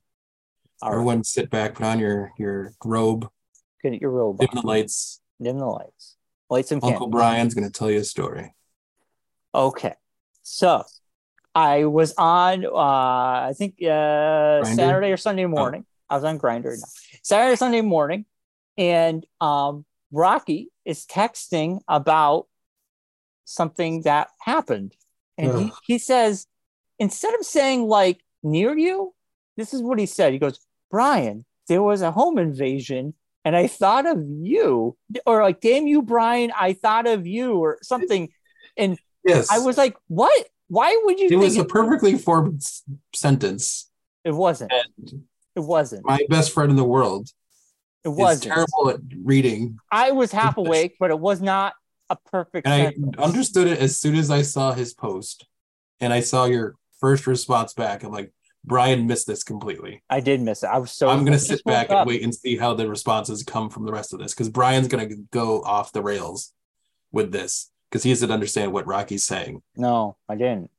[0.80, 3.28] All right, Everyone sit back, put on your your robe,
[3.82, 4.62] get your robe dim on.
[4.62, 5.20] the lights.
[5.40, 6.16] Dim the lights.
[6.50, 7.10] Light some Uncle candles.
[7.12, 8.54] Brian's gonna tell you a story.
[9.54, 9.94] Okay.
[10.42, 10.84] So
[11.54, 12.70] I was on uh
[13.48, 15.16] I think uh Saturday or Oh.
[15.16, 15.84] Sunday morning.
[16.08, 16.86] I was on Grinder now.
[17.22, 18.24] Saturday, Sunday morning,
[18.76, 22.46] and um Rocky is texting about
[23.44, 24.94] something that happened.
[25.38, 26.46] And he, he says,
[26.98, 29.14] instead of saying like near you,
[29.56, 30.32] this is what he said.
[30.32, 30.58] He goes,
[30.90, 33.14] Brian, there was a home invasion
[33.44, 34.96] and I thought of you.
[35.26, 38.28] Or like, damn you, Brian, I thought of you, or something.
[38.76, 39.50] And yes.
[39.50, 40.46] I was like, what?
[40.68, 42.62] Why would you it was a perfectly formed
[43.14, 43.90] sentence.
[44.24, 44.72] it wasn't?
[44.72, 45.24] And
[45.54, 46.06] It wasn't.
[46.06, 47.28] my best friend in the world
[48.04, 48.54] It wasn't.
[48.54, 49.78] terrible at reading.
[49.90, 51.74] I was half awake, but it was not
[52.12, 55.46] a perfect And I understood it as soon as I saw his post
[56.00, 58.02] and I saw your first response back.
[58.02, 58.32] I'm like,
[58.64, 60.02] Brian missed this completely.
[60.08, 60.68] I did miss it.
[60.68, 61.08] I was so.
[61.08, 62.00] I'm gonna sit back up.
[62.00, 64.88] and wait and see how the responses come from the rest of this because Brian's
[64.88, 66.52] gonna go off the rails
[67.10, 69.62] with this because he doesn't understand what Rocky's saying.
[69.76, 70.70] No, I didn't.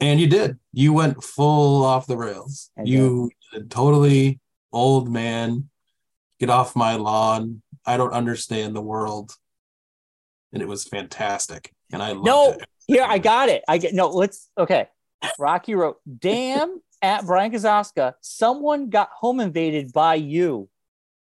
[0.00, 0.58] And you did.
[0.72, 2.70] You went full off the rails.
[2.78, 3.30] I you
[3.70, 4.40] totally
[4.72, 5.70] old man.
[6.40, 7.62] Get off my lawn.
[7.86, 9.34] I don't understand the world.
[10.54, 11.72] And it was fantastic.
[11.92, 12.64] And I loved No, it.
[12.86, 13.62] Here, I got it.
[13.68, 14.08] I get no.
[14.08, 14.88] Let's okay.
[15.38, 20.70] Rocky wrote, "Damn." At Brian Kazaska, someone got home invaded by you.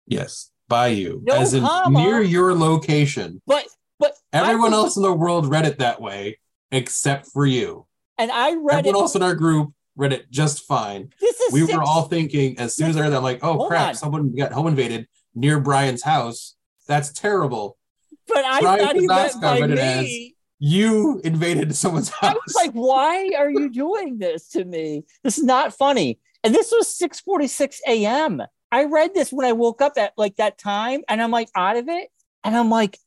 [0.07, 1.23] Yes, by you.
[1.25, 1.99] No as in comma.
[2.03, 3.41] near your location.
[3.47, 3.67] But
[3.99, 6.39] but Everyone else in the world read it that way,
[6.71, 7.87] except for you.
[8.19, 9.01] and I read Everyone it.
[9.03, 11.09] else in our group read it just fine.
[11.21, 13.43] This is We six, were all thinking as soon as I read that, I'm like,
[13.43, 13.95] oh crap, on.
[13.95, 16.57] someone got home invaded near Brian's house.
[16.89, 17.79] That's terrible.
[18.27, 20.37] But I Brian thought he meant by me.
[20.59, 22.31] You invaded someone's house.
[22.31, 25.05] I was like, why are you doing this to me?
[25.23, 26.19] This is not funny.
[26.43, 28.43] And this was 6:46 a.m.
[28.71, 31.77] I read this when I woke up at like that time, and I'm like out
[31.77, 32.09] of it,
[32.43, 32.99] and I'm like,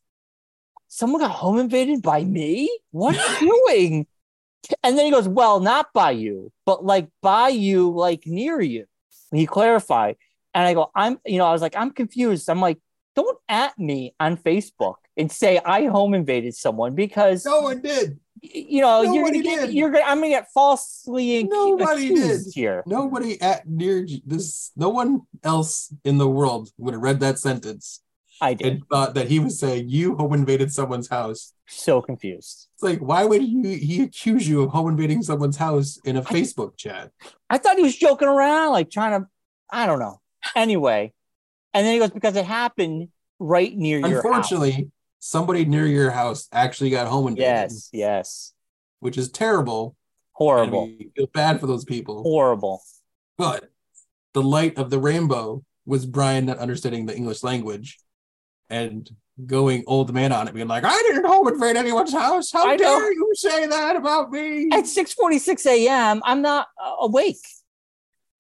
[0.87, 2.69] someone got home invaded by me.
[2.91, 4.07] What are you doing?
[4.83, 8.85] And then he goes, well, not by you, but like by you, like near you.
[9.31, 10.17] He clarified,
[10.53, 12.49] and I go, I'm, you know, I was like, I'm confused.
[12.49, 12.79] I'm like,
[13.15, 18.19] don't at me on Facebook and say I home invaded someone because no one did.
[18.41, 22.53] you know, you're gonna you're gonna, I'm gonna get falsely Nobody accused did.
[22.55, 22.83] here.
[22.85, 24.71] Nobody at near this.
[24.75, 28.01] No one else in the world would have read that sentence
[28.39, 28.67] I did.
[28.67, 31.53] and thought that he was saying you home invaded someone's house.
[31.67, 32.67] so confused.
[32.75, 36.21] It's like, why would you he accuse you of home invading someone's house in a
[36.21, 37.11] Facebook chat?
[37.49, 39.27] I thought he was joking around, like trying to,
[39.71, 40.21] I don't know.
[40.55, 41.13] Anyway,
[41.73, 44.17] and then he goes because it happened right near your.
[44.17, 48.53] Unfortunately, somebody near your house actually got home invaded, Yes, yes,
[48.99, 49.95] which is terrible.
[50.33, 52.21] horrible, And feel bad for those people.
[52.23, 52.81] horrible.
[53.37, 53.69] But
[54.33, 57.97] the light of the rainbow was Brian not understanding the English language
[58.69, 59.09] and
[59.45, 62.51] going old man on it, being like, I didn't home invade anyone's house.
[62.51, 62.99] How I know.
[62.99, 64.69] dare you say that about me?
[64.71, 67.37] At 6:46 a.m., I'm not uh, awake.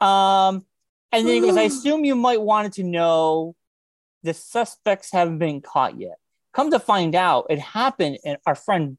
[0.01, 0.65] Um,
[1.11, 3.55] and then he goes, I assume you might wanted to know
[4.23, 6.17] the suspects haven't been caught yet.
[6.53, 8.97] Come to find out, it happened, and our friend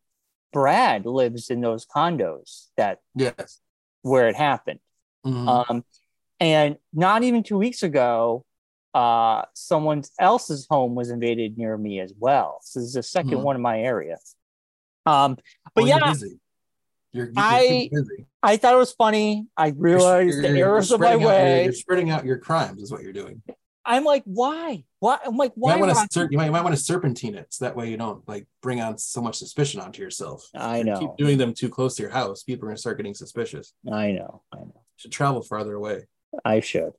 [0.53, 3.61] Brad lives in those condos that yes.
[4.03, 4.81] where it happened.
[5.27, 5.71] Mhm.
[5.71, 5.85] Um,
[6.41, 8.45] and not even two weeks ago,
[8.95, 12.61] uh, someone else's home was invaded near me as well.
[12.63, 13.43] So this is the 2nd Mhm.
[13.43, 14.17] one in my area.
[15.05, 15.37] Um,
[15.75, 16.41] but Oh, you're yeah, busy.
[17.13, 18.27] You're, you're I- busy.
[18.43, 19.47] I thought it was funny.
[19.57, 21.65] I realized the you're- you're errors of my spreading out your- way.
[21.65, 23.43] You're spreading out your crimes, is what you're doing.
[23.85, 24.85] I'm like, why?
[25.01, 25.19] Why?
[25.25, 25.75] I'm like, You why?
[25.77, 27.89] might want to ser- you might, you might want to serpentine it, so that way
[27.91, 30.47] you don't like bring on so much suspicion onto yourself.
[30.55, 30.99] I You know.
[30.99, 32.43] Keep doing them too close to your house.
[32.43, 33.73] People are gonna start getting suspicious.
[33.91, 34.43] I know.
[34.53, 34.73] I know.
[34.75, 36.07] You should travel farther away.
[36.45, 36.93] I should.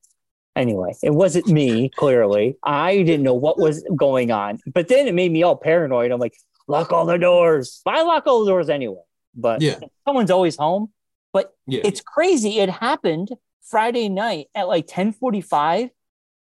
[0.56, 2.58] Anyway, it wasn't me, clearly.
[2.64, 4.58] I didn't know what was going on.
[4.74, 6.12] But then it made me all paranoid.
[6.12, 6.34] I'm like,
[6.68, 7.82] lock all the doors.
[7.86, 9.02] I lock all the doors anyway.
[9.36, 9.80] But Yeah.
[10.08, 10.92] someone's always home.
[11.32, 11.82] But yeah.
[11.84, 12.60] It's crazy.
[12.60, 13.30] It happened
[13.64, 15.92] Friday night at like 10:45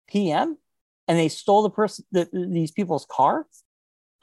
[0.07, 0.57] p.m.
[1.07, 3.45] and they stole the person the, these people's car.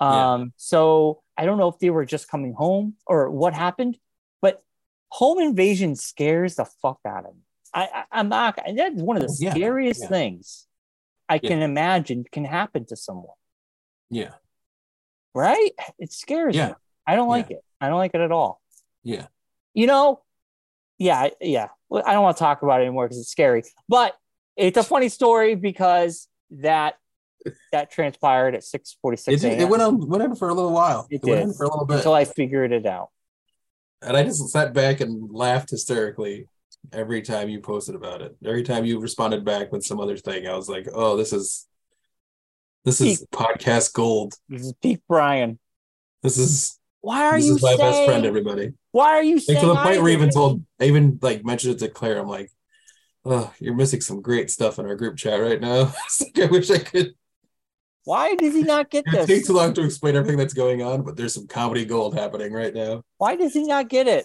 [0.00, 0.32] Yeah.
[0.34, 3.98] Um, so I don't know if they were just coming home or what happened,
[4.40, 4.62] but
[5.10, 7.42] home invasion scares the fuck out of me.
[7.74, 10.08] I, I I'm not that's one of the Yeah, scariest yeah.
[10.08, 10.66] things
[11.28, 11.48] I Yeah.
[11.50, 13.36] can imagine can happen to someone,
[14.10, 14.32] yeah.
[15.34, 15.70] right?
[15.98, 16.68] It scares Yeah.
[16.68, 16.74] me.
[17.06, 17.64] I don't like it.
[17.80, 18.60] I don't like it at all.
[19.02, 19.26] Yeah.
[19.74, 20.22] you know,
[20.98, 21.68] yeah, yeah.
[21.92, 23.64] I don't want to talk about it anymore because it's scary.
[23.88, 24.16] But
[24.56, 26.94] it's a funny story because that
[27.72, 30.54] that transpired at six forty It, six did- it went on went on for a
[30.54, 31.06] little while.
[31.10, 31.48] It went did.
[31.48, 31.96] on for a little bit.
[31.98, 33.08] until I figured it out.
[34.00, 36.48] And I just sat back and laughed hysterically
[36.92, 38.36] every time you posted about it.
[38.44, 41.66] Every time you responded back with some other thing, I was like, "Oh, this is
[42.84, 44.34] this is podcast gold.
[44.48, 45.58] This is peak Brian.
[46.22, 47.78] This is Why are this you is my saying?
[47.78, 49.60] best friend." Everybody, why are you saying?
[49.60, 52.18] to the point where I even told, I even like mentioned it to Claire.
[52.18, 52.50] I'm like,
[53.24, 56.70] "Oh, you're missing some great stuff in our group chat right now." Like, I wish
[56.70, 57.14] I could.
[58.04, 59.24] Why does he not get this?
[59.28, 62.14] It takes too long to explain everything that's going on, but there's some comedy gold
[62.14, 63.02] happening right now.
[63.18, 64.24] Why does he not get it?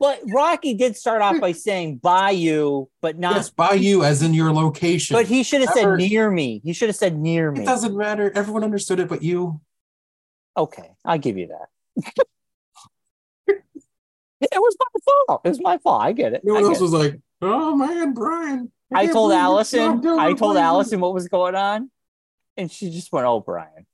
[0.00, 3.36] But Rocky did start off by saying "Bayou," but not.
[3.36, 5.14] Yes, by you as in your location.
[5.14, 6.60] But he should have said near me.
[6.64, 8.32] He should have said near it doesn't matter.
[8.34, 9.60] Everyone understood it, but you.
[10.56, 12.04] Okay, I'll give you that.
[13.46, 13.62] it
[14.54, 15.40] was my fault.
[15.44, 16.02] It was my fault.
[16.02, 16.42] I get it.
[16.44, 16.82] No one else it.
[16.82, 19.80] was like, "Oh man, Brian." I can't told Allison.
[19.80, 21.90] I told Brian." Allison what was going on,
[22.56, 23.86] and she just went, "Oh, Brian."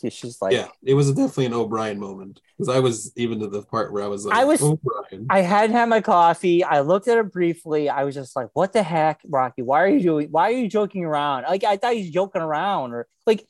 [0.00, 3.46] She, she's like, yeah, it was definitely an O'Brien moment because I was even to
[3.46, 5.26] the part where I was like, I was- O'Brien.
[5.30, 6.64] I hadn't had my coffee.
[6.64, 7.88] I looked at it briefly.
[7.88, 9.62] I was just like, "What the heck, Rocky?
[9.62, 10.28] Why are you doing?
[10.32, 11.44] Why are you joking around?
[11.44, 13.46] Like I thought he's joking around, or like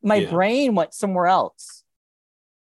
[0.00, 0.30] my Yeah.
[0.30, 1.82] brain went somewhere else."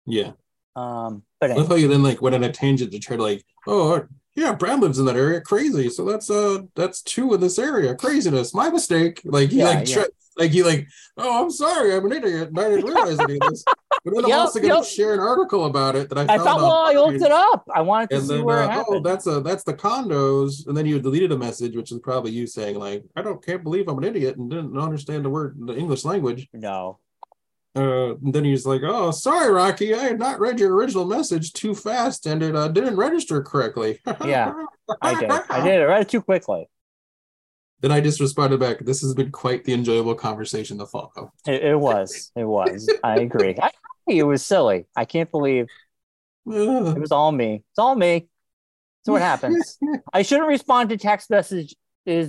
[0.05, 0.33] yeah,
[0.75, 3.15] Um, but I love anyway, how you then like went on a tangent to try
[3.15, 4.05] to like, oh
[4.35, 5.89] yeah, Brad lives in that area, crazy.
[5.89, 8.53] So that's uh that's two in this area, craziness.
[8.53, 9.21] My mistake.
[9.23, 9.95] Like he Yeah, like yeah.
[9.95, 10.87] tri- like he like,
[11.17, 12.49] oh I'm sorry, I'm an idiot.
[12.49, 13.63] and I didn't realize any of this.
[14.03, 14.85] But then I'm also gonna yep.
[14.85, 17.63] share an article about it that I I found thought, well, I looked it up.
[17.73, 20.67] I wanted to and see then where it uh, oh that's a that's the condos
[20.67, 23.63] and then you deleted a message which is probably you saying like i don't can't
[23.63, 26.99] believe i'm an idiot and didn't understand the word the english language no,
[27.75, 31.73] uh then he's like oh sorry rocky i had not read your original message too
[31.73, 34.53] fast and it uh, didn't register correctly Yeah,
[35.01, 35.31] I did.
[35.31, 35.81] I did.
[35.81, 36.69] I read it too quickly.
[37.81, 41.63] then i just responded back this has been quite the enjoyable conversation to follow It,
[41.63, 42.31] it was.
[42.35, 42.91] It was.
[43.03, 43.55] I agree.
[43.61, 43.71] I,
[44.07, 44.85] it was silly.
[44.95, 45.67] I can't believe
[46.45, 47.63] it was all me.
[47.71, 48.27] It's all me.
[49.05, 49.79] So what happens?
[50.13, 51.75] I shouldn't respond to text messages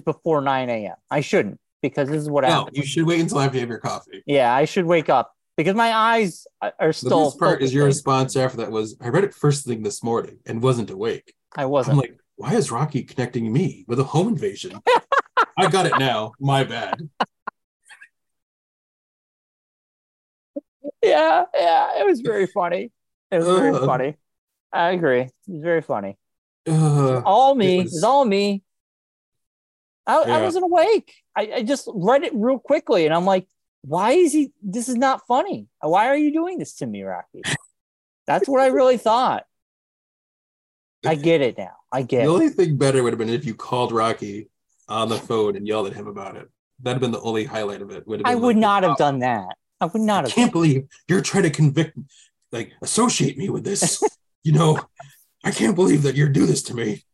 [0.04, 0.94] before 9 a.m.
[1.10, 2.78] I shouldn't because this is what no happens.
[2.78, 5.74] you should wait until after you have your coffee Yeah, I should wake up because
[5.74, 7.24] my eyes are the still.
[7.26, 10.38] best part is your response after that was i read it first thing this morning
[10.46, 11.92] and wasn't awake I wasn't.
[11.94, 14.80] I'm like, why is Rocky connecting me with a home invasion?
[15.56, 16.32] I got it now.
[16.40, 16.96] My bad.
[21.02, 22.00] yeah, yeah.
[22.00, 22.90] It was very funny.
[23.30, 23.86] It was very Uh.
[23.86, 24.16] funny.
[24.72, 25.20] I agree.
[25.20, 26.18] It was very funny.
[26.68, 27.76] Uh, All me.
[27.76, 28.62] it It was- was all me.
[30.06, 31.14] I, I wasn't awake.
[31.36, 33.46] I, I just read it real quickly and I'm like,
[33.86, 34.52] why is he?
[34.62, 35.68] This is not funny.
[35.80, 37.42] Why are you doing this to me, Rocky?
[38.26, 39.44] That's what I really thought.
[41.04, 41.74] I get it now.
[41.92, 42.24] I the get it.
[42.24, 44.48] The only thing better would have been if you called Rocky
[44.88, 46.48] on the phone and yelled at him about it.
[46.82, 48.06] That'd have been the only highlight of it.
[48.06, 49.54] Would have I would like, not have oh, done that.
[49.82, 50.34] I would not I have.
[50.34, 51.98] can't believe you're trying to convict,
[52.52, 54.02] like, associate me with this.
[54.42, 54.80] you know,
[55.44, 57.04] I can't believe that you're do this to me.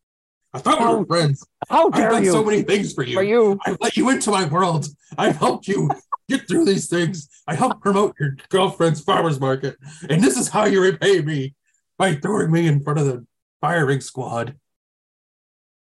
[0.53, 1.45] I thought we were friends.
[1.69, 2.33] How I've dare done you?
[2.33, 3.15] so many things for you.
[3.15, 3.59] for you.
[3.67, 4.87] I've let you into my world.
[5.19, 5.91] I've helped you
[6.31, 7.29] get through these things.
[7.47, 9.77] I help promote your girlfriend's farmer's market.
[10.09, 11.55] And this is how you repay me
[11.99, 13.27] by throwing me in front of the
[13.61, 14.57] firing squad.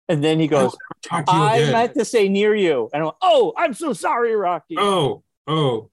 [0.09, 1.71] And then he goes, Talk to you I again.
[1.73, 2.89] meant to say near you.
[2.93, 4.75] And I went, oh, I'm so sorry, Rocky.
[4.77, 5.89] oh, oh,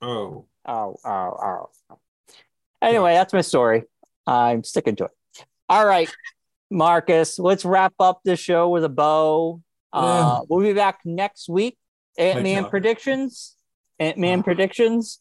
[0.00, 0.46] oh.
[0.66, 1.98] Oh, oh, oh.
[2.82, 3.84] Anyway, that's my story.
[4.26, 5.10] I'm sticking to it.
[5.68, 6.10] All right,
[6.70, 9.62] Marcus, let's wrap up this show with a bow.
[9.92, 11.77] Uh, we'll be back next week.
[12.18, 13.56] Ant Man predictions.
[13.98, 15.20] Ant Man Uh, predictions.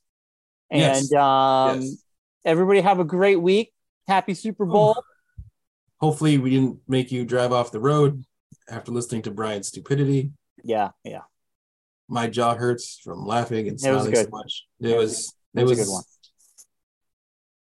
[0.70, 2.04] And yes, um, yes.
[2.44, 3.72] everybody have a great week.
[4.08, 5.02] Happy Super Bowl.
[6.00, 8.24] hopefully we didn't make you drive off the road
[8.70, 10.32] after listening to Brian's stupidity.
[10.64, 11.22] Yeah, yeah.
[12.10, 14.66] My jaw hurts from laughing and smiling so much.
[14.80, 16.04] It was It it was was a good one.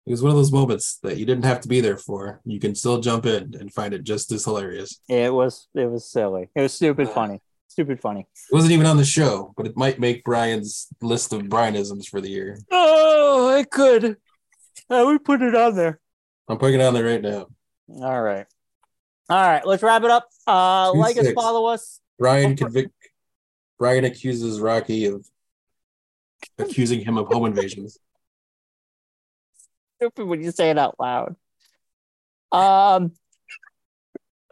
[0.05, 2.41] It was one of those moments that you didn't have to be there for.
[2.43, 4.99] You can still jump in and find it just as hilarious.
[5.07, 6.49] It was it was silly.
[6.55, 7.41] It was stupid Uh, funny.
[7.73, 8.19] Stupid funny.
[8.19, 12.21] It wasn't even on the show, but it might make Brian's list of Brianisms for
[12.21, 12.59] the year.
[12.69, 14.17] Oh, I could.
[14.91, 15.99] I would put it on there.
[16.47, 17.47] I'm putting it on there right now.
[17.89, 18.45] All right.
[19.27, 20.29] All right, let's wrap it up.
[20.45, 21.99] Uh Two like us, follow us.
[22.19, 22.91] Brian convict
[23.79, 25.25] Brian accuses Rocky of
[26.59, 27.97] accusing him of home invasions.
[29.97, 31.35] Stupid when you say it out loud.
[32.51, 33.13] Um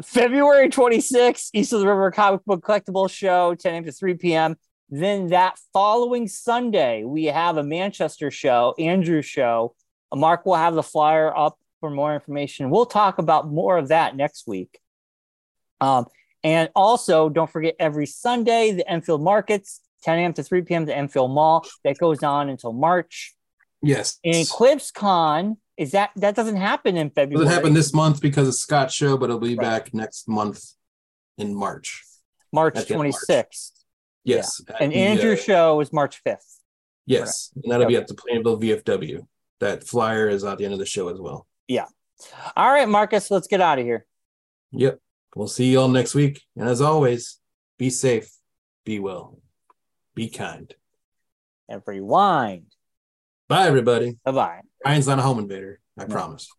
[0.04, 3.84] February 26th, East of the River Comic Book Collectible Show, 10 a.m.
[3.86, 4.56] to 3 p.m.
[4.90, 9.76] Then that following Sunday, we have a Manchester show, Andrew show.
[10.14, 12.70] Mark will have the flyer up for more information.
[12.70, 14.80] We'll talk about more of that next week.
[15.80, 16.06] Um,
[16.44, 20.34] and also, don't forget every Sunday, the Enfield Markets, 10 a.m.
[20.34, 20.86] to 3 p.m.
[20.86, 21.66] the Enfield Mall.
[21.84, 23.34] That goes on until March.
[23.82, 24.20] Yes.
[24.24, 27.44] And ClipsCon is that that doesn't happen in February.
[27.44, 29.86] doesn't happen this month because of Scott's show, but it'll be Right.
[29.86, 30.64] back next month
[31.40, 32.06] in March.
[32.54, 33.72] March at the end of 26th.
[34.24, 34.62] Yes.
[34.70, 36.60] at And the, Andrew's uh, show is March 5th.
[37.08, 37.52] Yes.
[37.56, 39.26] And that'll be at the Plainville VFW.
[39.60, 41.48] That flyer is at the end of the show as well.
[41.68, 41.88] Yeah.
[42.56, 44.06] All right, Marcus, let's get out of here.
[44.74, 45.00] Yep.
[45.36, 46.44] We'll see you all next week.
[46.56, 47.40] And as always,
[47.80, 48.30] be safe,
[48.86, 49.42] be well,
[50.14, 50.76] be kind.
[51.68, 52.68] And rewind.
[53.48, 54.20] Bye, everybody.
[54.24, 54.62] Bye bye.
[54.84, 55.80] Brian's not a home invader.
[55.98, 56.10] I No.
[56.14, 56.50] promise.